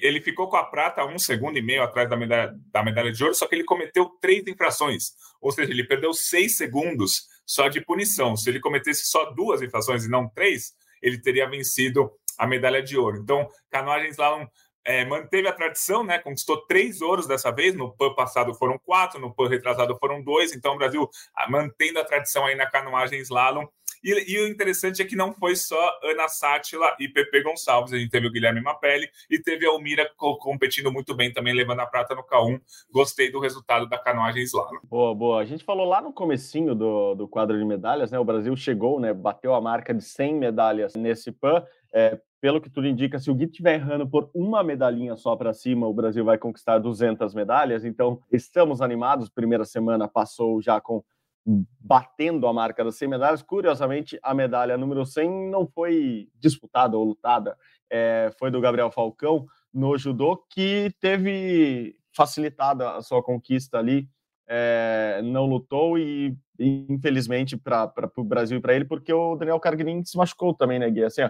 ele 0.02 0.22
ficou 0.22 0.48
com 0.48 0.56
a 0.56 0.64
prata 0.64 1.04
um 1.06 1.20
segundo 1.20 1.58
e 1.58 1.62
meio 1.62 1.84
atrás 1.84 2.10
da 2.10 2.16
medalha, 2.16 2.56
da 2.72 2.82
medalha 2.82 3.12
de 3.12 3.22
ouro, 3.22 3.36
só 3.36 3.46
que 3.46 3.56
ele 3.56 3.66
cometeu 3.66 4.06
três 4.22 4.48
infrações. 4.48 5.12
Ou 5.42 5.52
seja, 5.52 5.72
ele 5.72 5.84
perdeu 5.84 6.14
seis 6.14 6.56
segundos 6.56 7.28
só 7.46 7.68
de 7.68 7.82
punição. 7.82 8.38
Se 8.38 8.50
ele 8.50 8.62
cometesse 8.62 9.08
só 9.08 9.32
duas 9.32 9.62
infrações 9.62 10.06
e 10.06 10.10
não 10.10 10.30
três, 10.30 10.74
ele 11.02 11.20
teria 11.20 11.50
vencido 11.50 12.10
a 12.38 12.48
medalha 12.48 12.82
de 12.82 12.98
ouro. 12.98 13.18
Então, 13.18 13.50
canoagens 13.70 14.16
lá 14.18 14.48
é, 14.86 15.04
manteve 15.06 15.48
a 15.48 15.54
tradição, 15.54 16.04
né? 16.04 16.18
Conquistou 16.20 16.66
três 16.66 17.02
ouros 17.02 17.28
dessa 17.28 17.52
vez. 17.52 17.76
No 17.76 17.96
PAN 17.96 18.14
passado 18.14 18.54
foram 18.54 18.80
quatro, 18.80 19.20
no 19.20 19.34
PAN 19.34 19.50
retrasado 19.50 19.98
foram 19.98 20.24
dois. 20.24 20.54
Então, 20.56 20.76
o 20.76 20.78
Brasil 20.78 21.10
mantendo 21.50 22.00
a 22.00 22.06
tradição 22.06 22.46
aí 22.46 22.56
na 22.56 22.70
canoagem 22.70 23.20
slalom 23.20 23.68
e, 24.04 24.34
e, 24.34 24.40
o 24.40 24.48
interessante 24.48 25.02
é 25.02 25.06
que 25.06 25.16
não 25.16 25.34
foi 25.34 25.56
só 25.56 25.80
Ana 26.04 26.28
Sátila 26.28 26.96
e 27.00 27.08
Pepe 27.08 27.42
Gonçalves, 27.42 27.94
a 27.94 27.98
gente 27.98 28.10
teve 28.10 28.28
o 28.28 28.32
Guilherme 28.32 28.62
Mapelli 28.62 29.10
e 29.30 29.40
teve 29.40 29.66
a 29.66 29.70
Almira 29.70 30.10
competindo 30.18 30.92
muito 30.92 31.16
bem 31.16 31.32
também, 31.32 31.54
levando 31.54 31.80
a 31.82 31.86
prata 31.86 32.16
no 32.16 32.24
K1. 32.24 32.60
Gostei 32.92 33.32
do 33.32 33.40
resultado 33.40 33.88
da 33.88 33.98
canoagem 33.98 34.44
slalom. 34.44 34.80
Boa, 34.84 35.14
boa. 35.14 35.42
A 35.42 35.46
gente 35.46 35.64
falou 35.64 35.88
lá 35.88 36.02
no 36.02 36.14
comecinho 36.14 36.74
do, 36.74 37.16
do 37.16 37.28
quadro 37.28 37.58
de 37.58 37.66
medalhas, 37.66 38.12
né? 38.12 38.20
O 38.20 38.26
Brasil 38.26 38.56
chegou, 38.56 39.00
né? 39.00 39.14
Bateu 39.14 39.54
a 39.54 39.62
marca 39.62 39.94
de 39.94 40.04
100 40.04 40.36
medalhas 40.36 40.96
nesse 40.96 41.32
PAN. 41.32 41.64
É, 41.94 42.20
pelo 42.40 42.60
que 42.60 42.70
tudo 42.70 42.88
indica, 42.88 43.20
se 43.20 43.30
o 43.30 43.36
Gui 43.36 43.46
estiver 43.46 43.76
errando 43.76 44.10
por 44.10 44.32
uma 44.34 44.64
medalhinha 44.64 45.16
só 45.16 45.36
para 45.36 45.54
cima, 45.54 45.88
o 45.88 45.94
Brasil 45.94 46.26
vai 46.26 46.38
conquistar 46.38 46.80
200 46.80 47.36
medalhas. 47.36 47.86
Então, 47.86 48.20
estamos 48.32 48.82
animados. 48.82 49.30
Primeira 49.30 49.64
semana 49.64 50.08
passou 50.08 50.60
já 50.60 50.82
com 50.82 51.04
batendo 51.45 52.47
a 52.47 52.54
marca 52.54 52.84
das 52.84 52.95
100 52.95 53.10
medalhas. 53.10 53.41
Curiosamente, 53.41 54.19
a 54.21 54.34
medalha 54.34 54.77
número 54.77 55.06
100 55.06 55.49
não 55.49 55.67
foi 55.67 56.30
disputada 56.39 56.97
ou 56.97 57.04
lutada, 57.04 57.58
é, 57.89 58.32
foi 58.38 58.51
do 58.51 58.62
Gabriel 58.62 58.91
Falcão 58.91 59.45
no 59.73 59.97
judô, 59.97 60.38
que 60.49 60.93
teve 60.99 61.95
facilitada 62.13 62.91
a 62.91 63.01
sua 63.01 63.23
conquista 63.23 63.77
ali, 63.77 64.08
é, 64.47 65.21
não 65.23 65.45
lutou 65.45 65.97
e, 65.97 66.36
infelizmente, 66.60 67.56
para 67.56 68.12
o 68.17 68.23
Brasil 68.23 68.58
e 68.58 68.62
para 68.62 68.75
ele, 68.75 68.84
porque 68.84 69.13
o 69.13 69.36
Daniel 69.38 69.60
Carguinin 69.62 70.04
se 70.04 70.17
machucou 70.17 70.54
também, 70.54 70.77
né, 70.77 70.89
Gui? 70.89 71.06
Assim, 71.06 71.21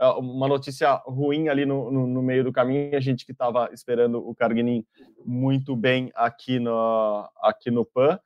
ó, 0.00 0.18
uma 0.18 0.48
notícia 0.48 0.92
ruim 1.06 1.48
ali 1.48 1.64
no, 1.64 1.92
no, 1.92 2.06
no, 2.08 2.22
meio 2.22 2.42
do 2.42 2.52
caminho, 2.52 2.96
a 2.96 3.00
gente 3.00 3.24
que 3.24 3.30
estava 3.30 3.70
esperando 3.72 4.18
o 4.18 4.34
Carguinin 4.34 4.84
muito 5.24 5.76
bem 5.76 6.10
aqui 6.14 6.58
no, 6.58 7.30
aqui 7.40 7.70
no 7.70 7.84
PAN, 7.84 8.18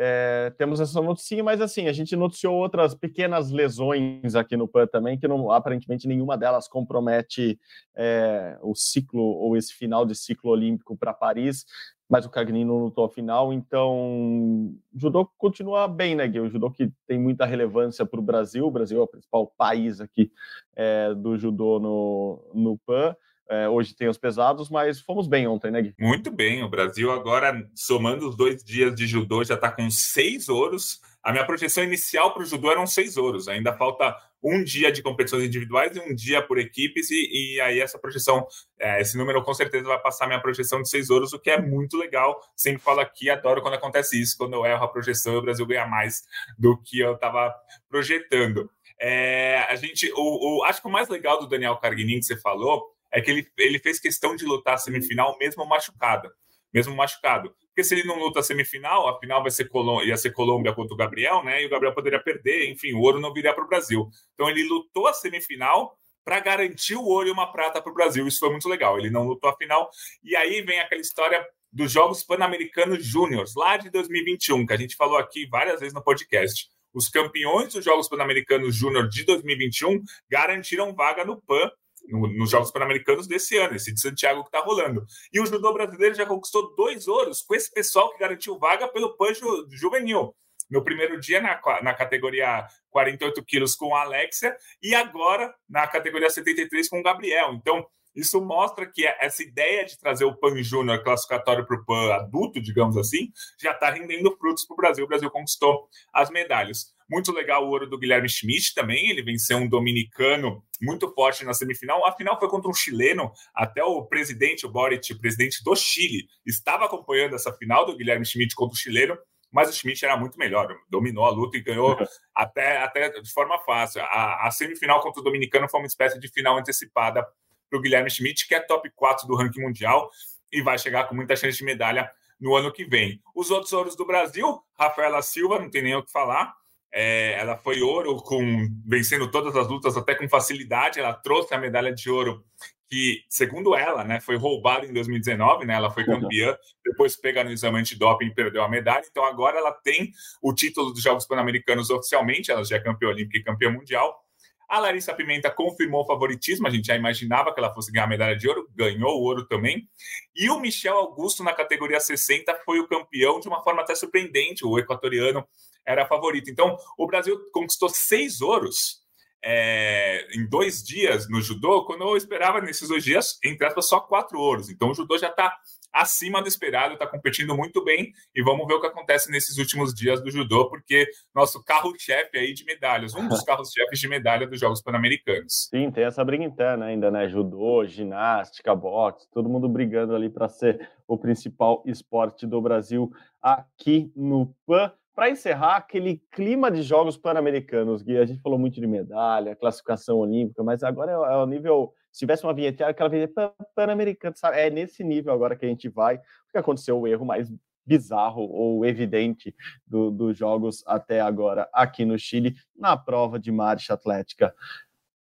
é, 0.00 0.52
temos 0.56 0.78
essa 0.78 1.02
notícia, 1.02 1.42
mas 1.42 1.60
assim, 1.60 1.88
a 1.88 1.92
gente 1.92 2.14
noticiou 2.14 2.54
outras 2.54 2.94
pequenas 2.94 3.50
lesões 3.50 4.36
aqui 4.36 4.56
no 4.56 4.68
PAN 4.68 4.86
também, 4.86 5.18
que 5.18 5.26
não, 5.26 5.50
aparentemente 5.50 6.06
nenhuma 6.06 6.38
delas 6.38 6.68
compromete 6.68 7.58
é, 7.96 8.56
o 8.62 8.76
ciclo 8.76 9.20
ou 9.20 9.56
esse 9.56 9.74
final 9.74 10.06
de 10.06 10.14
ciclo 10.14 10.52
olímpico 10.52 10.96
para 10.96 11.12
Paris, 11.12 11.66
mas 12.08 12.24
o 12.24 12.30
Cagni 12.30 12.64
não 12.64 12.78
lutou 12.78 13.06
a 13.06 13.10
final, 13.10 13.52
então 13.52 13.92
o 13.92 14.78
judô 14.94 15.28
continua 15.36 15.88
bem, 15.88 16.14
né, 16.14 16.28
Gui? 16.28 16.40
O 16.40 16.48
judô 16.48 16.70
que 16.70 16.92
tem 17.04 17.18
muita 17.18 17.44
relevância 17.44 18.06
para 18.06 18.20
o 18.20 18.22
Brasil, 18.22 18.66
o 18.66 18.70
Brasil 18.70 19.00
é 19.00 19.02
o 19.02 19.08
principal 19.08 19.52
país 19.58 20.00
aqui 20.00 20.30
é, 20.76 21.12
do 21.12 21.36
judô 21.36 21.80
no, 21.80 22.50
no 22.54 22.78
PAN, 22.86 23.16
é, 23.50 23.68
hoje 23.68 23.94
tem 23.94 24.08
os 24.08 24.18
pesados, 24.18 24.68
mas 24.68 25.00
fomos 25.00 25.26
bem 25.26 25.46
ontem, 25.46 25.70
né, 25.70 25.80
Gui? 25.80 25.94
Muito 25.98 26.30
bem. 26.30 26.62
O 26.62 26.68
Brasil 26.68 27.10
agora, 27.10 27.66
somando 27.74 28.28
os 28.28 28.36
dois 28.36 28.62
dias 28.62 28.94
de 28.94 29.06
judô, 29.06 29.42
já 29.42 29.54
está 29.54 29.70
com 29.70 29.90
seis 29.90 30.48
ouros. 30.48 31.00
A 31.22 31.32
minha 31.32 31.46
projeção 31.46 31.82
inicial 31.82 32.32
para 32.32 32.42
o 32.42 32.46
judô 32.46 32.70
eram 32.70 32.86
seis 32.86 33.16
ouros. 33.16 33.48
Ainda 33.48 33.72
falta 33.72 34.14
um 34.42 34.62
dia 34.62 34.92
de 34.92 35.02
competições 35.02 35.44
individuais 35.44 35.96
e 35.96 36.00
um 36.00 36.14
dia 36.14 36.40
por 36.40 36.58
equipes, 36.58 37.10
e, 37.10 37.54
e 37.54 37.60
aí 37.60 37.80
essa 37.80 37.98
projeção, 37.98 38.46
é, 38.78 39.00
esse 39.00 39.16
número 39.16 39.42
com 39.42 39.52
certeza 39.52 39.86
vai 39.86 40.00
passar 40.00 40.26
minha 40.26 40.40
projeção 40.40 40.80
de 40.80 40.88
seis 40.88 41.10
ouros, 41.10 41.32
o 41.32 41.40
que 41.40 41.50
é 41.50 41.60
muito 41.60 41.96
legal. 41.96 42.40
Sempre 42.54 42.82
falo 42.82 43.00
aqui, 43.00 43.30
adoro 43.30 43.62
quando 43.62 43.74
acontece 43.74 44.20
isso, 44.20 44.36
quando 44.36 44.54
eu 44.54 44.64
erro 44.64 44.84
a 44.84 44.88
projeção 44.88 45.36
o 45.36 45.42
Brasil 45.42 45.66
ganha 45.66 45.86
mais 45.86 46.22
do 46.58 46.76
que 46.76 47.00
eu 47.00 47.14
estava 47.14 47.54
projetando. 47.88 48.70
É, 49.00 49.66
a 49.68 49.76
gente, 49.76 50.10
o, 50.14 50.60
o, 50.60 50.64
acho 50.64 50.82
que 50.82 50.88
o 50.88 50.90
mais 50.90 51.08
legal 51.08 51.38
do 51.40 51.48
Daniel 51.48 51.76
Carguinin 51.76 52.18
que 52.18 52.24
você 52.24 52.36
falou 52.36 52.97
é 53.12 53.20
que 53.20 53.30
ele, 53.30 53.48
ele 53.56 53.78
fez 53.78 53.98
questão 53.98 54.36
de 54.36 54.44
lutar 54.44 54.74
a 54.74 54.78
semifinal 54.78 55.36
mesmo 55.38 55.64
machucado. 55.66 56.30
Mesmo 56.72 56.94
machucado. 56.94 57.54
Porque 57.68 57.82
se 57.82 57.94
ele 57.94 58.06
não 58.06 58.18
luta 58.18 58.40
a 58.40 58.42
semifinal, 58.42 59.08
a 59.08 59.18
final 59.18 59.40
vai 59.40 59.50
ser 59.50 59.70
ia 60.04 60.16
ser 60.16 60.32
Colômbia 60.32 60.74
contra 60.74 60.92
o 60.92 60.96
Gabriel, 60.96 61.42
né? 61.42 61.62
E 61.62 61.66
o 61.66 61.70
Gabriel 61.70 61.94
poderia 61.94 62.22
perder, 62.22 62.70
enfim, 62.70 62.92
o 62.92 63.00
ouro 63.00 63.20
não 63.20 63.32
viria 63.32 63.54
para 63.54 63.64
o 63.64 63.68
Brasil. 63.68 64.08
Então 64.34 64.50
ele 64.50 64.64
lutou 64.64 65.06
a 65.06 65.12
semifinal 65.12 65.96
para 66.24 66.40
garantir 66.40 66.94
o 66.94 67.04
ouro 67.04 67.28
e 67.28 67.30
uma 67.30 67.50
prata 67.50 67.80
para 67.80 67.90
o 67.90 67.94
Brasil. 67.94 68.26
Isso 68.28 68.40
foi 68.40 68.50
muito 68.50 68.68
legal. 68.68 68.98
Ele 68.98 69.08
não 69.08 69.26
lutou 69.26 69.48
a 69.48 69.56
final. 69.56 69.88
E 70.22 70.36
aí 70.36 70.60
vem 70.60 70.78
aquela 70.78 71.00
história 71.00 71.42
dos 71.72 71.90
Jogos 71.90 72.22
Pan-Americanos 72.22 73.04
Júniors, 73.04 73.54
lá 73.54 73.76
de 73.76 73.90
2021, 73.90 74.66
que 74.66 74.72
a 74.72 74.76
gente 74.76 74.96
falou 74.96 75.16
aqui 75.16 75.46
várias 75.46 75.80
vezes 75.80 75.94
no 75.94 76.02
podcast. 76.02 76.68
Os 76.92 77.08
campeões 77.08 77.72
dos 77.72 77.84
Jogos 77.84 78.08
Pan-Americanos 78.08 78.74
Júnior 78.74 79.08
de 79.08 79.24
2021 79.24 80.02
garantiram 80.30 80.94
vaga 80.94 81.24
no 81.24 81.40
PAN 81.40 81.70
no, 82.08 82.26
nos 82.26 82.50
Jogos 82.50 82.70
Pan-Americanos 82.70 83.26
desse 83.26 83.56
ano, 83.56 83.76
esse 83.76 83.92
de 83.92 84.00
Santiago 84.00 84.42
que 84.42 84.48
está 84.48 84.60
rolando. 84.60 85.04
E 85.32 85.40
o 85.40 85.46
judô 85.46 85.72
brasileiro 85.72 86.14
já 86.14 86.26
conquistou 86.26 86.74
dois 86.74 87.06
ouros 87.06 87.42
com 87.42 87.54
esse 87.54 87.72
pessoal 87.72 88.10
que 88.12 88.18
garantiu 88.18 88.58
vaga 88.58 88.88
pelo 88.88 89.16
Pancho 89.16 89.66
Juvenil. 89.70 90.34
No 90.70 90.84
primeiro 90.84 91.18
dia, 91.18 91.40
na, 91.40 91.60
na 91.82 91.94
categoria 91.94 92.66
48 92.90 93.42
quilos 93.44 93.74
com 93.74 93.94
a 93.94 94.02
Alexia, 94.02 94.54
e 94.82 94.94
agora 94.94 95.54
na 95.68 95.86
categoria 95.86 96.28
73 96.28 96.88
com 96.88 97.00
o 97.00 97.02
Gabriel. 97.02 97.54
Então, 97.54 97.86
Isso 98.18 98.40
mostra 98.40 98.84
que 98.84 99.06
essa 99.06 99.44
ideia 99.44 99.84
de 99.84 99.96
trazer 99.96 100.24
o 100.24 100.34
PAN 100.34 100.60
Júnior 100.60 101.04
classificatório 101.04 101.64
para 101.64 101.76
o 101.76 101.84
PAN 101.84 102.14
adulto, 102.14 102.60
digamos 102.60 102.96
assim, 102.96 103.30
já 103.60 103.70
está 103.70 103.90
rendendo 103.90 104.36
frutos 104.36 104.64
para 104.66 104.74
o 104.74 104.76
Brasil. 104.76 105.04
O 105.04 105.08
Brasil 105.08 105.30
conquistou 105.30 105.88
as 106.12 106.28
medalhas. 106.28 106.92
Muito 107.10 107.32
legal 107.32 107.64
o 107.64 107.70
ouro 107.70 107.88
do 107.88 107.98
Guilherme 107.98 108.28
Schmidt 108.28 108.74
também. 108.74 109.10
Ele 109.10 109.22
venceu 109.22 109.56
um 109.56 109.68
dominicano 109.68 110.62
muito 110.80 111.12
forte 111.14 111.44
na 111.44 111.54
semifinal. 111.54 112.06
A 112.06 112.12
final 112.12 112.38
foi 112.38 112.48
contra 112.48 112.70
um 112.70 112.74
chileno. 112.74 113.32
Até 113.54 113.82
o 113.82 114.04
presidente, 114.04 114.66
o 114.66 114.70
Boric, 114.70 115.12
o 115.12 115.18
presidente 115.18 115.62
do 115.64 115.74
Chile, 115.74 116.26
estava 116.44 116.84
acompanhando 116.84 117.34
essa 117.34 117.52
final 117.52 117.86
do 117.86 117.96
Guilherme 117.96 118.26
Schmidt 118.26 118.54
contra 118.54 118.74
o 118.74 118.78
chileno. 118.78 119.16
Mas 119.50 119.70
o 119.70 119.72
Schmidt 119.72 120.04
era 120.04 120.14
muito 120.14 120.38
melhor, 120.38 120.68
dominou 120.90 121.24
a 121.24 121.30
luta 121.30 121.56
e 121.56 121.62
ganhou 121.62 121.96
até, 122.34 122.82
até 122.82 123.08
de 123.08 123.32
forma 123.32 123.58
fácil. 123.60 124.02
A, 124.02 124.46
a 124.46 124.50
semifinal 124.50 125.00
contra 125.00 125.22
o 125.22 125.24
dominicano 125.24 125.68
foi 125.70 125.80
uma 125.80 125.86
espécie 125.86 126.20
de 126.20 126.28
final 126.28 126.58
antecipada 126.58 127.26
para 127.70 127.78
o 127.78 127.80
Guilherme 127.80 128.10
Schmidt, 128.10 128.46
que 128.46 128.54
é 128.54 128.60
top 128.60 128.90
4 128.94 129.26
do 129.26 129.34
ranking 129.34 129.62
mundial 129.62 130.10
e 130.52 130.62
vai 130.62 130.78
chegar 130.78 131.04
com 131.08 131.14
muita 131.14 131.36
chance 131.36 131.56
de 131.56 131.64
medalha 131.64 132.10
no 132.40 132.54
ano 132.54 132.72
que 132.72 132.84
vem. 132.84 133.20
Os 133.34 133.50
outros 133.50 133.72
ouros 133.72 133.96
do 133.96 134.06
Brasil, 134.06 134.60
Rafaela 134.78 135.22
Silva, 135.22 135.58
não 135.58 135.70
tem 135.70 135.82
nem 135.82 135.94
o 135.94 136.04
que 136.04 136.12
falar. 136.12 136.54
É, 136.92 137.38
ela 137.38 137.56
foi 137.56 137.82
ouro 137.82 138.16
com 138.16 138.68
vencendo 138.86 139.30
todas 139.30 139.54
as 139.56 139.68
lutas 139.68 139.96
até 139.96 140.14
com 140.14 140.28
facilidade. 140.28 140.98
Ela 140.98 141.12
trouxe 141.12 141.54
a 141.54 141.58
medalha 141.58 141.92
de 141.92 142.10
ouro 142.10 142.44
que, 142.88 143.22
segundo 143.28 143.74
ela, 143.74 144.02
né, 144.02 144.18
foi 144.20 144.36
roubada 144.36 144.86
em 144.86 144.92
2019. 144.92 145.66
Né, 145.66 145.74
ela 145.74 145.90
foi 145.90 146.04
campeã, 146.04 146.56
depois 146.84 147.16
pega 147.16 147.44
no 147.44 147.50
exame 147.50 147.78
antidoping 147.78 148.26
e 148.26 148.34
perdeu 148.34 148.62
a 148.62 148.68
medalha. 148.68 149.04
Então 149.10 149.24
agora 149.24 149.58
ela 149.58 149.72
tem 149.72 150.10
o 150.42 150.54
título 150.54 150.92
dos 150.92 151.02
Jogos 151.02 151.26
Pan-Americanos 151.26 151.90
oficialmente. 151.90 152.50
Ela 152.50 152.64
já 152.64 152.76
é 152.76 152.80
campeã 152.80 153.08
olímpica 153.08 153.38
e 153.38 153.44
campeã 153.44 153.70
mundial. 153.70 154.27
A 154.68 154.78
Larissa 154.78 155.14
Pimenta 155.14 155.50
confirmou 155.50 156.02
o 156.02 156.06
favoritismo, 156.06 156.66
a 156.66 156.70
gente 156.70 156.86
já 156.86 156.94
imaginava 156.94 157.54
que 157.54 157.58
ela 157.58 157.72
fosse 157.72 157.90
ganhar 157.90 158.04
a 158.04 158.08
medalha 158.08 158.36
de 158.36 158.46
ouro, 158.46 158.68
ganhou 158.74 159.18
o 159.18 159.22
ouro 159.22 159.46
também. 159.46 159.88
E 160.36 160.50
o 160.50 160.60
Michel 160.60 160.94
Augusto, 160.94 161.42
na 161.42 161.54
categoria 161.54 161.98
60, 161.98 162.54
foi 162.64 162.78
o 162.78 162.86
campeão 162.86 163.40
de 163.40 163.48
uma 163.48 163.62
forma 163.62 163.80
até 163.80 163.94
surpreendente. 163.94 164.66
O 164.66 164.78
equatoriano 164.78 165.46
era 165.86 166.06
favorito. 166.06 166.50
Então, 166.50 166.76
o 166.98 167.06
Brasil 167.06 167.38
conquistou 167.50 167.88
seis 167.88 168.42
ouros 168.42 169.02
é, 169.42 170.26
em 170.34 170.46
dois 170.46 170.82
dias 170.82 171.28
no 171.30 171.40
judô, 171.40 171.84
quando 171.84 172.02
eu 172.02 172.16
esperava 172.16 172.60
nesses 172.60 172.88
dois 172.88 173.02
dias, 173.02 173.38
entre 173.42 173.66
aspas, 173.66 173.88
só 173.88 174.00
quatro 174.00 174.38
ouros. 174.38 174.68
Então, 174.68 174.90
o 174.90 174.94
judô 174.94 175.16
já 175.16 175.28
está 175.28 175.56
acima 175.98 176.40
do 176.40 176.48
esperado, 176.48 176.94
está 176.94 177.06
competindo 177.06 177.56
muito 177.56 177.84
bem 177.84 178.12
e 178.34 178.42
vamos 178.42 178.66
ver 178.66 178.74
o 178.74 178.80
que 178.80 178.86
acontece 178.86 179.30
nesses 179.30 179.58
últimos 179.58 179.92
dias 179.92 180.22
do 180.22 180.30
judô, 180.30 180.68
porque 180.68 181.08
nosso 181.34 181.62
carro-chefe 181.64 182.38
aí 182.38 182.54
de 182.54 182.64
medalhas, 182.64 183.14
um 183.14 183.26
dos 183.26 183.42
carros-chefes 183.44 183.98
de 183.98 184.08
medalha 184.08 184.46
dos 184.46 184.60
Jogos 184.60 184.80
Pan-Americanos. 184.80 185.68
Sim, 185.68 185.90
tem 185.90 186.04
essa 186.04 186.24
briga 186.24 186.44
interna 186.44 186.86
ainda, 186.86 187.10
né? 187.10 187.28
Judô, 187.28 187.84
ginástica, 187.84 188.74
boxe, 188.74 189.28
todo 189.32 189.48
mundo 189.48 189.68
brigando 189.68 190.14
ali 190.14 190.30
para 190.30 190.48
ser 190.48 190.88
o 191.06 191.18
principal 191.18 191.82
esporte 191.84 192.46
do 192.46 192.60
Brasil 192.60 193.10
aqui 193.42 194.12
no 194.14 194.54
PAN 194.66 194.92
para 195.18 195.30
encerrar 195.30 195.78
aquele 195.78 196.22
clima 196.30 196.70
de 196.70 196.80
jogos 196.80 197.16
pan-americanos, 197.16 198.02
Gui, 198.02 198.16
a 198.18 198.24
gente 198.24 198.40
falou 198.40 198.56
muito 198.56 198.80
de 198.80 198.86
medalha, 198.86 199.56
classificação 199.56 200.18
olímpica, 200.18 200.62
mas 200.62 200.84
agora 200.84 201.10
é, 201.10 201.14
é 201.14 201.36
o 201.36 201.44
nível. 201.44 201.92
Se 202.12 202.20
tivesse 202.20 202.44
uma 202.44 202.54
vinheta, 202.54 202.86
aquela 202.86 203.08
vinheta 203.08 203.52
pan-americana, 203.74 204.32
é 204.52 204.70
nesse 204.70 205.02
nível 205.02 205.32
agora 205.32 205.56
que 205.56 205.66
a 205.66 205.68
gente 205.68 205.88
vai, 205.88 206.18
porque 206.44 206.58
aconteceu 206.58 207.00
o 207.00 207.04
erro 207.04 207.26
mais 207.26 207.52
bizarro 207.84 208.42
ou 208.42 208.86
evidente 208.86 209.52
dos 209.84 210.14
do 210.14 210.32
jogos 210.32 210.84
até 210.86 211.20
agora 211.20 211.68
aqui 211.72 212.04
no 212.04 212.16
Chile, 212.16 212.54
na 212.76 212.96
prova 212.96 213.40
de 213.40 213.50
marcha 213.50 213.94
atlética 213.94 214.54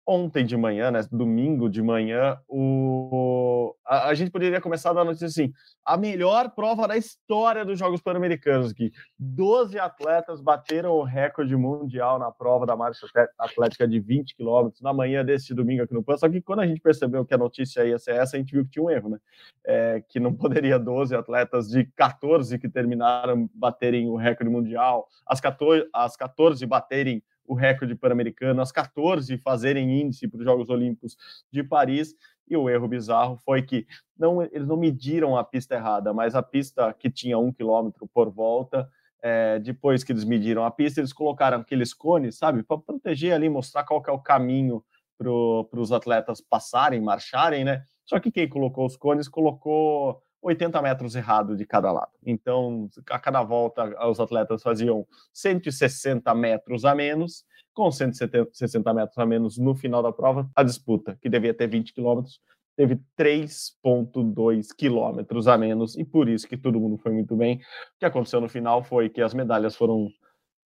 ontem 0.08 0.46
de 0.46 0.56
manhã, 0.56 0.90
né, 0.90 1.02
domingo 1.12 1.70
de 1.70 1.84
manhã, 1.84 2.40
o... 2.48 3.76
a, 3.86 4.08
a, 4.08 4.14
gente 4.14 4.32
poderia 4.32 4.62
começar 4.62 4.94
da 4.94 5.04
notícia 5.04 5.28
assim: 5.28 5.52
a 5.86 5.98
melhor 5.98 6.50
prova 6.52 6.88
da 6.88 6.96
história 6.96 7.66
dos 7.66 7.78
Jogos 7.78 8.00
Pan-Americanos, 8.00 8.72
que 8.72 8.94
12 9.20 9.78
atletas 9.78 10.40
bateram 10.40 10.92
o 10.92 11.04
recorde 11.04 11.54
mundial 11.58 12.18
na 12.18 12.32
prova 12.32 12.66
da 12.66 12.76
marcha 12.76 13.06
atlética 13.38 13.86
de 13.86 14.00
20 14.00 14.34
quilômetros 14.36 14.82
na 14.82 14.94
manhã 14.94 15.26
deste 15.26 15.54
domingo 15.54 15.84
aqui 15.84 15.94
no 15.94 16.04
PAN. 16.04 16.16
Só 16.16 16.30
que 16.30 16.42
quando 16.42 16.62
a 16.62 16.68
gente 16.68 16.80
percebeu 16.80 17.26
que 17.26 17.34
a 17.34 17.38
notícia 17.38 17.86
ia 17.86 18.00
ser 18.00 18.16
essa, 18.16 18.38
a 18.38 18.40
gente 18.40 18.54
viu 18.54 18.64
que 18.64 18.72
tinha 18.72 18.86
um 18.86 18.90
erro, 18.90 19.10
né? 19.10 19.18
É, 19.66 20.04
que 20.08 20.22
não 20.22 20.32
poderia 20.34 20.80
12 20.80 21.14
atletas 21.14 21.68
de 21.68 21.84
14 21.98 22.58
que 22.58 22.70
terminaram 22.70 23.50
baterem 23.54 24.08
o 24.10 24.16
recorde 24.16 24.50
mundial, 24.50 25.10
as 25.26 25.42
14, 25.42 25.86
as 25.94 26.16
14 26.16 26.66
baterem 26.66 27.22
o 27.48 27.56
recorde 27.56 27.96
pan-americano, 27.96 28.62
as 28.62 28.72
14 28.72 29.38
fazerem 29.38 30.02
índice 30.02 30.28
para 30.28 30.40
os 30.40 30.44
Jogos 30.44 30.70
Olímpicos 30.70 31.18
de 31.52 31.64
Paris. 31.64 32.14
E 32.48 32.56
o 32.56 32.70
erro 32.70 32.88
bizarro 32.88 33.38
foi 33.38 33.62
que 33.62 33.88
não, 34.18 34.42
eles 34.42 34.68
não 34.68 34.78
mediram 34.78 35.38
a 35.38 35.44
pista 35.44 35.76
errada, 35.76 36.14
mas 36.14 36.36
a 36.36 36.44
pista 36.44 36.94
que 36.94 37.10
tinha 37.10 37.38
um 37.38 37.52
quilômetro 37.52 38.08
por 38.14 38.30
volta, 38.30 38.90
é, 39.22 39.60
depois 39.60 40.04
que 40.04 40.12
eles 40.12 40.24
mediram 40.24 40.64
a 40.64 40.72
pista, 40.72 41.00
eles 41.00 41.14
colocaram 41.14 41.60
aqueles 41.60 41.94
cones, 41.94 42.38
sabe, 42.38 42.64
para 42.64 42.78
proteger 42.78 43.34
ali, 43.34 43.50
mostrar 43.50 43.84
qual 43.84 44.04
é 44.08 44.12
o 44.12 44.20
caminho 44.20 44.84
para 45.18 45.80
os 45.80 45.92
atletas 45.92 46.40
passarem, 46.42 47.02
marcharem, 47.02 47.64
né? 47.64 47.84
Só 48.06 48.20
que 48.20 48.32
quem 48.32 48.48
colocou 48.48 48.86
os 48.86 48.96
cones 48.96 49.28
colocou 49.28 50.22
80 50.48 50.82
metros 50.82 51.16
errado 51.16 51.58
de 51.58 51.66
cada 51.66 51.92
lado. 51.92 52.12
Então, 52.26 52.90
a 53.10 53.20
cada 53.20 53.44
volta, 53.44 53.84
os 54.08 54.20
atletas 54.20 54.64
faziam 54.64 55.06
160 55.34 56.34
metros 56.34 56.86
a 56.86 56.96
menos, 56.96 57.44
com 57.74 57.92
160 57.92 58.94
metros 58.94 59.18
a 59.18 59.26
menos 59.26 59.58
no 59.58 59.76
final 59.76 60.02
da 60.02 60.12
prova, 60.12 60.50
a 60.56 60.64
disputa, 60.64 61.18
que 61.22 61.30
devia 61.30 61.54
ter 61.54 61.68
20 61.68 61.94
quilômetros, 61.94 62.40
teve 62.78 63.00
3,2 63.20 64.68
quilômetros 64.76 65.48
a 65.48 65.58
menos, 65.58 65.98
e 65.98 66.06
por 66.06 66.30
isso 66.30 66.48
que 66.48 66.56
todo 66.56 66.80
mundo 66.80 66.98
foi 66.98 67.12
muito 67.12 67.36
bem. 67.36 67.58
O 67.58 68.00
que 68.00 68.06
aconteceu 68.06 68.40
no 68.40 68.48
final 68.48 68.84
foi 68.84 69.10
que 69.10 69.22
as 69.22 69.34
medalhas 69.34 69.76
foram 69.76 70.08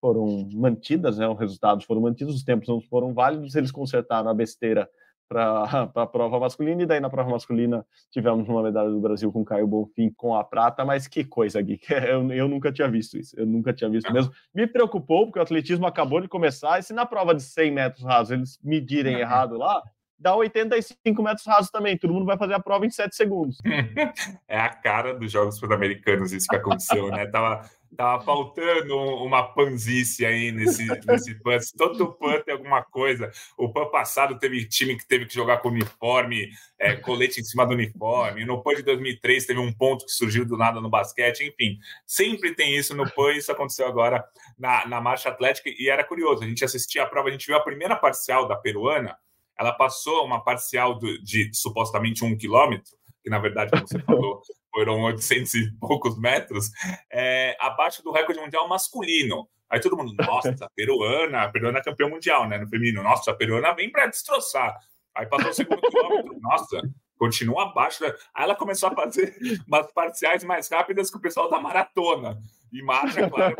foram 0.00 0.48
mantidas, 0.52 1.16
né, 1.18 1.28
os 1.28 1.38
resultados 1.38 1.84
foram 1.84 2.00
mantidos, 2.00 2.34
os 2.34 2.42
tempos 2.42 2.66
não 2.66 2.80
foram 2.80 3.14
válidos, 3.14 3.54
eles 3.54 3.70
consertaram 3.70 4.28
a 4.28 4.34
besteira 4.34 4.90
para 5.32 5.62
a 6.02 6.06
prova 6.06 6.38
masculina, 6.38 6.82
e 6.82 6.86
daí 6.86 7.00
na 7.00 7.08
prova 7.08 7.30
masculina 7.30 7.86
tivemos 8.10 8.46
uma 8.48 8.62
medalha 8.62 8.90
do 8.90 9.00
Brasil 9.00 9.32
com 9.32 9.44
Caio 9.44 9.66
Bonfim 9.66 10.10
com 10.10 10.34
a 10.34 10.44
prata, 10.44 10.84
mas 10.84 11.08
que 11.08 11.24
coisa, 11.24 11.60
Gui, 11.62 11.80
eu, 12.08 12.30
eu 12.32 12.48
nunca 12.48 12.70
tinha 12.70 12.88
visto 12.88 13.16
isso, 13.16 13.38
eu 13.38 13.46
nunca 13.46 13.72
tinha 13.72 13.88
visto 13.88 14.12
mesmo. 14.12 14.32
Me 14.54 14.66
preocupou, 14.66 15.26
porque 15.26 15.38
o 15.38 15.42
atletismo 15.42 15.86
acabou 15.86 16.20
de 16.20 16.28
começar, 16.28 16.78
e 16.78 16.82
se 16.82 16.92
na 16.92 17.06
prova 17.06 17.34
de 17.34 17.42
100 17.42 17.70
metros 17.70 18.04
rasos 18.04 18.30
eles 18.30 18.58
medirem 18.62 19.18
errado 19.18 19.56
lá, 19.56 19.82
dá 20.18 20.36
85 20.36 21.22
metros 21.22 21.46
rasos 21.46 21.70
também. 21.70 21.98
Todo 21.98 22.14
mundo 22.14 22.26
vai 22.26 22.38
fazer 22.38 22.54
a 22.54 22.60
prova 22.60 22.86
em 22.86 22.90
7 22.90 23.14
segundos. 23.14 23.58
É 24.46 24.58
a 24.60 24.68
cara 24.68 25.14
dos 25.14 25.32
Jogos 25.32 25.58
Pan-Americanos 25.58 26.32
isso 26.32 26.46
que 26.46 26.56
aconteceu, 26.56 27.08
né? 27.08 27.26
Tava, 27.26 27.62
tava 27.96 28.24
faltando 28.24 28.96
uma 28.96 29.42
panzice 29.42 30.24
aí 30.24 30.50
nesse, 30.52 30.86
nesse 31.06 31.34
PAN. 31.42 31.58
Todo 31.76 32.12
PAN 32.12 32.40
tem 32.40 32.54
alguma 32.54 32.82
coisa. 32.82 33.30
O 33.56 33.72
PAN 33.72 33.90
passado 33.90 34.38
teve 34.38 34.66
time 34.66 34.96
que 34.96 35.06
teve 35.06 35.26
que 35.26 35.34
jogar 35.34 35.58
com 35.58 35.68
uniforme, 35.68 36.50
é, 36.78 36.96
colete 36.96 37.40
em 37.40 37.44
cima 37.44 37.66
do 37.66 37.74
uniforme. 37.74 38.44
No 38.44 38.62
PAN 38.62 38.74
de 38.74 38.82
2003 38.82 39.46
teve 39.46 39.60
um 39.60 39.72
ponto 39.72 40.04
que 40.06 40.12
surgiu 40.12 40.44
do 40.44 40.56
nada 40.56 40.80
no 40.80 40.90
basquete. 40.90 41.44
Enfim, 41.44 41.78
sempre 42.06 42.54
tem 42.54 42.76
isso 42.76 42.94
no 42.94 43.10
PAN. 43.10 43.32
Isso 43.32 43.52
aconteceu 43.52 43.86
agora 43.86 44.24
na, 44.58 44.86
na 44.86 45.00
marcha 45.00 45.28
atlética 45.28 45.70
e 45.70 45.88
era 45.88 46.04
curioso. 46.04 46.44
A 46.44 46.46
gente 46.46 46.64
assistia 46.64 47.02
a 47.02 47.06
prova, 47.06 47.28
a 47.28 47.32
gente 47.32 47.46
viu 47.46 47.56
a 47.56 47.60
primeira 47.60 47.96
parcial 47.96 48.48
da 48.48 48.56
peruana 48.56 49.16
ela 49.58 49.72
passou 49.72 50.24
uma 50.24 50.42
parcial 50.42 50.98
do, 50.98 51.22
de 51.22 51.50
supostamente 51.52 52.24
um 52.24 52.36
quilômetro, 52.36 52.92
que 53.22 53.30
na 53.30 53.38
verdade, 53.38 53.70
como 53.70 53.86
você 53.86 54.00
falou, 54.00 54.42
foram 54.72 55.02
800 55.02 55.54
e 55.54 55.72
poucos 55.78 56.18
metros, 56.18 56.70
é, 57.10 57.56
abaixo 57.60 58.02
do 58.02 58.10
recorde 58.10 58.40
mundial 58.40 58.66
masculino. 58.68 59.48
Aí 59.68 59.80
todo 59.80 59.96
mundo, 59.96 60.14
nossa, 60.26 60.50
a 60.60 60.70
peruana, 60.74 61.42
a 61.42 61.48
peruana 61.48 61.78
é 61.78 61.82
campeã 61.82 62.08
mundial, 62.08 62.48
né? 62.48 62.58
No 62.58 62.68
feminino, 62.68 63.02
nossa, 63.02 63.30
a 63.30 63.34
peruana 63.34 63.74
vem 63.74 63.90
para 63.90 64.06
destroçar. 64.06 64.76
Aí 65.14 65.26
passou 65.26 65.50
o 65.50 65.54
segundo 65.54 65.80
quilômetro, 65.80 66.40
nossa, 66.40 66.82
continua 67.18 67.64
abaixo. 67.64 68.04
Aí 68.04 68.44
ela 68.44 68.54
começou 68.54 68.88
a 68.88 68.94
fazer 68.94 69.36
umas 69.66 69.92
parciais 69.92 70.42
mais 70.42 70.68
rápidas 70.68 71.10
que 71.10 71.16
o 71.16 71.20
pessoal 71.20 71.50
da 71.50 71.60
maratona. 71.60 72.38
E 72.72 72.82
marcha, 72.82 73.28
claro, 73.28 73.54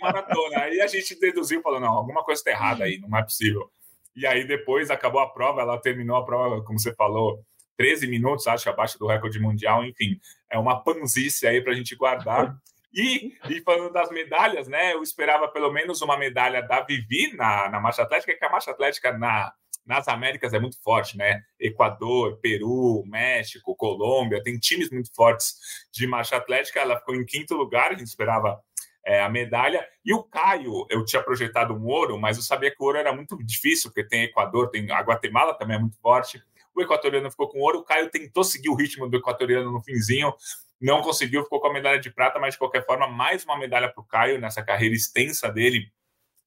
maratona. 0.00 0.58
Aí 0.58 0.80
a 0.80 0.86
gente 0.86 1.18
deduziu, 1.18 1.60
falou, 1.60 1.80
não, 1.80 1.92
alguma 1.92 2.22
coisa 2.22 2.40
está 2.40 2.52
errada 2.52 2.84
aí, 2.84 3.00
não 3.00 3.18
é 3.18 3.22
possível. 3.22 3.68
E 4.14 4.24
aí 4.26 4.46
depois 4.46 4.90
acabou 4.90 5.20
a 5.20 5.28
prova, 5.28 5.60
ela 5.60 5.80
terminou 5.80 6.16
a 6.16 6.24
prova, 6.24 6.62
como 6.62 6.78
você 6.78 6.94
falou, 6.94 7.44
13 7.76 8.06
minutos, 8.06 8.46
acho, 8.46 8.68
abaixo 8.68 8.98
do 8.98 9.06
recorde 9.06 9.38
mundial, 9.38 9.84
enfim, 9.84 10.18
é 10.50 10.58
uma 10.58 10.82
panzice 10.82 11.46
aí 11.46 11.60
para 11.60 11.72
a 11.72 11.76
gente 11.76 11.94
guardar. 11.96 12.56
E, 12.96 13.36
e, 13.50 13.60
falando 13.62 13.92
das 13.92 14.08
medalhas, 14.10 14.68
né? 14.68 14.94
Eu 14.94 15.02
esperava 15.02 15.48
pelo 15.48 15.72
menos 15.72 16.00
uma 16.00 16.16
medalha 16.16 16.62
da 16.62 16.80
Vivi 16.80 17.34
na, 17.34 17.68
na 17.68 17.80
marcha 17.80 18.02
atlética, 18.02 18.36
que 18.38 18.44
a 18.44 18.48
marcha 18.48 18.70
atlética 18.70 19.18
na, 19.18 19.52
nas 19.84 20.06
Américas 20.08 20.54
é 20.54 20.60
muito 20.60 20.80
forte, 20.80 21.16
né? 21.16 21.42
Equador, 21.58 22.38
Peru, 22.40 23.02
México, 23.06 23.74
Colômbia, 23.74 24.42
tem 24.42 24.58
times 24.58 24.90
muito 24.90 25.12
fortes 25.12 25.56
de 25.92 26.06
marcha 26.06 26.36
atlética. 26.36 26.78
Ela 26.80 26.98
ficou 26.98 27.14
em 27.14 27.24
quinto 27.24 27.54
lugar, 27.54 27.90
a 27.90 27.94
gente 27.94 28.06
esperava 28.06 28.60
é, 29.04 29.20
a 29.20 29.28
medalha. 29.28 29.86
E 30.04 30.14
o 30.14 30.22
Caio, 30.22 30.86
eu 30.88 31.04
tinha 31.04 31.22
projetado 31.22 31.74
um 31.74 31.86
ouro, 31.86 32.18
mas 32.18 32.36
eu 32.36 32.42
sabia 32.42 32.70
que 32.70 32.82
o 32.82 32.86
ouro 32.86 32.98
era 32.98 33.12
muito 33.12 33.36
difícil, 33.44 33.90
porque 33.90 34.08
tem 34.08 34.24
Equador, 34.24 34.70
tem 34.70 34.90
a 34.90 35.00
Guatemala 35.00 35.54
também 35.54 35.76
é 35.76 35.80
muito 35.80 35.98
forte. 36.00 36.42
O 36.74 36.82
equatoriano 36.82 37.30
ficou 37.30 37.48
com 37.48 37.60
ouro. 37.60 37.78
O 37.80 37.84
Caio 37.84 38.10
tentou 38.10 38.44
seguir 38.44 38.68
o 38.68 38.74
ritmo 38.74 39.08
do 39.08 39.16
equatoriano 39.16 39.70
no 39.70 39.82
finzinho, 39.82 40.32
não 40.80 41.02
conseguiu, 41.02 41.44
ficou 41.44 41.60
com 41.60 41.68
a 41.68 41.72
medalha 41.72 41.98
de 41.98 42.10
prata, 42.10 42.38
mas 42.38 42.54
de 42.54 42.58
qualquer 42.58 42.84
forma, 42.84 43.06
mais 43.06 43.44
uma 43.44 43.58
medalha 43.58 43.88
para 43.88 44.02
o 44.02 44.06
Caio 44.06 44.40
nessa 44.40 44.62
carreira 44.62 44.94
extensa 44.94 45.50
dele 45.50 45.90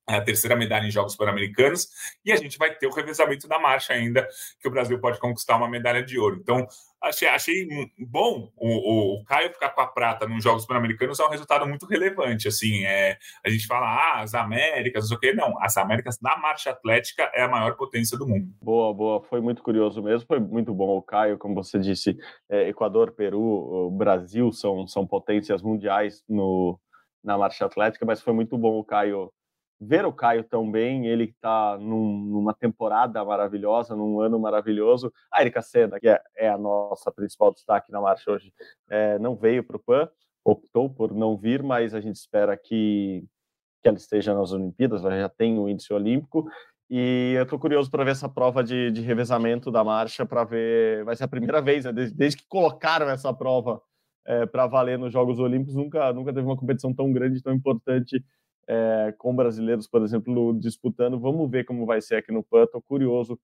é 0.10 0.16
a 0.16 0.22
terceira 0.22 0.56
medalha 0.56 0.88
em 0.88 0.92
Jogos 0.92 1.16
Pan-Americanos, 1.16 1.90
e 2.24 2.32
a 2.32 2.36
gente 2.38 2.58
vai 2.58 2.74
ter 2.74 2.88
o 2.88 2.94
revezamento 2.94 3.48
da 3.48 3.60
marcha 3.60 3.94
ainda, 3.94 4.28
que 4.60 4.68
o 4.68 4.72
Brasil 4.72 5.00
pode 5.00 5.20
conquistar 5.20 5.58
uma 5.58 5.70
medalha 5.70 6.02
de 6.02 6.18
ouro. 6.18 6.38
Então, 6.42 6.66
achei, 7.02 7.28
achei 7.28 7.68
bom 8.00 8.52
o, 8.56 8.68
o, 8.68 9.22
o 9.22 9.26
Caio 9.26 9.52
ficar 9.52 9.70
com 9.70 9.82
a 9.82 9.88
prata 9.88 10.26
nos 10.26 10.44
Jogos 10.44 10.66
Pan-Americanos, 10.66 11.20
é 11.20 11.26
um 11.26 11.30
resultado 11.30 11.68
muito 11.68 11.86
relevante. 11.86 12.48
Assim, 12.48 12.86
é, 12.86 13.18
a 13.46 13.50
gente 13.50 13.68
fala, 13.68 13.86
ah, 13.86 14.22
as 14.22 14.34
Américas, 14.34 15.04
não 15.04 15.08
sei 15.10 15.18
o 15.18 15.20
quê. 15.20 15.34
Não, 15.34 15.62
as 15.62 15.76
Américas 15.78 16.20
na 16.22 16.38
marcha 16.38 16.70
atlética 16.70 17.30
é 17.34 17.44
a 17.44 17.50
maior 17.50 17.76
potência 17.76 18.18
do 18.18 18.28
mundo. 18.28 18.50
Boa, 18.62 18.94
boa. 18.94 19.22
Foi 19.24 19.42
muito 19.42 19.62
curioso 19.62 20.02
mesmo, 20.02 20.26
foi 20.26 20.40
muito 20.40 20.74
bom 20.74 20.98
o 20.98 21.02
Caio, 21.02 21.38
como 21.38 21.54
você 21.54 21.80
disse, 21.80 22.18
é, 22.50 22.70
Equador, 22.70 23.12
Peru, 23.12 23.92
Brasil 23.92 24.52
são, 24.54 24.88
são 24.88 25.06
potências 25.06 25.62
mundiais 25.62 26.24
no, 26.30 26.80
na 27.24 27.38
marcha 27.38 27.66
atlética, 27.66 28.06
mas 28.06 28.22
foi 28.22 28.34
muito 28.34 28.58
bom 28.58 28.80
o 28.80 28.84
Caio 28.86 29.32
ver 29.80 30.06
o 30.06 30.14
Caio 30.14 30.44
tão 30.44 30.70
bem, 30.70 31.08
ele 31.08 31.26
está 31.26 31.78
num, 31.78 32.18
numa 32.26 32.54
temporada 32.54 33.24
maravilhosa, 33.24 33.96
num 33.96 34.20
ano 34.20 34.40
maravilhoso. 34.40 35.14
A 35.32 35.42
Erika 35.42 35.62
Senna, 35.62 36.00
que 36.00 36.08
é, 36.08 36.20
é, 36.36 36.50
a 36.50 36.58
nossa 36.58 37.12
principal 37.12 37.54
destaque 37.54 37.92
na 37.92 38.02
marcha 38.02 38.32
hoje, 38.32 38.52
é, 38.90 39.20
não 39.20 39.36
veio 39.36 39.64
para 39.64 39.78
o 39.78 39.80
PAN, 39.80 40.10
optou 40.44 40.90
por 40.90 41.14
não 41.14 41.38
vir, 41.38 41.62
mas 41.62 41.94
a 41.94 42.02
gente 42.02 42.16
espera 42.16 42.58
que, 42.58 43.24
que 43.82 43.88
ela 43.88 43.98
esteja 43.98 44.34
nas 44.34 44.52
Olimpíadas, 44.52 45.04
ela 45.06 45.18
já 45.18 45.30
tem 45.30 45.60
o 45.60 45.70
índice 45.70 45.94
olímpico. 45.94 46.50
E 46.90 47.34
eu 47.36 47.44
estou 47.44 47.60
curioso 47.60 47.92
para 47.92 48.04
ver 48.04 48.12
essa 48.12 48.30
prova 48.30 48.64
de, 48.64 48.92
de 48.92 49.02
revezamento 49.02 49.70
da 49.70 49.84
marcha, 49.84 50.26
para 50.26 50.46
ver. 50.46 51.04
Vai 51.04 51.16
ser 51.18 51.26
a 51.26 51.28
primeira 51.28 51.62
vez, 51.62 51.84
né? 51.84 51.92
desde, 51.92 52.16
desde, 52.16 52.38
que 52.38 52.48
colocaram 52.48 53.10
essa 53.10 53.34
prova 53.34 53.82
é, 54.26 54.46
para 54.46 54.68
valer 54.68 54.98
nos 54.98 55.12
Jogos 55.12 55.38
Olímpicos, 55.38 55.76
nunca, 55.76 56.14
nunca 56.14 56.34
teve 56.34 56.48
uma 56.48 56.56
competição 56.56 56.94
tão 56.94 57.12
grande, 57.12 57.42
tão 57.42 57.54
importante 57.54 58.24
é, 58.68 59.14
com 59.18 59.36
brasileiros, 59.36 59.88
por 59.88 60.04
exemplo, 60.04 60.58
disputando. 60.60 61.20
Vamos 61.20 61.50
ver 61.50 61.66
como 61.66 61.86
vai 61.86 62.02
ser 62.02 62.16
aqui 62.16 62.32
no 62.32 62.44
PAN. 62.44 62.64
Estou 62.64 62.82
curioso 62.82 63.40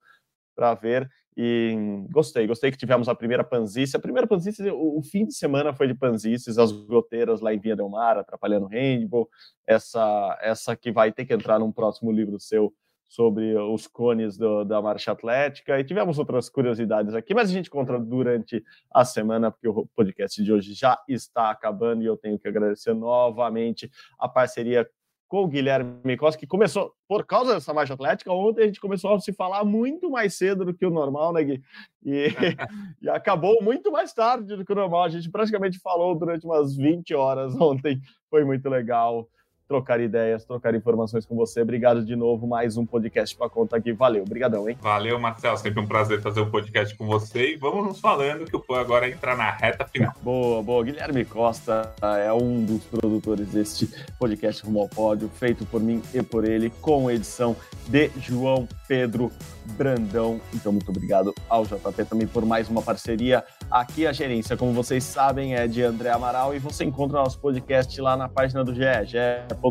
para 0.56 0.74
ver 0.74 1.10
e 1.36 1.76
gostei. 2.12 2.46
Gostei 2.46 2.72
que 2.72 2.78
tivemos 2.78 3.10
a 3.10 3.16
primeira 3.16 3.44
panzice. 3.44 3.98
A 3.98 4.00
primeira 4.00 4.28
panzice, 4.28 4.70
o, 4.70 5.00
o, 5.00 5.02
fim 5.02 5.26
de 5.26 5.34
semana 5.34 5.74
foi 5.74 5.88
de 5.88 5.96
panzices, 5.96 6.58
as 6.58 6.72
goteiras 6.72 7.42
lá 7.42 7.54
em 7.54 7.60
Via 7.60 7.76
Del 7.76 7.90
Mar, 7.90 8.18
atrapalhando 8.18 8.66
o 8.66 8.70
handball. 8.70 9.30
Essa, 9.66 10.38
essa 10.42 10.76
que 10.76 10.92
vai 10.92 11.12
ter 11.12 11.26
que 11.26 11.34
entrar 11.34 11.60
num 11.60 11.72
próximo 11.72 12.12
livro 12.12 12.40
seu 12.40 12.74
sobre 13.14 13.56
os 13.56 13.86
cones 13.86 14.40
do, 14.40 14.64
da 14.64 14.82
marcha 14.82 15.12
atlética 15.12 15.80
e 15.80 15.84
tivemos 15.84 16.18
outras 16.18 16.50
curiosidades 16.50 17.14
aqui, 17.14 17.32
mas 17.36 17.48
a 17.48 17.54
gente 17.54 17.70
conta 17.70 18.00
durante 18.00 18.64
a 18.92 19.06
semana, 19.06 19.52
porque 19.52 19.68
o 19.68 19.86
podcast 19.96 20.44
de 20.44 20.52
hoje 20.52 20.74
já 20.74 21.00
está 21.08 21.52
acabando 21.52 22.02
e 22.02 22.08
eu 22.08 22.18
tenho 22.18 22.40
que 22.40 22.48
agradecer 22.48 22.96
novamente 22.96 23.88
a 24.18 24.28
parceria 24.28 24.90
com 25.34 25.46
o 25.46 25.48
Guilherme 25.48 26.16
Costa, 26.16 26.40
que 26.40 26.46
começou 26.46 26.94
por 27.08 27.26
causa 27.26 27.56
dessa 27.56 27.74
marcha 27.74 27.96
atlética. 27.96 28.32
Ontem 28.32 28.62
a 28.62 28.66
gente 28.68 28.80
começou 28.80 29.16
a 29.16 29.20
se 29.20 29.34
falar 29.34 29.66
muito 29.66 30.08
mais 30.08 30.36
cedo 30.36 30.64
do 30.64 30.76
que 30.76 30.86
o 30.86 30.92
normal, 30.92 31.34
né, 31.34 31.44
Gui? 31.44 31.64
E, 32.06 32.28
e 33.02 33.10
acabou 33.10 33.60
muito 33.60 33.92
mais 33.92 34.14
tarde 34.14 34.56
do 34.56 34.64
que 34.64 34.72
o 34.72 34.76
normal. 34.76 35.06
A 35.06 35.10
gente 35.10 35.32
praticamente 35.32 35.80
falou 35.80 36.14
durante 36.14 36.46
umas 36.46 36.78
20 36.78 37.16
horas 37.16 37.56
ontem. 37.60 38.00
Foi 38.30 38.46
muito 38.46 38.70
legal 38.70 39.28
trocar 39.74 40.00
ideias, 40.00 40.46
trocar 40.46 40.76
informações 40.76 41.26
com 41.26 41.36
você. 41.36 41.62
Obrigado 41.62 42.06
de 42.06 42.16
novo, 42.16 42.46
mais 42.46 42.78
um 42.78 42.86
podcast 42.86 43.36
para 43.36 43.50
conta 43.50 43.76
aqui. 43.76 43.92
Valeu, 43.92 44.22
obrigadão, 44.22 44.70
hein? 44.70 44.78
Valeu, 44.80 45.18
Marcelo, 45.20 45.58
sempre 45.58 45.80
um 45.80 45.88
prazer 45.88 46.22
fazer 46.22 46.42
um 46.42 46.52
podcast 46.52 46.96
com 46.96 47.08
você 47.08 47.54
e 47.54 47.58
vamos 47.58 47.84
nos 47.84 48.00
falando 48.00 48.46
que 48.46 48.56
o 48.56 48.60
PAN 48.60 48.80
agora 48.80 49.10
entra 49.10 49.36
na 49.36 49.50
reta 49.50 49.84
final. 49.88 50.14
Boa, 50.22 50.62
boa. 50.62 50.84
Guilherme 50.84 51.26
Costa 51.26 51.92
é 52.24 52.32
um 52.32 52.64
dos 52.64 52.84
produtores 52.84 53.48
deste 53.48 53.90
podcast 54.20 54.64
Rumo 54.64 54.82
ao 54.82 54.90
Pódio, 54.90 55.28
feito 55.28 55.66
por 55.66 55.82
mim 55.82 56.04
e 56.14 56.22
por 56.22 56.48
ele, 56.48 56.70
com 56.80 57.10
edição 57.10 57.56
de 57.88 58.12
João 58.20 58.68
Pedro 58.88 59.32
Brandão. 59.76 60.40
Então, 60.54 60.72
muito 60.72 60.90
obrigado 60.90 61.34
ao 61.50 61.66
JP 61.66 62.06
também 62.08 62.28
por 62.28 62.46
mais 62.46 62.70
uma 62.70 62.82
parceria. 62.84 63.44
Aqui 63.72 64.06
a 64.06 64.14
gerência, 64.14 64.56
como 64.56 64.72
vocês 64.72 65.04
sabem, 65.04 65.56
é 65.56 65.68
de 65.68 65.82
André 65.82 66.12
Amaral 66.12 66.54
e 66.54 66.60
você 66.60 66.84
encontra 66.84 67.18
nosso 67.18 67.40
podcast 67.40 68.00
lá 68.00 68.16
na 68.16 68.30
página 68.30 68.64
do 68.64 68.74
GE, 68.74 68.82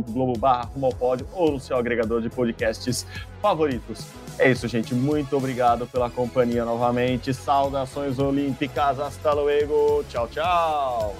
ge.globo 0.00 0.38
barra 0.38 0.70
ou 1.32 1.52
no 1.52 1.60
seu 1.60 1.76
agregador 1.76 2.22
de 2.22 2.30
podcasts 2.30 3.06
favoritos. 3.40 4.06
É 4.38 4.50
isso, 4.50 4.66
gente. 4.66 4.94
Muito 4.94 5.36
obrigado 5.36 5.86
pela 5.86 6.08
companhia 6.08 6.64
novamente. 6.64 7.34
Saudações 7.34 8.18
olímpicas. 8.18 8.98
Hasta 8.98 9.32
luego. 9.32 10.04
Tchau, 10.08 10.28
tchau. 10.28 11.14